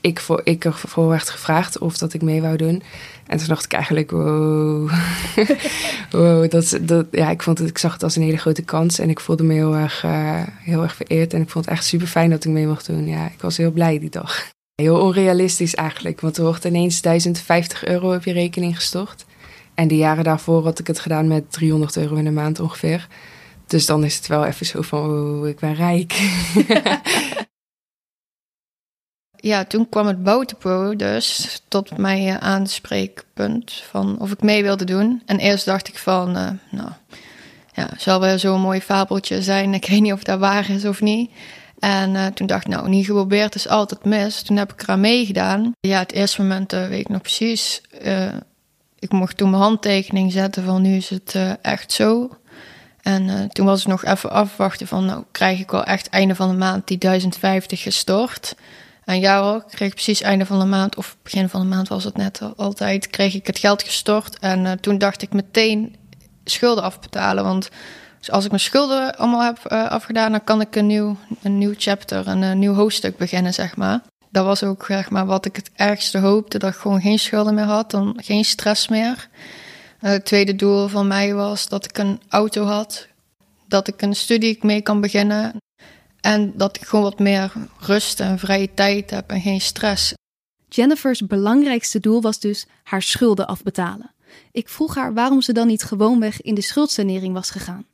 ik, 0.00 0.20
voor, 0.20 0.40
ik 0.44 0.64
ervoor 0.64 1.08
werd 1.08 1.30
gevraagd 1.30 1.78
of 1.78 1.98
dat 1.98 2.12
ik 2.12 2.22
mee 2.22 2.40
wou 2.40 2.56
doen. 2.56 2.82
En 3.26 3.38
toen 3.38 3.48
dacht 3.48 3.64
ik 3.64 3.72
eigenlijk, 3.72 4.10
wow. 4.10 4.90
wow 6.10 6.50
dat, 6.50 6.78
dat, 6.80 7.06
ja, 7.10 7.30
ik, 7.30 7.42
vond 7.42 7.58
het, 7.58 7.68
ik 7.68 7.78
zag 7.78 7.92
het 7.92 8.02
als 8.02 8.16
een 8.16 8.22
hele 8.22 8.36
grote 8.36 8.62
kans. 8.62 8.98
En 8.98 9.10
ik 9.10 9.20
voelde 9.20 9.42
me 9.42 9.54
heel 9.54 9.76
erg, 9.76 10.04
uh, 10.04 10.42
heel 10.46 10.82
erg 10.82 10.94
vereerd. 10.94 11.34
En 11.34 11.40
ik 11.40 11.50
vond 11.50 11.64
het 11.64 11.74
echt 11.74 11.84
super 11.84 12.06
fijn 12.06 12.30
dat 12.30 12.44
ik 12.44 12.50
mee 12.50 12.66
mocht 12.66 12.86
doen. 12.86 13.06
Ja, 13.06 13.26
ik 13.26 13.40
was 13.40 13.56
heel 13.56 13.70
blij 13.70 13.98
die 13.98 14.10
dag. 14.10 14.48
Heel 14.74 15.00
onrealistisch 15.00 15.74
eigenlijk. 15.74 16.20
Want 16.20 16.36
er 16.36 16.42
wordt 16.42 16.64
ineens 16.64 17.00
1050 17.00 17.84
euro 17.84 18.14
op 18.14 18.24
je 18.24 18.32
rekening 18.32 18.76
gestort. 18.76 19.24
En 19.74 19.88
de 19.88 19.96
jaren 19.96 20.24
daarvoor 20.24 20.64
had 20.64 20.78
ik 20.78 20.86
het 20.86 21.00
gedaan 21.00 21.28
met 21.28 21.52
300 21.52 21.96
euro 21.96 22.14
in 22.14 22.24
de 22.24 22.30
maand 22.30 22.60
ongeveer. 22.60 23.08
Dus 23.66 23.86
dan 23.86 24.04
is 24.04 24.16
het 24.16 24.26
wel 24.26 24.44
even 24.44 24.66
zo 24.66 24.82
van, 24.82 25.10
oh, 25.10 25.48
ik 25.48 25.58
ben 25.58 25.74
rijk. 25.74 26.12
ja, 29.40 29.64
toen 29.64 29.88
kwam 29.88 30.06
het 30.06 30.22
Boutepro 30.22 30.96
dus 30.96 31.60
tot 31.68 31.96
mijn 31.96 32.40
aanspreekpunt 32.40 33.72
van 33.72 34.16
of 34.18 34.30
ik 34.30 34.42
mee 34.42 34.62
wilde 34.62 34.84
doen. 34.84 35.22
En 35.26 35.38
eerst 35.38 35.64
dacht 35.64 35.88
ik 35.88 35.98
van, 35.98 36.36
uh, 36.36 36.48
nou, 36.70 36.90
ja, 37.72 37.88
zal 37.96 38.20
wel 38.20 38.38
zo'n 38.38 38.60
mooi 38.60 38.80
fabeltje 38.80 39.42
zijn. 39.42 39.74
Ik 39.80 39.86
weet 39.86 40.00
niet 40.00 40.12
of 40.12 40.22
dat 40.22 40.38
waar 40.38 40.70
is 40.70 40.84
of 40.84 41.00
niet. 41.00 41.30
En 41.78 42.14
uh, 42.14 42.26
toen 42.26 42.46
dacht 42.46 42.66
ik, 42.66 42.72
nou, 42.72 42.88
niet 42.88 43.06
geprobeerd 43.06 43.54
is 43.54 43.68
altijd 43.68 44.04
mis. 44.04 44.42
Toen 44.42 44.56
heb 44.56 44.72
ik 44.72 44.82
eraan 44.82 45.00
meegedaan. 45.00 45.72
Ja, 45.80 45.98
het 45.98 46.12
eerste 46.12 46.42
moment 46.42 46.72
weet 46.72 47.00
ik 47.00 47.08
nog 47.08 47.20
precies. 47.20 47.82
ik 48.98 49.12
mocht 49.12 49.36
toen 49.36 49.50
mijn 49.50 49.62
handtekening 49.62 50.32
zetten 50.32 50.64
van 50.64 50.82
nu 50.82 50.96
is 50.96 51.10
het 51.10 51.36
echt 51.62 51.92
zo. 51.92 52.30
En 53.02 53.48
toen 53.52 53.66
was 53.66 53.78
het 53.78 53.88
nog 53.88 54.04
even 54.04 54.30
afwachten 54.30 54.86
van, 54.86 55.04
nou, 55.04 55.24
krijg 55.30 55.58
ik 55.58 55.70
wel 55.70 55.84
echt 55.84 56.08
einde 56.08 56.34
van 56.34 56.48
de 56.50 56.56
maand 56.56 56.86
die 56.86 56.98
1050 56.98 57.82
gestort. 57.82 58.54
En 59.10 59.20
ja 59.20 59.42
hoor, 59.42 59.64
kreeg 59.64 59.88
ik 59.88 59.94
precies 59.94 60.20
einde 60.20 60.46
van 60.46 60.58
de 60.58 60.64
maand, 60.64 60.96
of 60.96 61.16
begin 61.22 61.48
van 61.48 61.60
de 61.60 61.66
maand 61.66 61.88
was 61.88 62.04
het 62.04 62.16
net 62.16 62.40
altijd, 62.56 63.06
kreeg 63.06 63.34
ik 63.34 63.46
het 63.46 63.58
geld 63.58 63.82
gestort. 63.82 64.38
En 64.38 64.64
uh, 64.64 64.72
toen 64.72 64.98
dacht 64.98 65.22
ik 65.22 65.32
meteen 65.32 65.96
schulden 66.44 66.84
afbetalen. 66.84 67.44
Want 67.44 67.68
als 68.26 68.44
ik 68.44 68.50
mijn 68.50 68.62
schulden 68.62 69.16
allemaal 69.16 69.42
heb 69.42 69.58
uh, 69.72 69.88
afgedaan, 69.90 70.30
dan 70.30 70.44
kan 70.44 70.60
ik 70.60 70.76
een 70.76 70.86
nieuw, 70.86 71.16
een 71.42 71.58
nieuw 71.58 71.74
chapter, 71.76 72.28
een, 72.28 72.42
een 72.42 72.58
nieuw 72.58 72.74
hoofdstuk 72.74 73.16
beginnen, 73.16 73.54
zeg 73.54 73.76
maar. 73.76 74.00
Dat 74.28 74.44
was 74.44 74.62
ook 74.62 74.84
zeg 74.86 75.10
maar, 75.10 75.26
wat 75.26 75.44
ik 75.44 75.56
het 75.56 75.70
ergste 75.74 76.18
hoopte, 76.18 76.58
dat 76.58 76.70
ik 76.70 76.76
gewoon 76.76 77.00
geen 77.00 77.18
schulden 77.18 77.54
meer 77.54 77.64
had, 77.64 77.90
dan 77.90 78.14
geen 78.16 78.44
stress 78.44 78.88
meer. 78.88 79.28
Het 79.98 80.24
tweede 80.24 80.56
doel 80.56 80.88
van 80.88 81.06
mij 81.06 81.34
was 81.34 81.68
dat 81.68 81.84
ik 81.84 81.98
een 81.98 82.20
auto 82.28 82.64
had, 82.64 83.06
dat 83.68 83.88
ik 83.88 84.02
een 84.02 84.16
studie 84.16 84.58
mee 84.60 84.80
kan 84.80 85.00
beginnen. 85.00 85.54
En 86.20 86.52
dat 86.56 86.76
ik 86.76 86.86
gewoon 86.86 87.04
wat 87.04 87.18
meer 87.18 87.52
rust 87.78 88.20
en 88.20 88.38
vrije 88.38 88.74
tijd 88.74 89.10
heb 89.10 89.30
en 89.30 89.40
geen 89.40 89.60
stress. 89.60 90.14
Jennifer's 90.68 91.26
belangrijkste 91.26 92.00
doel 92.00 92.20
was 92.20 92.40
dus 92.40 92.66
haar 92.82 93.02
schulden 93.02 93.46
afbetalen. 93.46 94.14
Ik 94.52 94.68
vroeg 94.68 94.94
haar 94.94 95.14
waarom 95.14 95.40
ze 95.40 95.52
dan 95.52 95.66
niet 95.66 95.82
gewoonweg 95.82 96.40
in 96.40 96.54
de 96.54 96.60
schuldsanering 96.60 97.34
was 97.34 97.50
gegaan. 97.50 97.86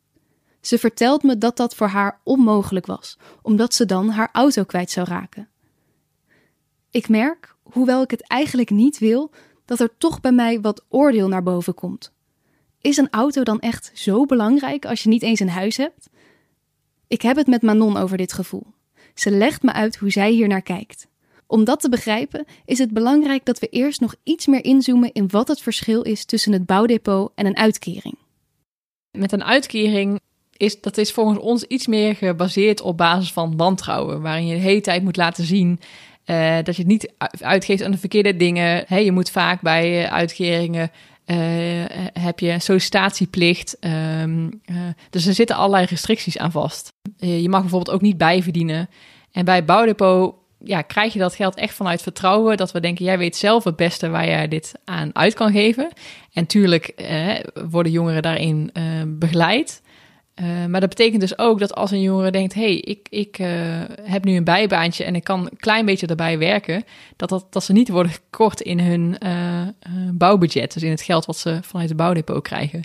Ze 0.60 0.78
vertelt 0.78 1.22
me 1.22 1.38
dat 1.38 1.56
dat 1.56 1.74
voor 1.74 1.86
haar 1.86 2.20
onmogelijk 2.24 2.86
was, 2.86 3.18
omdat 3.42 3.74
ze 3.74 3.86
dan 3.86 4.08
haar 4.08 4.28
auto 4.32 4.64
kwijt 4.64 4.90
zou 4.90 5.06
raken. 5.08 5.48
Ik 6.90 7.08
merk, 7.08 7.54
hoewel 7.62 8.02
ik 8.02 8.10
het 8.10 8.22
eigenlijk 8.22 8.70
niet 8.70 8.98
wil, 8.98 9.30
dat 9.64 9.80
er 9.80 9.90
toch 9.98 10.20
bij 10.20 10.32
mij 10.32 10.60
wat 10.60 10.84
oordeel 10.88 11.28
naar 11.28 11.42
boven 11.42 11.74
komt. 11.74 12.12
Is 12.80 12.96
een 12.96 13.10
auto 13.10 13.42
dan 13.42 13.60
echt 13.60 13.90
zo 13.94 14.24
belangrijk 14.24 14.86
als 14.86 15.02
je 15.02 15.08
niet 15.08 15.22
eens 15.22 15.40
een 15.40 15.48
huis 15.48 15.76
hebt? 15.76 16.08
Ik 17.08 17.22
heb 17.22 17.36
het 17.36 17.46
met 17.46 17.62
Manon 17.62 17.96
over 17.96 18.16
dit 18.16 18.32
gevoel. 18.32 18.66
Ze 19.14 19.30
legt 19.30 19.62
me 19.62 19.72
uit 19.72 19.96
hoe 19.96 20.10
zij 20.10 20.30
hier 20.30 20.48
naar 20.48 20.62
kijkt. 20.62 21.06
Om 21.46 21.64
dat 21.64 21.80
te 21.80 21.88
begrijpen 21.88 22.44
is 22.64 22.78
het 22.78 22.90
belangrijk 22.90 23.44
dat 23.44 23.58
we 23.58 23.66
eerst 23.66 24.00
nog 24.00 24.14
iets 24.22 24.46
meer 24.46 24.64
inzoomen 24.64 25.12
in 25.12 25.28
wat 25.28 25.48
het 25.48 25.60
verschil 25.60 26.02
is 26.02 26.24
tussen 26.24 26.52
het 26.52 26.66
bouwdepot 26.66 27.32
en 27.34 27.46
een 27.46 27.56
uitkering. 27.56 28.14
Met 29.10 29.32
een 29.32 29.44
uitkering 29.44 30.20
is 30.56 30.80
dat 30.80 30.98
is 30.98 31.12
volgens 31.12 31.38
ons 31.38 31.62
iets 31.62 31.86
meer 31.86 32.14
gebaseerd 32.14 32.80
op 32.80 32.96
basis 32.96 33.32
van 33.32 33.56
wantrouwen, 33.56 34.22
waarin 34.22 34.46
je 34.46 34.54
de 34.54 34.60
hele 34.60 34.80
tijd 34.80 35.02
moet 35.02 35.16
laten 35.16 35.44
zien 35.44 35.80
uh, 36.26 36.56
dat 36.62 36.76
je 36.76 36.82
het 36.82 36.90
niet 36.90 37.12
uitgeeft 37.40 37.82
aan 37.82 37.90
de 37.90 37.98
verkeerde 37.98 38.36
dingen. 38.36 38.84
Hey, 38.86 39.04
je 39.04 39.12
moet 39.12 39.30
vaak 39.30 39.60
bij 39.60 40.02
uh, 40.04 40.12
uitkeringen 40.12 40.90
heb 42.12 42.38
je 42.38 42.58
sollicitatieplicht. 42.58 43.76
Um, 43.80 44.44
uh, 44.66 44.76
dus 45.10 45.26
er 45.26 45.34
zitten 45.34 45.56
allerlei 45.56 45.86
restricties 45.86 46.38
aan 46.38 46.50
vast. 46.50 46.92
Je 47.16 47.48
mag 47.48 47.60
bijvoorbeeld 47.60 47.96
ook 47.96 48.02
niet 48.02 48.18
bijverdienen. 48.18 48.88
En 49.32 49.44
bij 49.44 49.64
Bouwdepot 49.64 50.34
ja, 50.58 50.82
krijg 50.82 51.12
je 51.12 51.18
dat 51.18 51.34
geld 51.34 51.54
echt 51.54 51.74
vanuit 51.74 52.02
vertrouwen. 52.02 52.56
Dat 52.56 52.72
we 52.72 52.80
denken, 52.80 53.04
jij 53.04 53.18
weet 53.18 53.36
zelf 53.36 53.64
het 53.64 53.76
beste 53.76 54.08
waar 54.08 54.26
jij 54.26 54.48
dit 54.48 54.74
aan 54.84 55.10
uit 55.12 55.34
kan 55.34 55.52
geven. 55.52 55.88
En 56.32 56.46
tuurlijk 56.46 56.92
worden 57.70 57.92
jongeren 57.92 58.22
daarin 58.22 58.72
begeleid. 59.06 59.82
Uh, 60.42 60.66
maar 60.66 60.80
dat 60.80 60.88
betekent 60.88 61.20
dus 61.20 61.38
ook 61.38 61.58
dat 61.58 61.74
als 61.74 61.90
een 61.90 62.00
jongere 62.00 62.30
denkt: 62.30 62.54
hey, 62.54 62.74
ik, 62.74 63.06
ik 63.10 63.38
uh, 63.38 63.48
heb 64.02 64.24
nu 64.24 64.36
een 64.36 64.44
bijbaantje 64.44 65.04
en 65.04 65.14
ik 65.14 65.24
kan 65.24 65.40
een 65.40 65.56
klein 65.56 65.86
beetje 65.86 66.06
erbij 66.06 66.38
werken, 66.38 66.84
dat, 67.16 67.28
dat, 67.28 67.46
dat 67.50 67.64
ze 67.64 67.72
niet 67.72 67.88
worden 67.88 68.12
gekort 68.12 68.60
in 68.60 68.80
hun 68.80 69.16
uh, 69.22 69.62
bouwbudget, 70.12 70.72
dus 70.72 70.82
in 70.82 70.90
het 70.90 71.02
geld 71.02 71.26
wat 71.26 71.36
ze 71.36 71.58
vanuit 71.62 71.88
de 71.88 71.94
bouwdepot 71.94 72.42
krijgen. 72.42 72.82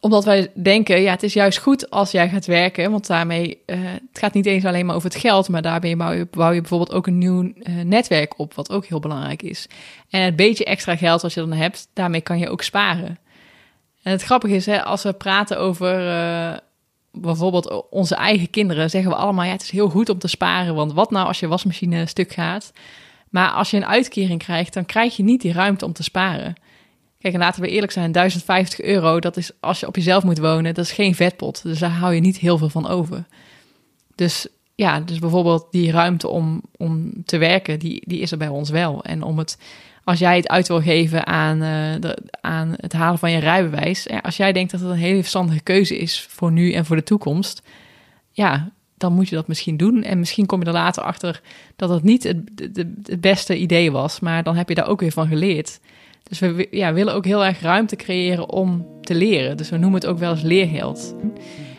Omdat 0.00 0.24
wij 0.24 0.50
denken: 0.54 1.00
ja, 1.00 1.10
het 1.10 1.22
is 1.22 1.32
juist 1.32 1.58
goed 1.58 1.90
als 1.90 2.10
jij 2.10 2.28
gaat 2.28 2.46
werken, 2.46 2.90
want 2.90 3.06
daarmee, 3.06 3.58
het 3.66 4.18
gaat 4.18 4.34
niet 4.34 4.46
eens 4.46 4.64
alleen 4.64 4.86
maar 4.86 4.96
over 4.96 5.10
het 5.10 5.20
geld, 5.20 5.48
maar 5.48 5.62
daarmee 5.62 5.96
bouw 5.96 6.12
je, 6.12 6.26
bouw 6.30 6.52
je 6.52 6.60
bijvoorbeeld 6.60 6.92
ook 6.92 7.06
een 7.06 7.18
nieuw 7.18 7.52
netwerk 7.84 8.38
op, 8.38 8.54
wat 8.54 8.70
ook 8.70 8.86
heel 8.86 9.00
belangrijk 9.00 9.42
is. 9.42 9.66
En 10.10 10.20
het 10.20 10.36
beetje 10.36 10.64
extra 10.64 10.96
geld 10.96 11.22
wat 11.22 11.32
je 11.32 11.40
dan 11.40 11.52
hebt, 11.52 11.88
daarmee 11.92 12.20
kan 12.20 12.38
je 12.38 12.48
ook 12.48 12.62
sparen. 12.62 13.18
En 14.04 14.10
het 14.12 14.22
grappige 14.22 14.54
is, 14.54 14.66
hè, 14.66 14.84
als 14.84 15.02
we 15.02 15.12
praten 15.12 15.58
over 15.58 16.06
uh, 16.06 16.56
bijvoorbeeld 17.12 17.90
onze 17.90 18.14
eigen 18.14 18.50
kinderen, 18.50 18.90
zeggen 18.90 19.10
we 19.10 19.16
allemaal: 19.16 19.44
ja, 19.44 19.52
het 19.52 19.62
is 19.62 19.70
heel 19.70 19.88
goed 19.88 20.08
om 20.08 20.18
te 20.18 20.28
sparen. 20.28 20.74
Want 20.74 20.92
wat 20.92 21.10
nou 21.10 21.26
als 21.26 21.40
je 21.40 21.48
wasmachine 21.48 22.06
stuk 22.06 22.32
gaat? 22.32 22.72
Maar 23.30 23.50
als 23.50 23.70
je 23.70 23.76
een 23.76 23.86
uitkering 23.86 24.42
krijgt, 24.42 24.74
dan 24.74 24.86
krijg 24.86 25.16
je 25.16 25.22
niet 25.22 25.40
die 25.40 25.52
ruimte 25.52 25.84
om 25.84 25.92
te 25.92 26.02
sparen. 26.02 26.54
Kijk, 27.18 27.34
en 27.34 27.40
laten 27.40 27.62
we 27.62 27.68
eerlijk 27.68 27.92
zijn: 27.92 28.12
1050 28.12 28.80
euro, 28.80 29.20
dat 29.20 29.36
is 29.36 29.50
als 29.60 29.80
je 29.80 29.86
op 29.86 29.96
jezelf 29.96 30.24
moet 30.24 30.38
wonen, 30.38 30.74
dat 30.74 30.84
is 30.84 30.92
geen 30.92 31.14
vetpot. 31.14 31.62
Dus 31.62 31.78
daar 31.78 31.90
hou 31.90 32.14
je 32.14 32.20
niet 32.20 32.38
heel 32.38 32.58
veel 32.58 32.68
van 32.68 32.88
over. 32.88 33.24
Dus 34.14 34.46
ja, 34.74 35.00
dus 35.00 35.18
bijvoorbeeld 35.18 35.66
die 35.70 35.90
ruimte 35.90 36.28
om, 36.28 36.62
om 36.76 37.24
te 37.24 37.38
werken, 37.38 37.78
die, 37.78 38.02
die 38.06 38.20
is 38.20 38.32
er 38.32 38.38
bij 38.38 38.48
ons 38.48 38.70
wel. 38.70 39.04
En 39.04 39.22
om 39.22 39.38
het 39.38 39.58
als 40.04 40.18
jij 40.18 40.36
het 40.36 40.48
uit 40.48 40.68
wil 40.68 40.80
geven 40.80 41.26
aan, 41.26 41.58
de, 42.00 42.18
aan 42.40 42.74
het 42.76 42.92
halen 42.92 43.18
van 43.18 43.30
je 43.30 43.38
rijbewijs, 43.38 44.06
als 44.22 44.36
jij 44.36 44.52
denkt 44.52 44.70
dat 44.70 44.80
het 44.80 44.90
een 44.90 44.96
hele 44.96 45.20
verstandige 45.20 45.60
keuze 45.60 45.98
is 45.98 46.26
voor 46.28 46.52
nu 46.52 46.72
en 46.72 46.84
voor 46.84 46.96
de 46.96 47.02
toekomst, 47.02 47.62
ja, 48.30 48.72
dan 48.96 49.12
moet 49.12 49.28
je 49.28 49.34
dat 49.34 49.48
misschien 49.48 49.76
doen. 49.76 50.02
En 50.02 50.18
misschien 50.18 50.46
kom 50.46 50.60
je 50.60 50.66
er 50.66 50.72
later 50.72 51.02
achter 51.02 51.40
dat 51.76 51.88
het 51.88 52.02
niet 52.02 52.22
het, 52.22 53.20
beste 53.20 53.56
idee 53.56 53.92
was, 53.92 54.20
maar 54.20 54.42
dan 54.42 54.56
heb 54.56 54.68
je 54.68 54.74
daar 54.74 54.88
ook 54.88 55.00
weer 55.00 55.12
van 55.12 55.26
geleerd. 55.26 55.80
Dus 56.22 56.38
we 56.38 56.68
ja, 56.70 56.92
willen 56.92 57.14
ook 57.14 57.24
heel 57.24 57.44
erg 57.44 57.60
ruimte 57.60 57.96
creëren 57.96 58.48
om 58.48 58.86
te 59.00 59.14
leren. 59.14 59.56
Dus 59.56 59.70
we 59.70 59.76
noemen 59.76 60.00
het 60.00 60.08
ook 60.08 60.18
wel 60.18 60.30
eens 60.30 60.42
leergeld. 60.42 61.14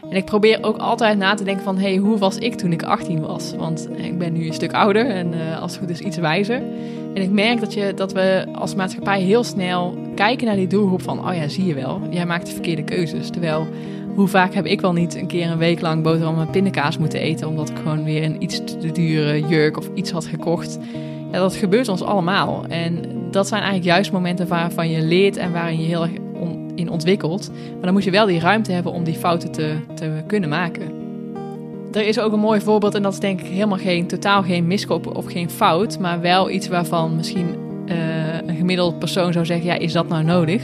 En 0.09 0.17
ik 0.17 0.25
probeer 0.25 0.63
ook 0.63 0.77
altijd 0.77 1.17
na 1.17 1.33
te 1.33 1.43
denken 1.43 1.63
van... 1.63 1.77
hey, 1.77 1.95
hoe 1.95 2.17
was 2.17 2.37
ik 2.37 2.55
toen 2.55 2.71
ik 2.71 2.83
18 2.83 3.19
was? 3.19 3.53
Want 3.57 3.87
ik 3.97 4.17
ben 4.17 4.33
nu 4.33 4.47
een 4.47 4.53
stuk 4.53 4.73
ouder 4.73 5.09
en 5.09 5.33
uh, 5.33 5.61
als 5.61 5.71
het 5.71 5.81
goed 5.81 5.89
is 5.89 5.99
iets 5.99 6.17
wijzer. 6.17 6.61
En 7.15 7.21
ik 7.21 7.31
merk 7.31 7.59
dat, 7.59 7.73
je, 7.73 7.93
dat 7.95 8.13
we 8.13 8.45
als 8.51 8.75
maatschappij 8.75 9.21
heel 9.21 9.43
snel 9.43 9.97
kijken 10.15 10.47
naar 10.47 10.55
die 10.55 10.67
doelgroep 10.67 11.01
van... 11.01 11.27
oh 11.27 11.35
ja, 11.35 11.47
zie 11.47 11.65
je 11.65 11.73
wel, 11.73 12.01
jij 12.09 12.25
maakt 12.25 12.45
de 12.45 12.51
verkeerde 12.51 12.83
keuzes. 12.83 13.29
Terwijl, 13.29 13.67
hoe 14.15 14.27
vaak 14.27 14.53
heb 14.53 14.65
ik 14.65 14.81
wel 14.81 14.93
niet 14.93 15.15
een 15.15 15.27
keer 15.27 15.51
een 15.51 15.57
week 15.57 15.81
lang 15.81 16.03
boterham 16.03 16.35
met 16.37 16.51
pindakaas 16.51 16.97
moeten 16.97 17.19
eten... 17.19 17.47
omdat 17.47 17.69
ik 17.69 17.77
gewoon 17.77 18.03
weer 18.03 18.23
een 18.23 18.43
iets 18.43 18.61
te 18.79 18.91
dure 18.91 19.47
jurk 19.47 19.77
of 19.77 19.89
iets 19.93 20.11
had 20.11 20.25
gekocht... 20.25 20.79
Ja, 21.31 21.41
dat 21.41 21.55
gebeurt 21.55 21.87
ons 21.87 22.03
allemaal. 22.03 22.65
En 22.69 23.01
dat 23.31 23.47
zijn 23.47 23.61
eigenlijk 23.61 23.91
juist 23.91 24.11
momenten 24.11 24.47
waarvan 24.47 24.89
je 24.89 25.01
leert 25.01 25.37
en 25.37 25.51
waarin 25.51 25.79
je 25.79 25.87
heel 25.87 26.01
erg 26.01 26.11
in 26.75 26.89
ontwikkelt. 26.89 27.49
Maar 27.49 27.81
dan 27.81 27.93
moet 27.93 28.03
je 28.03 28.11
wel 28.11 28.25
die 28.25 28.39
ruimte 28.39 28.71
hebben 28.71 28.91
om 28.91 29.03
die 29.03 29.15
fouten 29.15 29.51
te, 29.51 29.75
te 29.93 30.23
kunnen 30.27 30.49
maken. 30.49 31.04
Er 31.95 32.07
is 32.07 32.19
ook 32.19 32.33
een 32.33 32.39
mooi 32.39 32.61
voorbeeld 32.61 32.95
en 32.95 33.03
dat 33.03 33.13
is 33.13 33.19
denk 33.19 33.41
ik 33.41 33.47
helemaal 33.47 33.77
geen, 33.77 34.07
totaal 34.07 34.43
geen 34.43 34.67
miskoop 34.67 35.15
of 35.15 35.25
geen 35.25 35.49
fout, 35.49 35.99
maar 35.99 36.21
wel 36.21 36.49
iets 36.49 36.67
waarvan 36.67 37.15
misschien 37.15 37.55
uh, 37.85 37.95
een 38.45 38.55
gemiddeld 38.55 38.99
persoon 38.99 39.33
zou 39.33 39.45
zeggen, 39.45 39.65
ja, 39.65 39.73
is 39.77 39.91
dat 39.91 40.07
nou 40.07 40.23
nodig? 40.23 40.63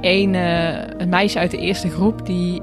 een, 0.00 0.34
een 0.34 1.08
meisje 1.08 1.38
uit 1.38 1.50
de 1.50 1.58
eerste 1.58 1.88
groep 1.88 2.26
die 2.26 2.60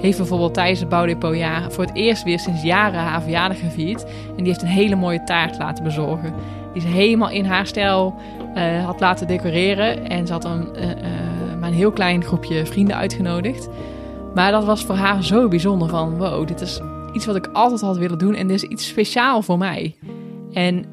heeft 0.00 0.18
bijvoorbeeld 0.18 0.54
tijdens 0.54 0.80
het 0.80 0.88
bouwdepotjaar 0.88 1.72
voor 1.72 1.84
het 1.84 1.94
eerst 1.94 2.24
weer 2.24 2.38
sinds 2.38 2.62
jaren 2.62 3.00
haar 3.00 3.22
verjaardag 3.22 3.58
gevierd. 3.58 4.04
En 4.04 4.36
die 4.36 4.46
heeft 4.46 4.62
een 4.62 4.68
hele 4.68 4.96
mooie 4.96 5.24
taart 5.24 5.58
laten 5.58 5.84
bezorgen. 5.84 6.34
Die 6.72 6.82
ze 6.82 6.88
helemaal 6.88 7.30
in 7.30 7.44
haar 7.44 7.66
stijl 7.66 8.14
uh, 8.56 8.84
had 8.84 9.00
laten 9.00 9.26
decoreren. 9.26 10.08
En 10.08 10.26
ze 10.26 10.32
had 10.32 10.44
een, 10.44 10.68
uh, 10.76 10.84
maar 11.60 11.68
een 11.68 11.74
heel 11.74 11.90
klein 11.90 12.24
groepje 12.24 12.66
vrienden 12.66 12.96
uitgenodigd. 12.96 13.68
Maar 14.36 14.50
dat 14.50 14.64
was 14.64 14.84
voor 14.84 14.94
haar 14.94 15.24
zo 15.24 15.48
bijzonder 15.48 15.88
van... 15.88 16.16
wow, 16.16 16.46
dit 16.46 16.60
is 16.60 16.80
iets 17.12 17.26
wat 17.26 17.36
ik 17.36 17.46
altijd 17.46 17.80
had 17.80 17.96
willen 17.96 18.18
doen 18.18 18.34
en 18.34 18.46
dit 18.46 18.62
is 18.62 18.68
iets 18.68 18.86
speciaal 18.86 19.42
voor 19.42 19.58
mij. 19.58 19.96
En 20.52 20.84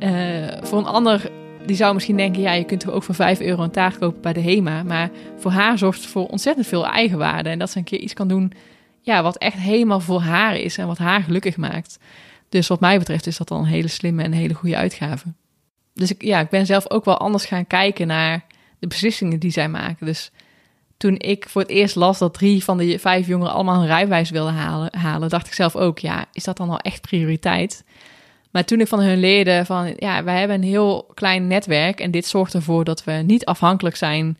voor 0.61 0.77
een 0.77 0.85
ander, 0.85 1.31
die 1.65 1.75
zou 1.75 1.93
misschien 1.93 2.17
denken... 2.17 2.41
ja, 2.41 2.51
je 2.51 2.63
kunt 2.63 2.79
toch 2.79 2.93
ook 2.93 3.03
voor 3.03 3.15
5 3.15 3.39
euro 3.39 3.63
een 3.63 3.71
taart 3.71 3.97
kopen 3.97 4.21
bij 4.21 4.33
de 4.33 4.41
HEMA. 4.41 4.83
Maar 4.83 5.09
voor 5.37 5.51
haar 5.51 5.77
zorgt 5.77 6.01
het 6.01 6.09
voor 6.09 6.27
ontzettend 6.27 6.67
veel 6.67 6.87
eigenwaarde. 6.87 7.49
En 7.49 7.59
dat 7.59 7.69
ze 7.69 7.77
een 7.77 7.83
keer 7.83 7.99
iets 7.99 8.13
kan 8.13 8.27
doen 8.27 8.53
ja, 9.01 9.23
wat 9.23 9.37
echt 9.37 9.57
helemaal 9.57 9.99
voor 9.99 10.21
haar 10.21 10.55
is 10.55 10.77
en 10.77 10.87
wat 10.87 10.97
haar 10.97 11.21
gelukkig 11.23 11.57
maakt. 11.57 11.99
Dus 12.49 12.67
wat 12.67 12.79
mij 12.79 12.97
betreft 12.97 13.27
is 13.27 13.37
dat 13.37 13.47
dan 13.47 13.59
een 13.59 13.65
hele 13.65 13.87
slimme 13.87 14.23
en 14.23 14.31
hele 14.31 14.53
goede 14.53 14.77
uitgave. 14.77 15.33
Dus 15.93 16.11
ik, 16.11 16.23
ja, 16.23 16.39
ik 16.39 16.49
ben 16.49 16.65
zelf 16.65 16.89
ook 16.89 17.05
wel 17.05 17.17
anders 17.17 17.45
gaan 17.45 17.67
kijken 17.67 18.07
naar 18.07 18.45
de 18.79 18.87
beslissingen 18.87 19.39
die 19.39 19.51
zij 19.51 19.69
maken. 19.69 20.05
Dus 20.05 20.31
toen 21.03 21.15
ik 21.17 21.49
voor 21.49 21.61
het 21.61 21.69
eerst 21.69 21.95
las 21.95 22.17
dat 22.17 22.33
drie 22.33 22.63
van 22.63 22.77
de 22.77 22.99
vijf 22.99 23.27
jongeren 23.27 23.53
allemaal 23.53 23.81
een 23.81 23.87
rijbewijs 23.87 24.29
wilden 24.29 24.53
halen, 24.91 25.29
dacht 25.29 25.47
ik 25.47 25.53
zelf 25.53 25.75
ook, 25.75 25.99
ja, 25.99 26.25
is 26.33 26.43
dat 26.43 26.57
dan 26.57 26.69
al 26.69 26.79
echt 26.79 27.01
prioriteit? 27.01 27.83
Maar 28.51 28.65
toen 28.65 28.79
ik 28.79 28.87
van 28.87 28.99
hun 28.99 29.19
leerde 29.19 29.65
van, 29.65 29.93
ja, 29.97 30.23
wij 30.23 30.39
hebben 30.39 30.57
een 30.57 30.63
heel 30.63 31.11
klein 31.13 31.47
netwerk 31.47 31.99
en 31.99 32.11
dit 32.11 32.25
zorgt 32.25 32.53
ervoor 32.53 32.83
dat 32.83 33.03
we 33.03 33.11
niet 33.11 33.45
afhankelijk 33.45 33.95
zijn 33.95 34.37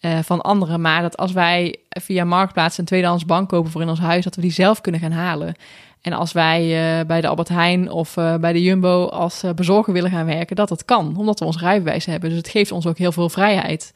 uh, 0.00 0.18
van 0.22 0.40
anderen. 0.40 0.80
Maar 0.80 1.02
dat 1.02 1.16
als 1.16 1.32
wij 1.32 1.76
via 1.88 2.24
Marktplaats 2.24 2.78
een 2.78 2.84
tweedehands 2.84 3.24
bank 3.24 3.48
kopen 3.48 3.70
voor 3.70 3.82
in 3.82 3.88
ons 3.88 4.00
huis, 4.00 4.24
dat 4.24 4.34
we 4.34 4.42
die 4.42 4.52
zelf 4.52 4.80
kunnen 4.80 5.00
gaan 5.00 5.12
halen. 5.12 5.54
En 6.02 6.12
als 6.12 6.32
wij 6.32 6.62
uh, 6.62 7.06
bij 7.06 7.20
de 7.20 7.28
Albert 7.28 7.48
Heijn 7.48 7.90
of 7.90 8.16
uh, 8.16 8.34
bij 8.34 8.52
de 8.52 8.62
Jumbo 8.62 9.06
als 9.06 9.44
bezorger 9.54 9.92
willen 9.92 10.10
gaan 10.10 10.26
werken, 10.26 10.56
dat 10.56 10.68
dat 10.68 10.84
kan, 10.84 11.16
omdat 11.16 11.38
we 11.38 11.44
ons 11.44 11.60
rijbewijs 11.60 12.04
hebben. 12.04 12.28
Dus 12.28 12.38
het 12.38 12.48
geeft 12.48 12.72
ons 12.72 12.86
ook 12.86 12.98
heel 12.98 13.12
veel 13.12 13.28
vrijheid. 13.28 13.92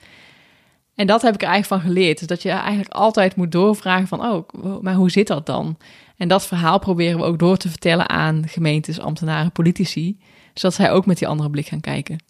En 0.98 1.06
dat 1.06 1.22
heb 1.22 1.34
ik 1.34 1.42
er 1.42 1.48
eigenlijk 1.48 1.82
van 1.82 1.92
geleerd. 1.92 2.18
Dus 2.18 2.26
dat 2.26 2.42
je 2.42 2.50
eigenlijk 2.50 2.94
altijd 2.94 3.36
moet 3.36 3.52
doorvragen 3.52 4.06
van, 4.06 4.26
oh, 4.26 4.48
maar 4.82 4.94
hoe 4.94 5.10
zit 5.10 5.26
dat 5.26 5.46
dan? 5.46 5.76
En 6.16 6.28
dat 6.28 6.46
verhaal 6.46 6.78
proberen 6.78 7.18
we 7.18 7.24
ook 7.24 7.38
door 7.38 7.56
te 7.56 7.68
vertellen 7.68 8.08
aan 8.08 8.48
gemeentes, 8.48 9.00
ambtenaren, 9.00 9.52
politici, 9.52 10.18
zodat 10.54 10.76
zij 10.76 10.90
ook 10.90 11.06
met 11.06 11.18
die 11.18 11.28
andere 11.28 11.50
blik 11.50 11.66
gaan 11.66 11.80
kijken. 11.80 12.24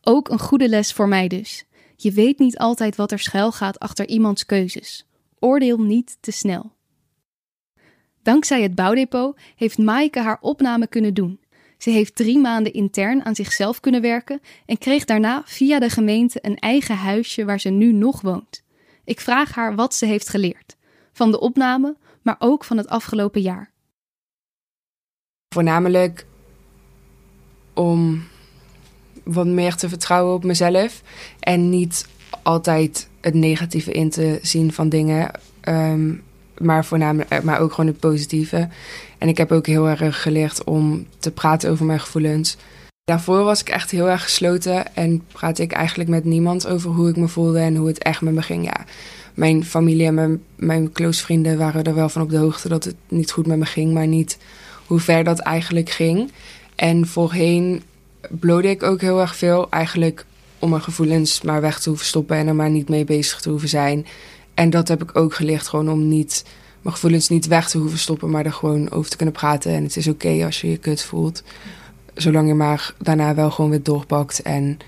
Ook 0.00 0.28
een 0.28 0.38
goede 0.38 0.68
les 0.68 0.92
voor 0.92 1.08
mij 1.08 1.28
dus. 1.28 1.64
Je 1.96 2.12
weet 2.12 2.38
niet 2.38 2.58
altijd 2.58 2.96
wat 2.96 3.12
er 3.12 3.18
schuil 3.18 3.52
gaat 3.52 3.78
achter 3.78 4.08
iemands 4.08 4.46
keuzes. 4.46 5.06
Oordeel 5.38 5.78
niet 5.78 6.16
te 6.20 6.30
snel. 6.30 6.72
Dankzij 8.22 8.62
het 8.62 8.74
bouwdepot 8.74 9.38
heeft 9.56 9.78
Maaike 9.78 10.20
haar 10.20 10.38
opname 10.40 10.86
kunnen 10.86 11.14
doen. 11.14 11.40
Ze 11.78 11.90
heeft 11.90 12.16
drie 12.16 12.38
maanden 12.38 12.72
intern 12.72 13.24
aan 13.24 13.34
zichzelf 13.34 13.80
kunnen 13.80 14.00
werken 14.00 14.40
en 14.66 14.78
kreeg 14.78 15.04
daarna 15.04 15.42
via 15.44 15.78
de 15.78 15.90
gemeente 15.90 16.38
een 16.42 16.58
eigen 16.58 16.96
huisje 16.96 17.44
waar 17.44 17.60
ze 17.60 17.68
nu 17.68 17.92
nog 17.92 18.20
woont. 18.20 18.62
Ik 19.04 19.20
vraag 19.20 19.54
haar 19.54 19.74
wat 19.74 19.94
ze 19.94 20.06
heeft 20.06 20.28
geleerd. 20.28 20.76
Van 21.12 21.30
de 21.30 21.40
opname, 21.40 21.96
maar 22.22 22.36
ook 22.38 22.64
van 22.64 22.76
het 22.76 22.88
afgelopen 22.88 23.40
jaar. 23.40 23.70
Voornamelijk 25.54 26.26
om 27.74 28.22
wat 29.24 29.46
meer 29.46 29.74
te 29.74 29.88
vertrouwen 29.88 30.34
op 30.34 30.44
mezelf. 30.44 31.02
En 31.40 31.70
niet 31.70 32.08
altijd 32.42 33.08
het 33.20 33.34
negatieve 33.34 33.92
in 33.92 34.10
te 34.10 34.38
zien 34.42 34.72
van 34.72 34.88
dingen. 34.88 35.30
Ehm, 35.60 36.14
maar, 36.58 36.84
voornamelijk, 36.84 37.30
eh, 37.30 37.40
maar 37.40 37.60
ook 37.60 37.72
gewoon 37.72 37.90
het 37.90 38.00
positieve. 38.00 38.68
En 39.18 39.28
ik 39.28 39.36
heb 39.36 39.52
ook 39.52 39.66
heel 39.66 39.88
erg 39.88 40.22
geleerd 40.22 40.64
om 40.64 41.06
te 41.18 41.30
praten 41.30 41.70
over 41.70 41.86
mijn 41.86 42.00
gevoelens. 42.00 42.56
Daarvoor 43.04 43.44
was 43.44 43.60
ik 43.60 43.68
echt 43.68 43.90
heel 43.90 44.08
erg 44.08 44.22
gesloten 44.22 44.94
en 44.94 45.22
praatte 45.32 45.62
ik 45.62 45.72
eigenlijk 45.72 46.10
met 46.10 46.24
niemand 46.24 46.66
over 46.66 46.90
hoe 46.90 47.08
ik 47.08 47.16
me 47.16 47.28
voelde 47.28 47.58
en 47.58 47.76
hoe 47.76 47.88
het 47.88 48.02
echt 48.02 48.20
met 48.20 48.34
me 48.34 48.42
ging. 48.42 48.64
Ja, 48.64 48.84
mijn 49.34 49.64
familie 49.64 50.06
en 50.06 50.14
mijn, 50.14 50.42
mijn 50.56 50.92
close 50.92 51.22
vrienden 51.24 51.58
waren 51.58 51.84
er 51.84 51.94
wel 51.94 52.08
van 52.08 52.22
op 52.22 52.30
de 52.30 52.36
hoogte 52.36 52.68
dat 52.68 52.84
het 52.84 52.94
niet 53.08 53.30
goed 53.30 53.46
met 53.46 53.58
me 53.58 53.64
ging, 53.64 53.94
maar 53.94 54.06
niet 54.06 54.38
hoe 54.86 55.00
ver 55.00 55.24
dat 55.24 55.38
eigenlijk 55.38 55.90
ging. 55.90 56.32
En 56.74 57.06
voorheen 57.06 57.82
blode 58.30 58.68
ik 58.68 58.82
ook 58.82 59.00
heel 59.00 59.20
erg 59.20 59.36
veel. 59.36 59.70
Eigenlijk 59.70 60.24
om 60.58 60.70
mijn 60.70 60.82
gevoelens 60.82 61.42
maar 61.42 61.60
weg 61.60 61.80
te 61.80 61.88
hoeven 61.88 62.06
stoppen 62.06 62.36
en 62.36 62.46
er 62.46 62.54
maar 62.54 62.70
niet 62.70 62.88
mee 62.88 63.04
bezig 63.04 63.40
te 63.40 63.50
hoeven 63.50 63.68
zijn. 63.68 64.06
En 64.54 64.70
dat 64.70 64.88
heb 64.88 65.02
ik 65.02 65.16
ook 65.16 65.34
geleerd, 65.34 65.68
gewoon 65.68 65.90
om 65.90 66.08
niet, 66.08 66.44
mijn 66.82 66.94
gevoelens 66.94 67.28
niet 67.28 67.46
weg 67.46 67.68
te 67.68 67.78
hoeven 67.78 67.98
stoppen, 67.98 68.30
maar 68.30 68.44
er 68.44 68.52
gewoon 68.52 68.90
over 68.90 69.10
te 69.10 69.16
kunnen 69.16 69.34
praten. 69.34 69.72
En 69.72 69.82
het 69.82 69.96
is 69.96 70.08
oké 70.08 70.44
als 70.44 70.60
je 70.60 70.70
je 70.70 70.76
kut 70.76 71.02
voelt, 71.02 71.42
zolang 72.14 72.48
je 72.48 72.54
maar 72.54 72.94
daarna 72.98 73.34
wel 73.34 73.50
gewoon 73.50 73.70
weer 73.70 73.82
doorpakt 73.82 74.42
en 74.42 74.78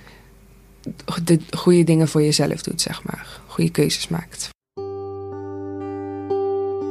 de 1.25 1.39
goede 1.51 1.85
dingen 1.85 2.09
voor 2.09 2.23
jezelf 2.23 2.63
doet, 2.63 2.81
zeg 2.81 3.03
maar. 3.05 3.41
Goede 3.47 3.71
keuzes 3.71 4.09
maakt. 4.09 4.49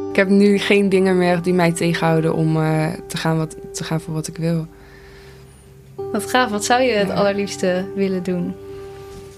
Ik 0.09 0.15
heb 0.15 0.29
nu 0.29 0.57
geen 0.57 0.89
dingen 0.89 1.17
meer 1.17 1.41
die 1.41 1.53
mij 1.53 1.71
tegenhouden 1.71 2.33
om 2.33 2.57
uh, 2.57 2.88
te, 3.07 3.17
gaan 3.17 3.38
wat, 3.38 3.55
te 3.73 3.83
gaan 3.83 4.01
voor 4.01 4.13
wat 4.13 4.27
ik 4.27 4.38
wil. 4.38 4.67
Wat 6.12 6.29
gaaf. 6.29 6.49
Wat 6.49 6.65
zou 6.65 6.81
je 6.81 6.91
het 6.91 7.09
allerliefste 7.09 7.85
willen 7.95 8.23
doen? 8.23 8.55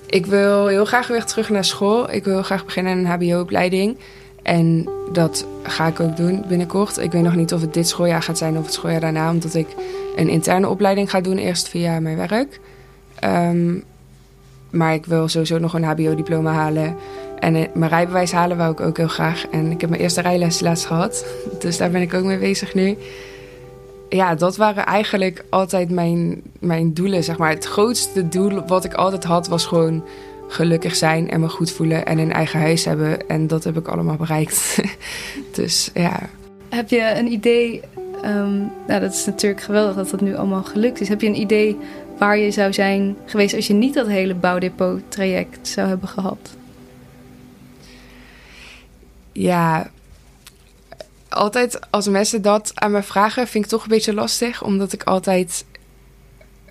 Ik 0.06 0.26
wil 0.26 0.68
heel 0.68 0.86
graag 0.86 1.08
weer 1.08 1.26
terug 1.26 1.50
naar 1.50 1.66
school. 1.66 2.12
Ik 2.12 2.24
wil 2.24 2.44
graag 2.44 2.66
beginnen 2.66 2.94
aan 2.94 3.00
een 3.00 3.30
HBO-opleiding. 3.30 3.98
En 4.44 4.90
dat 5.12 5.46
ga 5.64 5.88
ik 5.88 6.00
ook 6.00 6.18
doen 6.18 6.44
binnenkort. 6.48 6.98
Ik 6.98 7.12
weet 7.12 7.24
nog 7.24 7.36
niet 7.36 7.54
of 7.54 7.62
het 7.62 7.74
dit 7.74 7.88
schooljaar 7.88 8.24
gaat 8.24 8.38
zijn 8.38 8.58
of 8.58 8.66
het 8.66 8.74
schooljaar 8.74 9.00
daarna, 9.00 9.32
omdat 9.32 9.54
ik 9.54 9.68
een 10.16 10.30
interne 10.30 10.68
opleiding 10.68 11.10
ga 11.10 11.22
doen, 11.22 11.38
eerst 11.38 11.70
via 11.70 12.00
mijn 12.00 12.18
werk. 12.18 12.60
Um, 13.24 13.84
maar 14.70 14.94
ik 14.94 15.06
wil 15.06 15.28
sowieso 15.28 15.58
nog 15.58 15.74
een 15.74 15.84
HBO-diploma 15.84 16.52
halen. 16.52 16.96
En 17.40 17.54
mijn 17.74 17.90
rijbewijs 17.90 18.32
halen 18.32 18.58
wou 18.58 18.72
ik 18.72 18.80
ook 18.80 18.98
heel 18.98 19.08
graag. 19.08 19.48
En 19.48 19.72
ik 19.72 19.82
heb 19.82 19.90
mijn 19.90 20.02
eerste 20.02 20.22
rijles 20.22 20.60
laatst 20.60 20.86
gehad. 20.86 21.26
Dus 21.60 21.78
daar 21.78 21.92
ben 21.92 22.02
ik 22.02 22.14
ook 22.14 22.24
mee 22.24 22.38
bezig 22.38 22.74
nu 22.74 22.98
ja, 24.16 24.36
dat 24.36 24.56
waren 24.56 24.86
eigenlijk 24.86 25.44
altijd 25.50 25.90
mijn, 25.90 26.42
mijn 26.60 26.94
doelen. 26.94 27.24
Zeg 27.24 27.38
maar. 27.38 27.50
Het 27.50 27.66
grootste 27.66 28.28
doel 28.28 28.66
wat 28.68 28.86
ik 28.86 28.94
altijd 28.94 29.24
had 29.24 29.48
was 29.48 29.66
gewoon 29.66 30.04
gelukkig 30.52 30.96
zijn 30.96 31.30
en 31.30 31.40
me 31.40 31.50
goed 31.50 31.72
voelen 31.72 32.06
en 32.06 32.18
een 32.18 32.34
eigen 32.34 32.60
huis 32.60 32.86
hebben. 32.86 33.28
En 33.28 33.48
dat 33.48 33.64
heb 33.64 33.78
ik 33.78 33.88
allemaal 33.88 34.16
bereikt. 34.16 34.80
dus 35.52 35.90
ja. 35.94 36.30
Heb 36.70 36.90
je 36.90 37.14
een 37.16 37.32
idee? 37.32 37.82
Um, 38.26 38.72
nou, 38.88 39.02
dat 39.02 39.14
is 39.14 39.26
natuurlijk 39.26 39.62
geweldig 39.62 39.96
dat 39.96 40.10
dat 40.10 40.22
nu 40.22 40.36
allemaal 40.36 40.64
gelukt 40.64 41.02
is. 41.02 41.10
Heb 41.10 41.22
je 41.22 41.28
een 41.28 41.40
idee 41.40 41.78
waar 42.18 42.38
je 42.38 42.52
zou 42.52 42.74
zijn 42.74 43.18
geweest 43.26 43.56
als 43.56 43.68
je 43.68 43.74
niet 43.74 43.94
dat 43.94 44.08
hele 44.08 44.36
bouwdepot-traject 44.36 45.68
zou 45.68 45.88
hebben 45.88 46.08
gehad? 46.08 46.56
Ja, 49.32 49.90
altijd 51.30 51.80
als 51.90 52.08
mensen 52.08 52.42
dat 52.42 52.72
aan 52.74 52.92
me 52.92 53.04
vragen, 53.04 53.48
vind 53.48 53.64
ik 53.64 53.70
toch 53.70 53.84
een 53.84 53.90
beetje 53.90 54.14
lastig. 54.14 54.64
Omdat 54.64 54.94
ik 54.94 55.04
altijd 55.04 55.66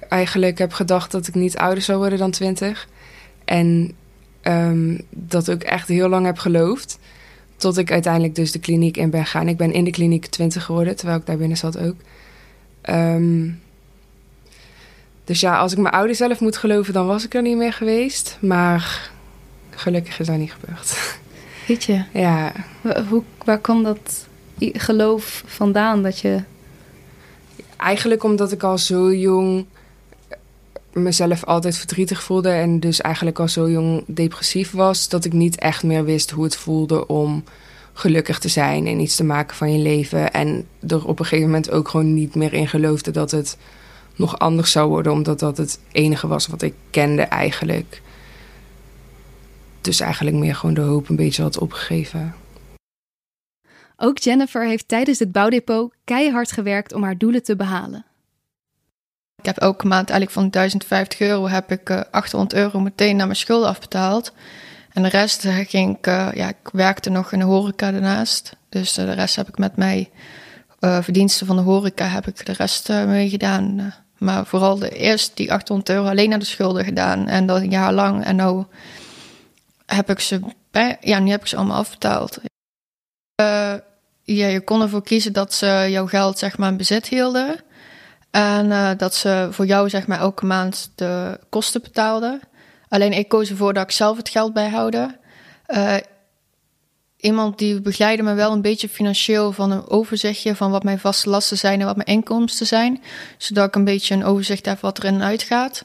eigenlijk 0.09 0.59
heb 0.59 0.73
gedacht 0.73 1.11
dat 1.11 1.27
ik 1.27 1.35
niet 1.35 1.57
ouder 1.57 1.83
zou 1.83 1.99
worden 1.99 2.19
dan 2.19 2.31
20. 2.31 2.89
En 3.51 3.93
um, 4.43 5.01
dat 5.11 5.51
ook 5.51 5.63
echt 5.63 5.89
heel 5.89 6.09
lang 6.09 6.27
heb 6.27 6.39
geloofd. 6.39 6.99
Tot 7.57 7.79
ik 7.79 7.91
uiteindelijk 7.91 8.35
dus 8.35 8.53
de 8.53 8.59
kliniek 8.59 8.97
in 8.97 9.11
ben 9.11 9.27
gaan. 9.27 9.49
Ik 9.49 9.57
ben 9.57 9.73
in 9.73 9.85
de 9.85 9.91
kliniek 9.91 10.27
20 10.27 10.65
geworden, 10.65 10.97
terwijl 10.97 11.19
ik 11.19 11.27
daar 11.27 11.37
binnen 11.37 11.57
zat 11.57 11.79
ook. 11.79 11.95
Um, 12.91 13.61
dus 15.25 15.41
ja, 15.41 15.59
als 15.59 15.73
ik 15.73 15.79
mijn 15.79 15.95
ouder 15.95 16.17
zelf 16.17 16.41
moet 16.41 16.57
geloven, 16.57 16.93
dan 16.93 17.07
was 17.07 17.25
ik 17.25 17.35
er 17.35 17.43
niet 17.43 17.57
meer 17.57 17.73
geweest. 17.73 18.39
Maar 18.41 19.11
gelukkig 19.71 20.21
is 20.21 20.27
dat 20.27 20.37
niet 20.37 20.53
gebeurd. 20.53 21.19
Weet 21.69 21.85
je? 21.85 22.05
Ja. 22.13 22.53
Hoe, 23.09 23.23
waar 23.45 23.59
kwam 23.59 23.83
dat 23.83 24.27
geloof 24.59 25.43
vandaan 25.47 26.03
dat 26.03 26.19
je. 26.19 26.43
Eigenlijk 27.77 28.25
omdat 28.25 28.53
ik 28.53 28.63
al 28.63 28.79
zo 28.79 29.15
jong 29.15 29.67
mezelf 30.93 31.45
altijd 31.45 31.77
verdrietig 31.77 32.23
voelde 32.23 32.49
en 32.49 32.81
dus 32.81 33.01
eigenlijk 33.01 33.39
al 33.39 33.49
zo 33.49 33.71
jong 33.71 34.05
depressief 34.07 34.71
was, 34.71 35.09
dat 35.09 35.25
ik 35.25 35.33
niet 35.33 35.59
echt 35.59 35.83
meer 35.83 36.05
wist 36.05 36.31
hoe 36.31 36.45
het 36.45 36.57
voelde 36.57 37.07
om 37.07 37.45
gelukkig 37.93 38.39
te 38.39 38.49
zijn 38.49 38.87
en 38.87 39.01
iets 39.01 39.17
te 39.17 39.25
maken 39.25 39.57
van 39.57 39.73
je 39.73 39.79
leven. 39.79 40.33
En 40.33 40.67
er 40.89 41.07
op 41.07 41.19
een 41.19 41.25
gegeven 41.25 41.51
moment 41.51 41.71
ook 41.71 41.89
gewoon 41.89 42.15
niet 42.15 42.35
meer 42.35 42.53
in 42.53 42.69
geloofde 42.69 43.11
dat 43.11 43.31
het 43.31 43.57
nog 44.17 44.39
anders 44.39 44.71
zou 44.71 44.89
worden, 44.89 45.13
omdat 45.13 45.39
dat 45.39 45.57
het 45.57 45.81
enige 45.93 46.27
was 46.27 46.47
wat 46.47 46.63
ik 46.63 46.75
kende 46.91 47.23
eigenlijk. 47.23 48.03
Dus 49.81 50.01
eigenlijk 50.01 50.37
meer 50.37 50.55
gewoon 50.55 50.75
de 50.75 50.81
hoop 50.81 51.09
een 51.09 51.17
beetje 51.17 51.43
had 51.43 51.59
opgegeven. 51.59 52.35
Ook 53.97 54.19
Jennifer 54.19 54.67
heeft 54.67 54.89
tijdens 54.89 55.19
het 55.19 55.33
bouwdepot 55.33 55.95
keihard 56.05 56.53
gewerkt 56.53 56.93
om 56.93 57.03
haar 57.03 57.19
doelen 57.19 57.43
te 57.43 57.57
behalen. 57.57 58.05
Ik 59.41 59.47
heb 59.47 59.59
elke 59.59 59.87
maand 59.87 60.11
eigenlijk 60.11 60.41
van 60.41 60.51
1050 60.51 61.21
euro 61.21 61.49
heb 61.49 61.71
ik 61.71 61.91
800 61.91 62.53
eh, 62.53 62.61
euro 62.61 62.81
meteen 62.81 63.17
naar 63.17 63.27
mijn 63.27 63.39
schulden 63.39 63.69
afbetaald. 63.69 64.33
En 64.93 65.03
de 65.03 65.09
rest 65.09 65.45
eh, 65.45 65.59
ging 65.59 65.97
ik, 65.97 66.07
uh, 66.07 66.29
ja, 66.35 66.49
ik 66.49 66.69
werkte 66.73 67.11
nog 67.11 67.33
in 67.33 67.39
de 67.39 67.45
horeca 67.45 67.91
daarnaast. 67.91 68.57
Dus 68.69 68.93
de 68.93 69.13
rest 69.13 69.37
heb 69.37 69.49
ik 69.49 69.59
met 69.59 69.77
mij, 69.77 70.11
verdiensten 70.81 71.47
van 71.47 71.57
de 71.57 71.63
horeca, 71.63 72.07
heb 72.07 72.27
ik 72.27 72.47
de 72.47 72.53
rest 72.53 72.89
mee 72.89 73.29
gedaan. 73.29 73.95
maar 74.19 74.47
vooral 74.47 74.79
de 74.79 74.91
eerste 74.91 75.31
die 75.35 75.53
800 75.53 75.89
euro 75.89 76.09
alleen 76.09 76.29
naar 76.29 76.39
de 76.39 76.45
schulden 76.45 76.85
gedaan. 76.85 77.29
En 77.29 77.47
dat 77.47 77.61
een 77.61 77.71
jaar 77.71 77.93
lang. 77.93 78.25
En 78.25 78.37
nu 78.37 78.65
heb 79.87 80.11
ik 80.11 80.21
ze, 80.21 80.41
ja, 81.01 81.19
nu 81.19 81.31
heb 81.31 81.41
ik 81.41 81.47
ze 81.47 81.57
allemaal 81.57 81.79
afbetaald. 81.79 82.41
ja, 84.23 84.47
je 84.47 84.61
kon 84.65 84.83
ervoor 84.83 85.03
kiezen 85.03 85.33
dat 85.33 85.55
ze 85.55 85.87
jouw 85.91 86.07
geld 86.07 86.39
zeg 86.39 86.59
maar 86.59 86.71
in 86.71 86.77
bezit 86.77 87.09
hielden. 87.09 87.61
En 88.31 88.67
uh, 88.67 88.91
dat 88.97 89.15
ze 89.15 89.49
voor 89.51 89.67
jou 89.67 89.89
zeg 89.89 90.07
maar 90.07 90.19
elke 90.19 90.47
maand 90.47 90.91
de 90.95 91.41
kosten 91.49 91.83
betaalden. 91.83 92.41
Alleen 92.89 93.13
ik 93.13 93.29
koos 93.29 93.51
ervoor 93.51 93.73
dat 93.73 93.83
ik 93.83 93.91
zelf 93.91 94.17
het 94.17 94.29
geld 94.29 94.53
bijhouden. 94.53 95.17
Uh, 95.69 95.97
iemand 97.17 97.59
die 97.59 97.81
begeleidde 97.81 98.23
me 98.23 98.35
wel 98.35 98.53
een 98.53 98.63
beetje 98.63 98.89
financieel 98.89 99.53
van 99.53 99.71
een 99.71 99.89
overzichtje 99.89 100.57
van 100.57 100.71
wat 100.71 100.83
mijn 100.83 100.99
vaste 100.99 101.31
lasten 101.31 101.59
zijn 101.59 101.81
en 101.81 101.87
wat 101.87 101.97
mijn 101.97 102.09
inkomsten 102.09 102.67
zijn. 102.67 103.03
Zodat 103.37 103.67
ik 103.67 103.75
een 103.75 103.85
beetje 103.85 104.15
een 104.15 104.25
overzicht 104.25 104.67
heb 104.67 104.81
wat 104.81 104.99
erin 104.99 105.15
en 105.15 105.23
uitgaat. 105.23 105.85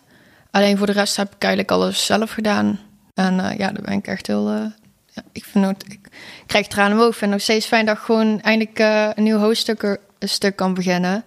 Alleen 0.51 0.77
voor 0.77 0.88
de 0.88 0.93
rest 0.93 1.15
heb 1.15 1.36
ik 1.36 1.43
eigenlijk 1.43 1.71
alles 1.71 2.05
zelf 2.05 2.31
gedaan. 2.31 2.79
En 3.13 3.34
uh, 3.34 3.58
ja, 3.58 3.71
daar 3.71 3.84
ben 3.84 3.93
ik 3.93 4.08
echt 4.08 4.27
heel. 4.27 4.51
Ja, 5.08 5.23
ik, 5.31 5.45
vind 5.45 5.65
het, 5.65 5.86
ik 5.91 5.99
krijg 6.45 6.67
tranen 6.67 6.97
omhoog. 6.97 7.21
Ik 7.21 7.29
nog 7.29 7.41
steeds 7.41 7.65
fijn 7.65 7.86
dat 7.86 7.97
ik 7.97 8.03
gewoon 8.03 8.41
eindelijk 8.41 8.79
een 9.17 9.23
nieuw 9.23 9.38
hoofdstuk 9.38 9.99
een 10.19 10.29
stuk 10.29 10.55
kan 10.55 10.73
beginnen. 10.73 11.23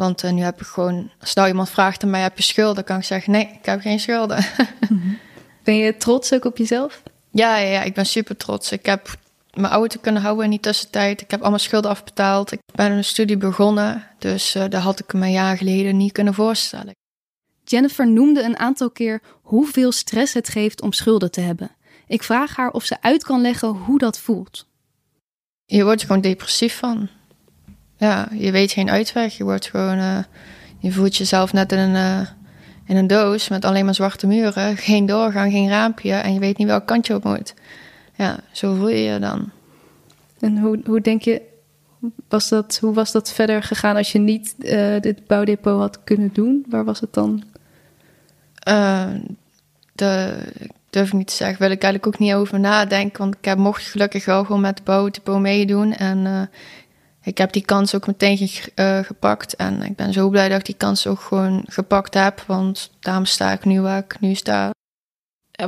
Want 0.00 0.24
uh, 0.24 0.30
nu 0.30 0.42
heb 0.42 0.60
ik 0.60 0.66
gewoon, 0.66 1.10
als 1.20 1.34
nou 1.34 1.48
iemand 1.48 1.70
vraagt 1.70 2.02
aan 2.02 2.10
mij, 2.10 2.20
heb 2.20 2.36
je 2.36 2.42
schulden? 2.42 2.84
Kan 2.84 2.96
ik 2.96 3.04
zeggen, 3.04 3.32
nee, 3.32 3.48
ik 3.60 3.64
heb 3.64 3.80
geen 3.80 4.00
schulden. 4.00 4.44
ben 5.64 5.76
je 5.76 5.96
trots 5.96 6.32
ook 6.32 6.44
op 6.44 6.56
jezelf? 6.56 7.02
Ja, 7.30 7.56
ja, 7.56 7.68
ja, 7.68 7.82
ik 7.82 7.94
ben 7.94 8.06
super 8.06 8.36
trots. 8.36 8.72
Ik 8.72 8.86
heb 8.86 9.16
mijn 9.54 9.72
auto 9.72 10.00
kunnen 10.00 10.22
houden 10.22 10.44
in 10.44 10.50
die 10.50 10.60
tussentijd. 10.60 11.20
Ik 11.20 11.30
heb 11.30 11.40
allemaal 11.40 11.58
schulden 11.58 11.90
afbetaald. 11.90 12.52
Ik 12.52 12.60
ben 12.74 12.92
een 12.92 13.04
studie 13.04 13.36
begonnen, 13.36 14.06
dus 14.18 14.56
uh, 14.56 14.64
daar 14.68 14.80
had 14.80 15.00
ik 15.00 15.12
me 15.12 15.24
een 15.24 15.32
jaar 15.32 15.56
geleden 15.56 15.96
niet 15.96 16.12
kunnen 16.12 16.34
voorstellen. 16.34 16.94
Jennifer 17.64 18.10
noemde 18.10 18.42
een 18.42 18.58
aantal 18.58 18.90
keer 18.90 19.22
hoeveel 19.42 19.92
stress 19.92 20.34
het 20.34 20.48
geeft 20.48 20.82
om 20.82 20.92
schulden 20.92 21.30
te 21.30 21.40
hebben. 21.40 21.70
Ik 22.06 22.22
vraag 22.22 22.56
haar 22.56 22.70
of 22.70 22.84
ze 22.84 23.02
uit 23.02 23.24
kan 23.24 23.40
leggen 23.40 23.68
hoe 23.68 23.98
dat 23.98 24.18
voelt. 24.18 24.66
Je 25.64 25.84
wordt 25.84 26.00
er 26.00 26.06
gewoon 26.06 26.22
depressief 26.22 26.78
van 26.78 27.08
ja, 28.00 28.28
je 28.32 28.50
weet 28.50 28.72
geen 28.72 28.90
uitweg. 28.90 29.36
Je 29.36 29.44
wordt 29.44 29.66
gewoon, 29.66 29.98
uh, 29.98 30.18
je 30.78 30.92
voelt 30.92 31.16
jezelf 31.16 31.52
net 31.52 31.72
in 31.72 31.78
een, 31.78 31.94
uh, 31.94 32.28
in 32.84 32.96
een 32.96 33.06
doos 33.06 33.48
met 33.48 33.64
alleen 33.64 33.84
maar 33.84 33.94
zwarte 33.94 34.26
muren. 34.26 34.76
Geen 34.90 35.06
doorgang, 35.06 35.52
geen 35.52 35.68
raampje 35.68 36.12
en 36.12 36.34
je 36.34 36.40
weet 36.40 36.58
niet 36.58 36.66
welk 36.66 36.86
kant 36.86 37.06
je 37.06 37.14
op 37.14 37.24
moet. 37.24 37.54
Ja, 38.14 38.40
zo 38.52 38.74
voel 38.74 38.88
je 38.88 39.02
je 39.02 39.18
dan. 39.18 39.50
En 40.40 40.58
hoe, 40.58 40.80
hoe 40.84 41.00
denk 41.00 41.22
je, 41.22 41.42
was 42.28 42.48
dat, 42.48 42.78
hoe 42.80 42.94
was 42.94 43.12
dat 43.12 43.32
verder 43.32 43.62
gegaan 43.62 43.96
als 43.96 44.12
je 44.12 44.18
niet 44.18 44.54
uh, 44.58 45.00
dit 45.00 45.26
bouwdepot 45.26 45.78
had 45.78 46.04
kunnen 46.04 46.30
doen? 46.32 46.64
Waar 46.68 46.84
was 46.84 47.00
het 47.00 47.12
dan? 47.12 47.42
de, 49.92 50.38
durf 50.90 51.06
ik 51.06 51.12
niet 51.12 51.26
te 51.26 51.34
zeggen, 51.34 51.58
wil 51.58 51.70
ik 51.70 51.82
eigenlijk 51.82 52.14
ook 52.14 52.20
niet 52.20 52.34
over 52.34 52.60
nadenken. 52.60 53.18
Want 53.18 53.34
ik 53.34 53.44
heb, 53.44 53.58
mocht 53.58 53.82
gelukkig 53.82 54.24
wel 54.24 54.44
gewoon 54.44 54.60
met 54.60 54.78
het 54.78 54.84
bouwdepot 54.84 55.40
meedoen. 55.40 55.92
En 55.92 56.50
ik 57.22 57.38
heb 57.38 57.52
die 57.52 57.64
kans 57.64 57.94
ook 57.94 58.06
meteen 58.06 58.50
uh, 58.74 58.98
gepakt. 58.98 59.56
En 59.56 59.82
ik 59.82 59.96
ben 59.96 60.12
zo 60.12 60.28
blij 60.28 60.48
dat 60.48 60.58
ik 60.58 60.64
die 60.64 60.74
kans 60.74 61.06
ook 61.06 61.20
gewoon 61.20 61.64
gepakt 61.66 62.14
heb. 62.14 62.44
Want 62.46 62.90
daarom 63.00 63.24
sta 63.24 63.52
ik 63.52 63.64
nu 63.64 63.80
waar 63.80 63.98
ik 63.98 64.20
nu 64.20 64.34
sta. 64.34 64.70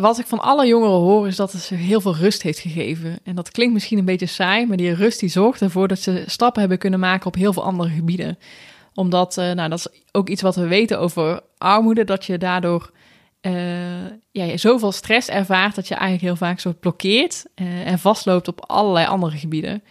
Wat 0.01 0.19
ik 0.19 0.27
van 0.27 0.41
alle 0.41 0.67
jongeren 0.67 0.99
hoor 0.99 1.27
is 1.27 1.37
dat 1.37 1.53
het 1.53 1.63
ze 1.63 1.75
heel 1.75 2.01
veel 2.01 2.17
rust 2.17 2.43
heeft 2.43 2.59
gegeven. 2.59 3.19
En 3.25 3.35
dat 3.35 3.51
klinkt 3.51 3.73
misschien 3.73 3.99
een 3.99 4.05
beetje 4.05 4.27
saai, 4.27 4.67
maar 4.67 4.77
die 4.77 4.95
rust 4.95 5.21
die 5.21 5.29
zorgt 5.29 5.61
ervoor 5.61 5.89
dat 5.89 5.99
ze 5.99 6.25
stappen 6.27 6.61
hebben 6.61 6.79
kunnen 6.79 7.01
maken 7.01 7.27
op 7.27 7.35
heel 7.35 7.53
veel 7.53 7.65
andere 7.65 7.91
gebieden. 7.91 8.39
Omdat, 8.95 9.37
uh, 9.37 9.53
nou, 9.53 9.69
dat 9.69 9.79
is 9.79 10.03
ook 10.13 10.29
iets 10.29 10.43
wat 10.43 10.57
we 10.57 10.67
weten 10.67 10.99
over 10.99 11.41
armoede, 11.59 12.05
dat 12.05 12.25
je 12.25 12.39
daardoor 12.39 12.91
uh, 13.43 13.53
ja, 14.31 14.45
je 14.45 14.57
zoveel 14.57 14.93
stress 14.93 15.29
ervaart 15.29 15.75
dat 15.75 15.89
je 15.89 15.95
eigenlijk 15.95 16.25
heel 16.25 16.47
vaak 16.47 16.61
zo 16.61 16.75
blokkeert 16.81 17.45
en 17.85 17.99
vastloopt 17.99 18.49
op 18.49 18.65
allerlei 18.67 19.07
andere 19.07 19.37
gebieden. 19.37 19.83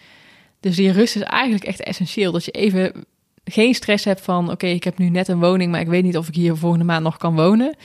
Dus 0.62 0.76
die 0.76 0.92
rust 0.92 1.16
is 1.16 1.22
eigenlijk 1.22 1.64
echt 1.64 1.82
essentieel. 1.82 2.32
Dat 2.32 2.46
je 2.46 2.52
even 2.52 3.06
geen 3.44 3.74
stress 3.74 4.06
hebt 4.06 4.22
van: 4.22 4.52
oké, 4.52 4.68
ik 4.68 4.84
heb 4.84 4.98
nu 4.98 5.10
net 5.10 5.28
een 5.28 5.40
woning, 5.40 5.72
maar 5.72 5.82
ik 5.82 5.88
weet 5.88 6.04
niet 6.04 6.18
of 6.18 6.28
ik 6.28 6.36
hier 6.36 6.56
volgende 6.56 6.86
maand 6.86 7.04
nog 7.04 7.18
kan 7.18 7.36
wonen. 7.36 7.76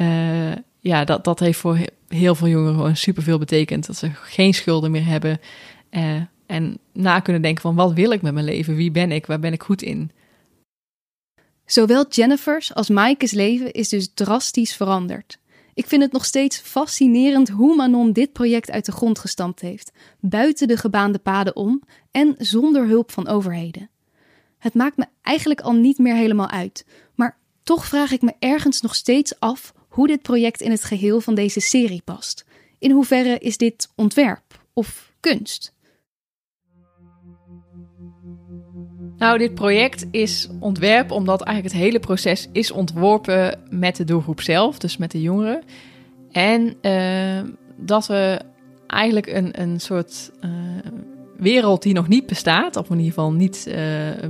Uh, 0.00 0.52
ja, 0.80 1.04
dat, 1.04 1.24
dat 1.24 1.40
heeft 1.40 1.58
voor 1.58 1.78
heel 2.08 2.34
veel 2.34 2.48
jongeren 2.48 2.74
gewoon 2.74 2.96
superveel 2.96 3.38
betekend. 3.38 3.86
Dat 3.86 3.96
ze 3.96 4.10
geen 4.12 4.54
schulden 4.54 4.90
meer 4.90 5.06
hebben. 5.06 5.40
Uh, 5.90 6.22
en 6.46 6.78
na 6.92 7.20
kunnen 7.20 7.42
denken 7.42 7.62
van 7.62 7.74
wat 7.74 7.92
wil 7.92 8.10
ik 8.10 8.22
met 8.22 8.34
mijn 8.34 8.46
leven? 8.46 8.76
Wie 8.76 8.90
ben 8.90 9.12
ik? 9.12 9.26
Waar 9.26 9.40
ben 9.40 9.52
ik 9.52 9.62
goed 9.62 9.82
in? 9.82 10.10
Zowel 11.66 12.06
Jennifer's 12.08 12.72
als 12.72 12.88
Maaike's 12.88 13.32
leven 13.32 13.72
is 13.72 13.88
dus 13.88 14.10
drastisch 14.14 14.76
veranderd. 14.76 15.38
Ik 15.74 15.86
vind 15.86 16.02
het 16.02 16.12
nog 16.12 16.24
steeds 16.24 16.58
fascinerend 16.58 17.48
hoe 17.48 17.76
Manon 17.76 18.12
dit 18.12 18.32
project 18.32 18.70
uit 18.70 18.84
de 18.84 18.92
grond 18.92 19.18
gestampt 19.18 19.60
heeft, 19.60 19.92
buiten 20.20 20.68
de 20.68 20.76
gebaande 20.76 21.18
paden 21.18 21.56
om 21.56 21.82
en 22.10 22.34
zonder 22.38 22.86
hulp 22.86 23.10
van 23.10 23.28
overheden. 23.28 23.90
Het 24.58 24.74
maakt 24.74 24.96
me 24.96 25.06
eigenlijk 25.22 25.60
al 25.60 25.72
niet 25.72 25.98
meer 25.98 26.14
helemaal 26.14 26.48
uit, 26.48 26.86
maar 27.14 27.38
toch 27.62 27.84
vraag 27.86 28.10
ik 28.10 28.22
me 28.22 28.34
ergens 28.38 28.80
nog 28.80 28.94
steeds 28.94 29.40
af 29.40 29.74
hoe 29.88 30.06
dit 30.06 30.22
project 30.22 30.60
in 30.60 30.70
het 30.70 30.84
geheel 30.84 31.20
van 31.20 31.34
deze 31.34 31.60
serie 31.60 32.02
past. 32.04 32.44
In 32.78 32.90
hoeverre 32.90 33.38
is 33.38 33.56
dit 33.56 33.88
ontwerp 33.94 34.64
of 34.72 35.12
kunst? 35.20 35.74
Nou, 39.18 39.38
dit 39.38 39.54
project 39.54 40.06
is 40.10 40.48
ontwerp 40.60 41.10
omdat 41.10 41.42
eigenlijk 41.42 41.74
het 41.74 41.84
hele 41.84 41.98
proces 41.98 42.48
is 42.52 42.70
ontworpen 42.70 43.60
met 43.70 43.96
de 43.96 44.04
doelgroep 44.04 44.40
zelf, 44.40 44.78
dus 44.78 44.96
met 44.96 45.10
de 45.10 45.22
jongeren. 45.22 45.62
En 46.30 46.74
uh, 46.82 47.50
dat 47.76 48.06
we 48.06 48.40
eigenlijk 48.86 49.26
een, 49.26 49.60
een 49.60 49.80
soort 49.80 50.30
uh, 50.44 50.50
wereld 51.36 51.82
die 51.82 51.94
nog 51.94 52.08
niet 52.08 52.26
bestaat, 52.26 52.76
of 52.76 52.90
in 52.90 52.96
ieder 52.96 53.12
geval 53.12 53.32
niet 53.32 53.66
uh, 53.68 53.76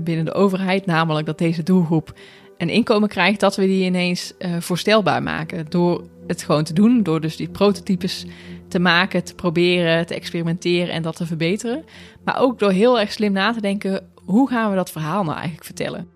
binnen 0.01 0.25
de 0.25 0.33
overheid, 0.33 0.87
namelijk 0.87 1.27
dat 1.27 1.39
deze 1.39 1.63
doelgroep 1.63 2.15
een 2.59 2.69
inkomen 2.69 3.09
krijgt, 3.09 3.41
dat 3.41 3.57
we 3.57 3.67
die 3.67 3.85
ineens 3.85 4.33
voorstelbaar 4.59 5.23
maken. 5.23 5.67
Door 5.69 6.05
het 6.27 6.43
gewoon 6.43 6.65
te 6.65 6.73
doen, 6.73 7.03
door 7.03 7.21
dus 7.21 7.37
die 7.37 7.49
prototypes 7.49 8.27
te 8.69 8.79
maken, 8.79 9.25
te 9.25 9.35
proberen, 9.35 10.07
te 10.07 10.15
experimenteren 10.15 10.95
en 10.95 11.03
dat 11.03 11.17
te 11.17 11.27
verbeteren. 11.27 11.85
Maar 12.25 12.41
ook 12.41 12.59
door 12.59 12.71
heel 12.71 13.01
erg 13.01 13.13
slim 13.13 13.33
na 13.33 13.53
te 13.53 13.61
denken 13.61 14.07
hoe 14.25 14.49
gaan 14.49 14.71
we 14.71 14.77
dat 14.77 14.91
verhaal 14.91 15.23
nou 15.23 15.35
eigenlijk 15.35 15.65
vertellen? 15.65 16.09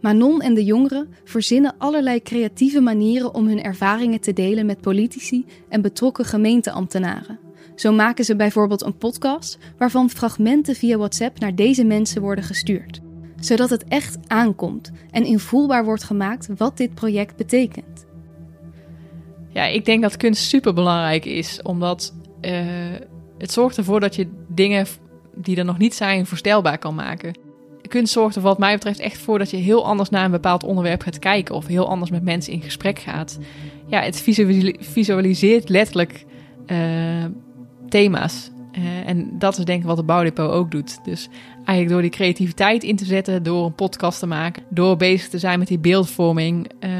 Manon 0.00 0.40
en 0.40 0.54
de 0.54 0.64
jongeren 0.64 1.08
verzinnen 1.24 1.74
allerlei 1.78 2.22
creatieve 2.22 2.80
manieren 2.80 3.34
om 3.34 3.46
hun 3.46 3.62
ervaringen 3.62 4.20
te 4.20 4.32
delen 4.32 4.66
met 4.66 4.80
politici 4.80 5.44
en 5.68 5.82
betrokken 5.82 6.24
gemeenteambtenaren. 6.24 7.38
Zo 7.74 7.92
maken 7.92 8.24
ze 8.24 8.36
bijvoorbeeld 8.36 8.82
een 8.82 8.96
podcast 8.96 9.58
waarvan 9.78 10.10
fragmenten 10.10 10.74
via 10.74 10.96
WhatsApp 10.96 11.38
naar 11.38 11.54
deze 11.54 11.84
mensen 11.84 12.22
worden 12.22 12.44
gestuurd, 12.44 13.00
zodat 13.40 13.70
het 13.70 13.84
echt 13.84 14.18
aankomt 14.26 14.92
en 15.10 15.24
invoelbaar 15.24 15.84
wordt 15.84 16.04
gemaakt 16.04 16.48
wat 16.56 16.76
dit 16.76 16.94
project 16.94 17.36
betekent. 17.36 18.06
Ja, 19.48 19.64
ik 19.64 19.84
denk 19.84 20.02
dat 20.02 20.16
kunst 20.16 20.42
super 20.42 20.74
belangrijk 20.74 21.24
is, 21.24 21.62
omdat 21.62 22.14
uh, 22.40 22.52
het 23.38 23.52
zorgt 23.52 23.76
ervoor 23.76 24.00
dat 24.00 24.14
je 24.14 24.28
dingen 24.48 24.86
die 25.34 25.56
er 25.56 25.64
nog 25.64 25.78
niet 25.78 25.94
zijn 25.94 26.26
voorstelbaar 26.26 26.78
kan 26.78 26.94
maken 26.94 27.45
kunst 27.86 28.12
zorgt 28.12 28.36
er 28.36 28.42
wat 28.42 28.58
mij 28.58 28.74
betreft 28.74 28.98
echt 28.98 29.18
voor 29.18 29.38
dat 29.38 29.50
je 29.50 29.56
heel 29.56 29.86
anders 29.86 30.10
naar 30.10 30.24
een 30.24 30.30
bepaald 30.30 30.64
onderwerp 30.64 31.02
gaat 31.02 31.18
kijken 31.18 31.54
of 31.54 31.66
heel 31.66 31.88
anders 31.88 32.10
met 32.10 32.22
mensen 32.22 32.52
in 32.52 32.62
gesprek 32.62 32.98
gaat. 32.98 33.38
Ja, 33.86 34.00
het 34.00 34.20
visualiseert 34.80 35.68
letterlijk 35.68 36.24
uh, 36.66 37.24
thema's. 37.88 38.50
Uh, 38.78 39.08
en 39.08 39.38
dat 39.38 39.58
is 39.58 39.64
denk 39.64 39.80
ik 39.80 39.86
wat 39.86 39.96
de 39.96 40.02
Bouwdepot 40.02 40.50
ook 40.50 40.70
doet. 40.70 41.04
Dus 41.04 41.28
eigenlijk 41.56 41.88
door 41.88 42.00
die 42.00 42.10
creativiteit 42.10 42.82
in 42.82 42.96
te 42.96 43.04
zetten, 43.04 43.42
door 43.42 43.64
een 43.64 43.74
podcast 43.74 44.18
te 44.18 44.26
maken, 44.26 44.62
door 44.70 44.96
bezig 44.96 45.28
te 45.28 45.38
zijn 45.38 45.58
met 45.58 45.68
die 45.68 45.78
beeldvorming, 45.78 46.70
uh, 46.80 46.90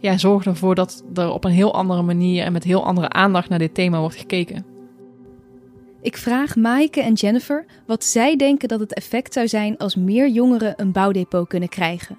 ja, 0.00 0.18
zorgt 0.18 0.46
ervoor 0.46 0.74
dat 0.74 1.04
er 1.14 1.30
op 1.30 1.44
een 1.44 1.50
heel 1.50 1.74
andere 1.74 2.02
manier 2.02 2.44
en 2.44 2.52
met 2.52 2.64
heel 2.64 2.84
andere 2.84 3.08
aandacht 3.08 3.48
naar 3.48 3.58
dit 3.58 3.74
thema 3.74 3.98
wordt 3.98 4.16
gekeken. 4.16 4.73
Ik 6.04 6.16
vraag 6.16 6.56
Maaike 6.56 7.00
en 7.00 7.12
Jennifer 7.12 7.64
wat 7.86 8.04
zij 8.04 8.36
denken 8.36 8.68
dat 8.68 8.80
het 8.80 8.94
effect 8.94 9.32
zou 9.32 9.48
zijn 9.48 9.78
als 9.78 9.96
meer 9.96 10.28
jongeren 10.28 10.74
een 10.76 10.92
bouwdepot 10.92 11.48
kunnen 11.48 11.68
krijgen. 11.68 12.18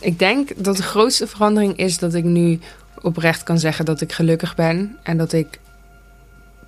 Ik 0.00 0.18
denk 0.18 0.64
dat 0.64 0.76
de 0.76 0.82
grootste 0.82 1.26
verandering 1.26 1.76
is 1.76 1.98
dat 1.98 2.14
ik 2.14 2.24
nu 2.24 2.58
oprecht 3.02 3.42
kan 3.42 3.58
zeggen 3.58 3.84
dat 3.84 4.00
ik 4.00 4.12
gelukkig 4.12 4.54
ben 4.54 4.98
en 5.02 5.16
dat 5.16 5.32
ik 5.32 5.60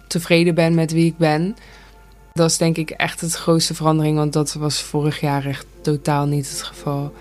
tevreden 0.07 0.55
ben 0.55 0.75
met 0.75 0.93
wie 0.93 1.07
ik 1.07 1.17
ben. 1.17 1.57
Dat 2.33 2.51
is 2.51 2.59
denk 2.59 2.77
ik 2.77 2.91
echt 2.91 3.21
het 3.21 3.35
grootste 3.35 3.75
verandering, 3.75 4.17
want 4.17 4.33
dat 4.33 4.53
was 4.53 4.83
vorig 4.83 5.21
jaar 5.21 5.47
echt 5.47 5.67
totaal 5.81 6.27
niet 6.27 6.51
het 6.51 6.63
geval. 6.63 7.13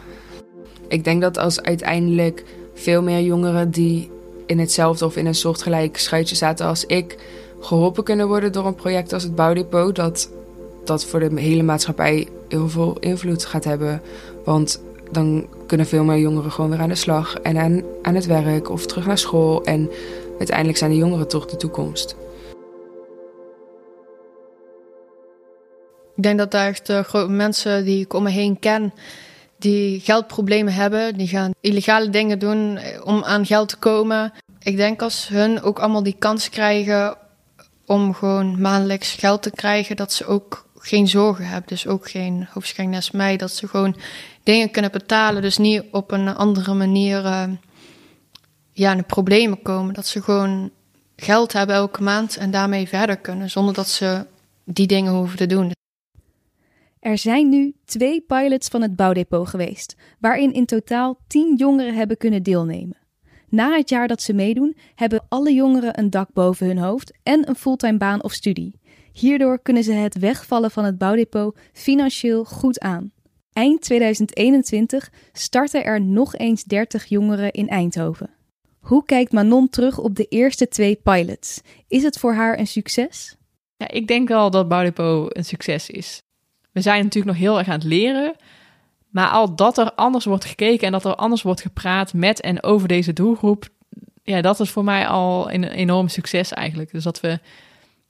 Ik 0.87 1.03
denk 1.03 1.21
dat 1.21 1.37
als 1.37 1.61
uiteindelijk 1.61 2.43
veel 2.73 3.01
meer 3.01 3.21
jongeren 3.21 3.71
die 3.71 4.11
in 4.45 4.59
hetzelfde 4.59 5.05
of 5.05 5.15
in 5.15 5.25
een 5.25 5.35
soortgelijk 5.35 5.97
schuitje 5.97 6.35
zaten 6.35 6.65
als 6.65 6.85
ik, 6.85 7.17
geholpen 7.61 8.03
kunnen 8.03 8.27
worden 8.27 8.51
door 8.51 8.65
een 8.65 8.75
project 8.75 9.13
als 9.13 9.23
het 9.23 9.35
Bouwdepot, 9.35 9.95
dat 9.95 10.29
dat 10.83 11.05
voor 11.05 11.19
de 11.19 11.41
hele 11.41 11.63
maatschappij 11.63 12.27
heel 12.47 12.69
veel 12.69 12.97
invloed 12.99 13.45
gaat 13.45 13.63
hebben. 13.63 14.01
Want 14.43 14.81
dan 15.11 15.47
kunnen 15.65 15.85
veel 15.85 16.03
meer 16.03 16.17
jongeren 16.17 16.51
gewoon 16.51 16.69
weer 16.69 16.79
aan 16.79 16.89
de 16.89 16.95
slag 16.95 17.35
en 17.35 17.57
aan, 17.57 17.83
aan 18.01 18.15
het 18.15 18.25
werk 18.25 18.69
of 18.69 18.85
terug 18.85 19.05
naar 19.05 19.17
school. 19.17 19.63
En 19.63 19.89
uiteindelijk 20.37 20.77
zijn 20.77 20.91
de 20.91 20.97
jongeren 20.97 21.27
toch 21.27 21.45
de 21.45 21.57
toekomst. 21.57 22.15
Ik 26.15 26.23
denk 26.23 26.37
dat 26.37 26.51
daar 26.51 26.67
echt 26.67 26.89
uh, 26.89 26.99
grote 26.99 27.31
mensen 27.31 27.85
die 27.85 28.03
ik 28.03 28.13
om 28.13 28.23
me 28.23 28.29
heen 28.29 28.59
ken, 28.59 28.93
die 29.57 29.99
geldproblemen 29.99 30.73
hebben, 30.73 31.17
die 31.17 31.27
gaan 31.27 31.51
illegale 31.61 32.09
dingen 32.09 32.39
doen 32.39 32.77
eh, 32.77 33.05
om 33.05 33.23
aan 33.23 33.45
geld 33.45 33.69
te 33.69 33.77
komen. 33.77 34.33
Ik 34.59 34.77
denk 34.77 35.01
als 35.01 35.27
hun 35.27 35.61
ook 35.61 35.79
allemaal 35.79 36.03
die 36.03 36.15
kans 36.19 36.49
krijgen 36.49 37.17
om 37.85 38.13
gewoon 38.13 38.61
maandelijks 38.61 39.13
geld 39.13 39.41
te 39.41 39.51
krijgen, 39.51 39.95
dat 39.95 40.13
ze 40.13 40.25
ook 40.25 40.69
geen 40.77 41.07
zorgen 41.07 41.45
hebben. 41.45 41.67
Dus 41.67 41.87
ook 41.87 42.09
geen 42.09 42.47
hoofdschijn 42.49 42.89
naast 42.89 43.13
mij, 43.13 43.37
dat 43.37 43.51
ze 43.51 43.67
gewoon 43.67 43.95
dingen 44.43 44.71
kunnen 44.71 44.91
betalen. 44.91 45.41
Dus 45.41 45.57
niet 45.57 45.83
op 45.91 46.11
een 46.11 46.27
andere 46.27 46.73
manier 46.73 47.23
uh, 47.23 47.43
ja, 48.71 48.91
in 48.91 48.97
de 48.97 49.03
problemen 49.03 49.61
komen. 49.61 49.93
Dat 49.93 50.07
ze 50.07 50.21
gewoon 50.21 50.71
geld 51.15 51.53
hebben 51.53 51.75
elke 51.75 52.03
maand 52.03 52.37
en 52.37 52.51
daarmee 52.51 52.87
verder 52.87 53.17
kunnen, 53.17 53.49
zonder 53.49 53.73
dat 53.73 53.89
ze 53.89 54.25
die 54.63 54.87
dingen 54.87 55.13
hoeven 55.13 55.37
te 55.37 55.45
doen. 55.45 55.71
Er 56.99 57.17
zijn 57.17 57.49
nu 57.49 57.73
twee 57.85 58.21
pilots 58.21 58.67
van 58.67 58.81
het 58.81 58.95
bouwdepot 58.95 59.49
geweest, 59.49 59.95
waarin 60.19 60.53
in 60.53 60.65
totaal 60.65 61.17
tien 61.27 61.55
jongeren 61.55 61.95
hebben 61.95 62.17
kunnen 62.17 62.43
deelnemen. 62.43 63.00
Na 63.51 63.77
het 63.77 63.89
jaar 63.89 64.07
dat 64.07 64.21
ze 64.21 64.33
meedoen, 64.33 64.77
hebben 64.95 65.25
alle 65.29 65.53
jongeren 65.53 65.99
een 65.99 66.09
dak 66.09 66.33
boven 66.33 66.67
hun 66.67 66.77
hoofd 66.77 67.13
en 67.23 67.49
een 67.49 67.55
fulltime 67.55 67.97
baan 67.97 68.23
of 68.23 68.31
studie. 68.31 68.79
Hierdoor 69.11 69.61
kunnen 69.61 69.83
ze 69.83 69.91
het 69.91 70.19
wegvallen 70.19 70.71
van 70.71 70.85
het 70.85 70.97
bouwdepot 70.97 71.57
financieel 71.73 72.45
goed 72.45 72.79
aan. 72.79 73.11
Eind 73.53 73.81
2021 73.81 75.11
starten 75.31 75.83
er 75.83 76.01
nog 76.01 76.35
eens 76.35 76.63
30 76.63 77.05
jongeren 77.05 77.51
in 77.51 77.67
Eindhoven. 77.67 78.29
Hoe 78.79 79.05
kijkt 79.05 79.31
Manon 79.31 79.69
terug 79.69 79.97
op 79.97 80.15
de 80.15 80.25
eerste 80.25 80.67
twee 80.67 80.95
pilots? 81.03 81.61
Is 81.87 82.03
het 82.03 82.19
voor 82.19 82.33
haar 82.33 82.59
een 82.59 82.67
succes? 82.67 83.35
Ja, 83.75 83.87
ik 83.87 84.07
denk 84.07 84.27
wel 84.27 84.51
dat 84.51 84.67
Bouwdepot 84.67 85.37
een 85.37 85.45
succes 85.45 85.89
is. 85.89 86.21
We 86.71 86.81
zijn 86.81 87.03
natuurlijk 87.03 87.33
nog 87.33 87.41
heel 87.41 87.57
erg 87.57 87.67
aan 87.67 87.79
het 87.79 87.83
leren. 87.83 88.35
Maar 89.11 89.29
al 89.29 89.55
dat 89.55 89.77
er 89.77 89.93
anders 89.93 90.25
wordt 90.25 90.45
gekeken 90.45 90.85
en 90.85 90.91
dat 90.91 91.05
er 91.05 91.15
anders 91.15 91.41
wordt 91.41 91.61
gepraat 91.61 92.13
met 92.13 92.41
en 92.41 92.63
over 92.63 92.87
deze 92.87 93.13
doelgroep, 93.13 93.69
ja, 94.23 94.41
dat 94.41 94.59
is 94.59 94.69
voor 94.69 94.83
mij 94.83 95.07
al 95.07 95.51
een 95.51 95.63
enorm 95.63 96.07
succes 96.07 96.51
eigenlijk. 96.51 96.91
Dus 96.91 97.03
dat 97.03 97.19
we 97.19 97.39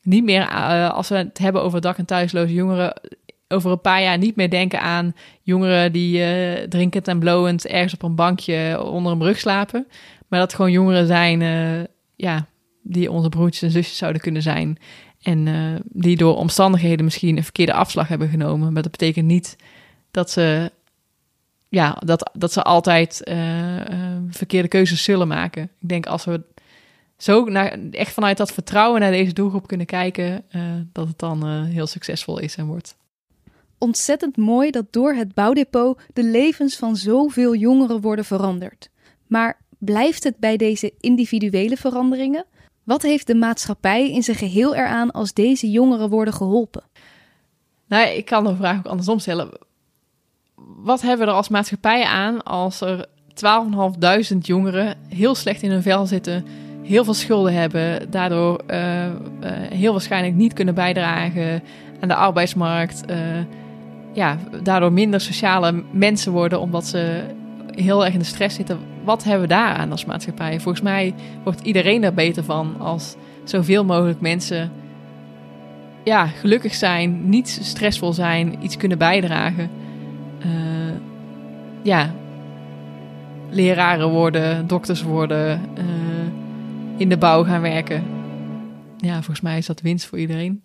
niet 0.02 0.24
meer, 0.24 0.42
uh, 0.42 0.90
als 0.90 1.10
we 1.10 1.16
het 1.16 1.38
hebben 1.38 1.62
over 1.62 1.82
dak- 1.82 1.98
en 1.98 2.06
thuisloze 2.06 2.54
jongeren, 2.54 3.02
over 3.48 3.72
een 3.72 3.82
paar 3.82 4.02
jaar 4.02 4.18
niet 4.18 4.36
meer 4.36 4.50
denken 4.50 4.82
aan 4.82 5.16
jongeren 5.42 5.92
die 5.92 6.20
uh, 6.20 6.68
drinkend 6.68 7.08
en 7.08 7.20
blowend 7.20 7.68
ergens 7.68 7.94
op 7.94 8.04
een 8.04 8.16
bankje 8.16 8.84
onder 8.84 9.12
een 9.12 9.18
brug 9.18 9.40
slapen. 9.40 9.88
Maar 10.28 10.40
dat 10.40 10.54
gewoon 10.54 10.72
jongeren 10.72 11.08
zijn 11.08 11.42
uh, 11.42 11.84
ja, 12.16 12.48
die 12.82 13.12
onze 13.12 13.30
broertjes 13.30 13.62
en 13.62 13.72
zusjes 13.72 13.98
zouden 13.98 14.22
kunnen 14.22 14.42
zijn. 14.42 14.78
En 15.22 15.48
die 15.84 16.18
door 16.18 16.36
omstandigheden 16.36 17.06
misschien 17.06 17.38
een 17.38 17.44
verkeerde 17.44 17.74
afslag 17.74 18.08
hebben 18.08 18.30
genomen. 18.30 18.74
Maar 18.74 18.82
dat 18.82 18.92
betekent 18.92 19.26
niet 19.26 19.56
dat 20.12 20.32
ze, 20.32 20.72
ja, 21.72 22.02
dat, 22.06 22.32
dat 22.34 22.54
ze 22.54 22.62
altijd 22.62 23.22
verkeerde 24.30 24.68
keuzes 24.68 25.04
zullen 25.04 25.28
maken. 25.28 25.64
Ik 25.64 25.90
denk 25.90 26.06
als 26.06 26.26
we 26.26 26.42
zo 27.18 27.44
naar, 27.44 27.78
echt 27.92 28.14
vanuit 28.14 28.38
dat 28.38 28.52
vertrouwen 28.52 29.02
naar 29.02 29.12
deze 29.12 29.34
doelgroep 29.34 29.68
kunnen 29.68 29.86
kijken, 29.86 30.44
uh, 30.52 30.62
dat 30.92 31.08
het 31.08 31.20
dan 31.20 31.64
heel 31.64 31.88
succesvol 31.88 32.40
is 32.40 32.56
en 32.56 32.66
wordt. 32.66 32.96
Ontzettend 33.78 34.38
mooi 34.38 34.72
dat 34.72 34.86
door 34.90 35.14
het 35.14 35.34
bouwdepot 35.34 36.02
de 36.14 36.24
levens 36.24 36.76
van 36.76 36.96
zoveel 36.96 37.56
jongeren 37.56 38.02
worden 38.02 38.26
veranderd. 38.26 38.90
Maar 39.28 39.58
blijft 39.78 40.24
het 40.24 40.38
bij 40.38 40.58
deze 40.58 40.94
individuele 41.00 41.78
veranderingen? 41.78 42.46
Wat 42.84 43.02
heeft 43.02 43.28
de 43.28 43.36
maatschappij 43.36 44.12
in 44.12 44.24
zijn 44.24 44.38
geheel 44.38 44.76
eraan 44.76 45.12
als 45.12 45.34
deze 45.34 45.72
jongeren 45.72 46.10
worden 46.10 46.34
geholpen? 46.34 46.84
Nou, 47.88 48.08
ik 48.08 48.26
kan 48.26 48.44
de 48.44 48.56
vraag 48.56 48.78
ook 48.78 48.86
andersom 48.86 49.20
stellen. 49.20 49.50
Wat 50.84 51.02
hebben 51.02 51.26
we 51.26 51.32
er 51.32 51.38
als 51.38 51.50
maatschappij 51.50 52.04
aan 52.04 52.44
als 52.44 52.82
er 52.82 53.06
12.500 54.34 54.38
jongeren 54.42 54.96
heel 55.10 55.36
slecht 55.36 55.62
in 55.62 55.72
hun 55.72 55.82
vel 55.82 56.06
zitten, 56.06 56.46
heel 56.84 57.04
veel 57.04 57.14
schulden 57.14 57.54
hebben, 57.54 58.12
daardoor 58.12 58.62
uh, 58.68 59.06
uh, 59.06 59.12
heel 59.70 59.92
waarschijnlijk 59.92 60.36
niet 60.36 60.54
kunnen 60.54 60.76
bijdragen 60.76 61.64
aan 62.00 62.08
de 62.08 62.16
arbeidsmarkt. 62.16 63.04
Uh, 63.10 63.18
ja, 64.14 64.38
daardoor 64.64 64.92
minder 64.92 65.22
sociale 65.22 65.84
mensen 65.92 66.32
worden 66.32 66.60
omdat 66.60 66.86
ze 66.86 67.24
heel 67.76 68.06
erg 68.06 68.14
in 68.14 68.20
de 68.20 68.26
stress 68.26 68.56
zitten. 68.56 68.80
Wat 69.04 69.24
hebben 69.24 69.42
we 69.42 69.54
daar 69.54 69.76
aan 69.76 69.92
als 69.92 70.06
maatschappij? 70.06 70.60
Volgens 70.60 70.84
mij 70.84 71.14
wordt 71.44 71.62
iedereen 71.62 72.04
er 72.04 72.14
beter 72.14 72.44
van 72.44 72.76
als 72.80 73.16
zoveel 73.44 73.86
mogelijk 73.86 74.22
mensen 74.22 74.72
ja, 76.04 76.28
gelukkig 76.28 76.76
zijn, 76.76 77.30
niet 77.30 77.60
stressvol 77.62 78.14
zijn, 78.14 78.56
iets 78.62 78.78
kunnen 78.78 78.98
bijdragen. 78.98 79.70
Ja, 81.82 82.14
leraren 83.50 84.10
worden, 84.10 84.68
dokters 84.68 85.04
worden 85.04 85.62
in 86.98 87.10
de 87.10 87.18
bouw 87.18 87.44
gaan 87.44 87.62
werken. 87.62 88.04
Ja, 88.98 89.14
volgens 89.14 89.42
mij 89.42 89.58
is 89.58 89.66
dat 89.66 89.82
winst 89.82 90.06
voor 90.06 90.20
iedereen. 90.20 90.64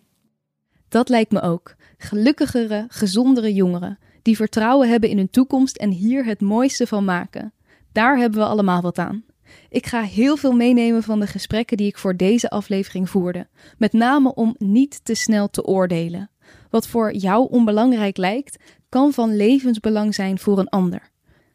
Dat 0.89 1.09
lijkt 1.09 1.33
me 1.33 1.41
ook. 1.41 1.75
Gelukkigere, 1.99 2.85
gezondere 2.89 3.55
jongeren 3.55 3.99
die 4.23 4.37
vertrouwen 4.37 4.89
hebben 4.89 5.09
in 5.09 5.17
hun 5.17 5.31
toekomst 5.31 5.77
en 5.77 5.91
hier 5.91 6.25
het 6.25 6.41
mooiste 6.41 6.87
van 6.87 7.05
maken. 7.05 7.53
Daar 7.93 8.19
hebben 8.19 8.39
we 8.41 8.47
allemaal 8.47 8.83
wat 8.83 8.99
aan. 8.99 9.25
Ik 9.69 9.87
ga 9.87 10.03
heel 10.03 10.37
veel 10.37 10.53
meenemen 10.53 11.03
van 11.03 11.21
de 11.21 11.27
gesprekken 11.27 11.77
die 11.77 11.87
ik 11.87 11.99
voor 11.99 12.17
deze 12.17 12.51
aflevering 12.51 13.11
voerde, 13.11 13.47
met 13.79 13.93
name 13.93 14.35
om 14.35 14.55
niet 14.59 15.05
te 15.05 15.15
snel 15.15 15.51
te 15.51 15.65
oordelen. 15.65 16.31
Wat 16.71 16.89
voor 16.89 17.15
jou 17.15 17.51
onbelangrijk 17.51 18.17
lijkt, 18.17 18.59
kan 18.89 19.13
van 19.13 19.37
levensbelang 19.37 20.15
zijn 20.15 20.39
voor 20.39 20.59
een 20.59 20.69
ander. 20.69 21.11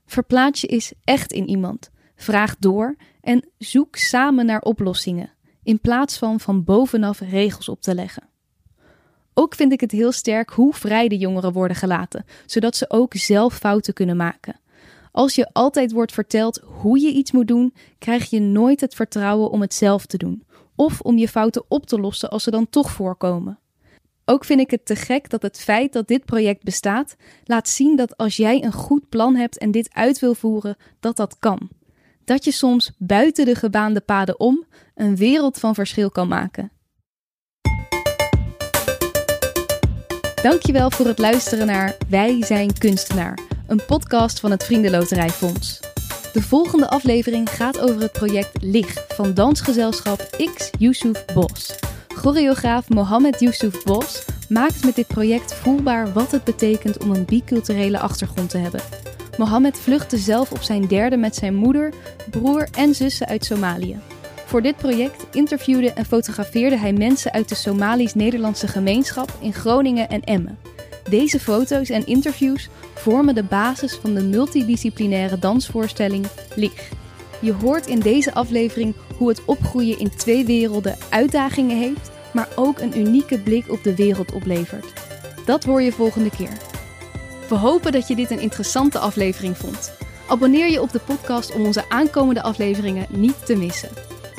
Verplaats 0.06 0.62
je 0.62 0.68
eens 0.68 0.94
echt 1.04 1.32
in 1.32 1.50
iemand. 1.50 1.90
Vraag 2.16 2.56
door 2.60 2.96
en 3.22 3.50
zoek 3.58 3.96
samen 3.96 4.46
naar 4.46 4.62
oplossingen, 4.62 5.32
in 5.64 5.80
plaats 5.80 6.18
van 6.18 6.40
van 6.40 6.64
bovenaf 6.64 7.20
regels 7.20 7.70
op 7.70 7.82
te 7.82 7.96
leggen. 7.96 8.30
Ook 9.34 9.56
vind 9.56 9.72
ik 9.72 9.82
het 9.82 9.92
heel 9.92 10.12
sterk 10.12 10.50
hoe 10.50 10.74
vrij 10.74 11.08
de 11.08 11.18
jongeren 11.18 11.54
worden 11.54 11.78
gelaten, 11.78 12.26
zodat 12.46 12.76
ze 12.76 12.90
ook 12.90 13.14
zelf 13.14 13.58
fouten 13.58 13.94
kunnen 13.94 14.18
maken. 14.18 14.60
Als 15.12 15.36
je 15.36 15.50
altijd 15.54 15.92
wordt 15.92 16.12
verteld 16.12 16.62
hoe 16.64 17.00
je 17.00 17.12
iets 17.12 17.32
moet 17.32 17.48
doen, 17.48 17.74
krijg 17.98 18.30
je 18.30 18.40
nooit 18.40 18.82
het 18.82 18.96
vertrouwen 18.96 19.50
om 19.50 19.62
het 19.62 19.74
zelf 19.74 20.06
te 20.06 20.18
doen, 20.18 20.44
of 20.76 21.02
om 21.02 21.18
je 21.18 21.28
fouten 21.28 21.64
op 21.68 21.86
te 21.86 22.00
lossen 22.00 22.30
als 22.30 22.44
ze 22.44 22.52
dan 22.52 22.70
toch 22.70 22.92
voorkomen. 22.92 23.60
Ook 24.32 24.46
vind 24.46 24.60
ik 24.60 24.72
het 24.72 24.86
te 24.86 24.96
gek 24.96 25.30
dat 25.30 25.42
het 25.42 25.60
feit 25.60 25.94
dat 25.94 26.08
dit 26.08 26.26
project 26.26 26.64
bestaat, 26.64 27.16
laat 27.44 27.70
zien 27.70 27.96
dat 27.96 28.18
als 28.18 28.36
jij 28.36 28.64
een 28.64 28.74
goed 28.74 29.10
plan 29.10 29.36
hebt 29.36 29.58
en 29.58 29.72
dit 29.72 29.94
uit 29.94 30.20
wil 30.20 30.34
voeren, 30.34 30.76
dat 31.00 31.16
dat 31.16 31.36
kan 31.40 31.70
dat 32.32 32.46
je 32.46 32.52
soms 32.52 32.92
buiten 32.98 33.46
de 33.46 33.56
gebaande 33.56 34.02
paden 34.02 34.40
om 34.40 34.66
een 34.96 35.16
wereld 35.16 35.60
van 35.60 35.74
verschil 35.74 36.12
kan 36.12 36.28
maken. 36.28 36.72
Dankjewel 40.42 40.92
voor 40.92 41.06
het 41.06 41.20
luisteren 41.20 41.66
naar 41.66 41.98
Wij 42.10 42.44
zijn 42.44 42.78
kunstenaar, 42.78 43.40
een 43.68 43.86
podcast 43.86 44.40
van 44.40 44.52
het 44.52 44.64
Vriendenloterijfonds. 44.64 45.80
De 46.34 46.42
volgende 46.42 46.90
aflevering 46.90 47.50
gaat 47.50 47.80
over 47.80 48.02
het 48.02 48.12
project 48.12 48.62
LIG 48.62 49.06
van 49.08 49.34
dansgezelschap 49.34 50.20
X 50.56 50.70
Yusuf 50.78 51.26
Bos. 51.26 51.80
Choreograaf 52.22 52.90
Mohammed 52.90 53.40
Yusuf 53.40 53.84
Bos 53.84 54.26
maakt 54.50 54.86
met 54.86 54.96
dit 54.96 55.08
project 55.08 55.54
voelbaar 55.54 56.14
wat 56.14 56.32
het 56.32 56.44
betekent 56.44 57.04
om 57.04 57.12
een 57.12 57.26
biculturele 57.26 58.00
achtergrond 58.00 58.50
te 58.50 58.58
hebben. 58.58 58.82
Mohammed 59.38 59.80
vluchtte 59.80 60.18
zelf 60.18 60.52
op 60.52 60.62
zijn 60.62 60.88
derde 60.88 61.18
met 61.18 61.36
zijn 61.36 61.56
moeder, 61.56 61.94
broer 62.30 62.68
en 62.78 62.96
zussen 62.96 63.28
uit 63.28 63.46
Somalië. 63.46 64.00
Voor 64.46 64.62
dit 64.62 64.78
project 64.78 65.26
interviewde 65.36 65.94
en 65.94 66.06
fotografeerde 66.06 66.78
hij 66.78 66.94
mensen 66.94 67.32
uit 67.32 67.50
de 67.50 67.56
Somalisch-Nederlandse 67.56 68.68
gemeenschap 68.68 69.32
in 69.40 69.54
Groningen 69.54 70.10
en 70.10 70.24
Emmen. 70.24 70.58
Deze 71.10 71.40
foto's 71.40 71.90
en 71.90 72.06
interviews 72.06 72.70
vormen 72.94 73.36
de 73.36 73.44
basis 73.44 73.96
van 73.96 74.14
de 74.14 74.24
multidisciplinaire 74.24 75.40
dansvoorstelling 75.40 76.26
LIG. 76.56 76.90
Je 77.40 77.54
hoort 77.54 77.88
in 77.88 78.00
deze 78.00 78.34
aflevering 78.34 78.94
hoe 79.22 79.30
het 79.30 79.46
opgroeien 79.46 80.00
in 80.00 80.16
twee 80.16 80.46
werelden 80.46 80.98
uitdagingen 81.10 81.78
heeft, 81.78 82.12
maar 82.34 82.48
ook 82.56 82.80
een 82.80 83.00
unieke 83.00 83.40
blik 83.40 83.72
op 83.72 83.84
de 83.84 83.96
wereld 83.96 84.32
oplevert. 84.34 84.94
Dat 85.46 85.64
hoor 85.64 85.82
je 85.82 85.92
volgende 85.92 86.30
keer. 86.30 86.58
We 87.50 87.56
hopen 87.56 87.92
dat 87.92 88.08
je 88.08 88.16
dit 88.16 88.32
een 88.32 88.40
interessante 88.40 89.00
aflevering 89.00 89.58
vond. 89.58 89.94
Abonneer 90.28 90.70
je 90.70 90.82
op 90.82 90.92
de 90.92 91.00
podcast 91.00 91.54
om 91.54 91.66
onze 91.66 91.90
aankomende 91.90 92.42
afleveringen 92.42 93.06
niet 93.10 93.46
te 93.46 93.56
missen. 93.56 93.90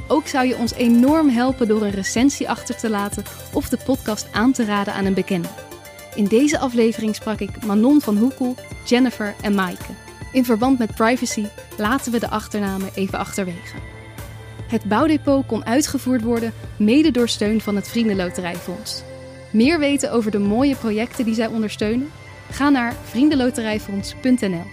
Ook 0.08 0.26
zou 0.26 0.46
je 0.46 0.56
ons 0.56 0.74
enorm 0.74 1.28
helpen 1.28 1.68
door 1.68 1.82
een 1.82 1.90
recensie 1.90 2.50
achter 2.50 2.76
te 2.76 2.90
laten 2.90 3.24
of 3.52 3.68
de 3.68 3.78
podcast 3.84 4.26
aan 4.32 4.52
te 4.52 4.64
raden 4.64 4.94
aan 4.94 5.04
een 5.04 5.14
bekende. 5.14 5.48
In 6.14 6.24
deze 6.24 6.58
aflevering 6.58 7.14
sprak 7.14 7.40
ik 7.40 7.64
Manon 7.64 8.00
van 8.00 8.16
Hoekel, 8.16 8.54
Jennifer 8.84 9.34
en 9.42 9.54
Maaike. 9.54 9.92
In 10.32 10.44
verband 10.44 10.78
met 10.78 10.94
privacy 10.94 11.46
laten 11.76 12.12
we 12.12 12.18
de 12.18 12.28
achternamen 12.28 12.90
even 12.94 13.18
achterwege. 13.18 13.91
Het 14.72 14.84
bouwdepot 14.84 15.46
kon 15.46 15.64
uitgevoerd 15.64 16.22
worden 16.22 16.52
mede 16.76 17.10
door 17.10 17.28
steun 17.28 17.60
van 17.60 17.76
het 17.76 17.88
Vriendenloterijfonds. 17.88 19.02
Meer 19.50 19.78
weten 19.78 20.12
over 20.12 20.30
de 20.30 20.38
mooie 20.38 20.76
projecten 20.76 21.24
die 21.24 21.34
zij 21.34 21.46
ondersteunen? 21.46 22.10
Ga 22.50 22.68
naar 22.68 22.94
vriendenloterijfonds.nl. 23.04 24.64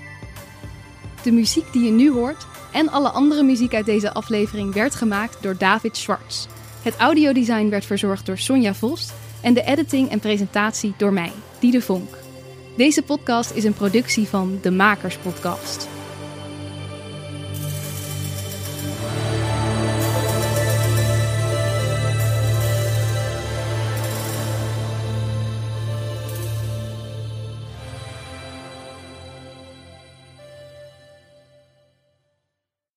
De 1.24 1.32
muziek 1.32 1.74
die 1.74 1.84
je 1.84 1.92
nu 1.92 2.12
hoort 2.12 2.48
en 2.74 2.90
alle 2.90 3.10
andere 3.10 3.44
muziek 3.44 3.74
uit 3.74 3.86
deze 3.86 4.14
aflevering 4.14 4.74
werd 4.74 4.96
gemaakt 4.96 5.38
door 5.42 5.58
David 5.58 5.98
Schwartz. 5.98 6.48
Het 6.82 6.96
audiodesign 6.96 7.70
werd 7.70 7.86
verzorgd 7.86 8.26
door 8.26 8.38
Sonja 8.38 8.74
Vos 8.74 9.10
en 9.42 9.54
de 9.54 9.64
editing 9.64 10.10
en 10.10 10.20
presentatie 10.20 10.94
door 10.98 11.14
mij, 11.14 11.32
Diede 11.60 11.82
Vonk. 11.82 12.18
Deze 12.78 13.02
podcast 13.02 13.52
is 13.52 13.64
een 13.64 13.74
productie 13.74 14.28
van 14.28 14.60
de 14.62 14.72
Makers 14.72 15.18
Podcast. 15.18 15.99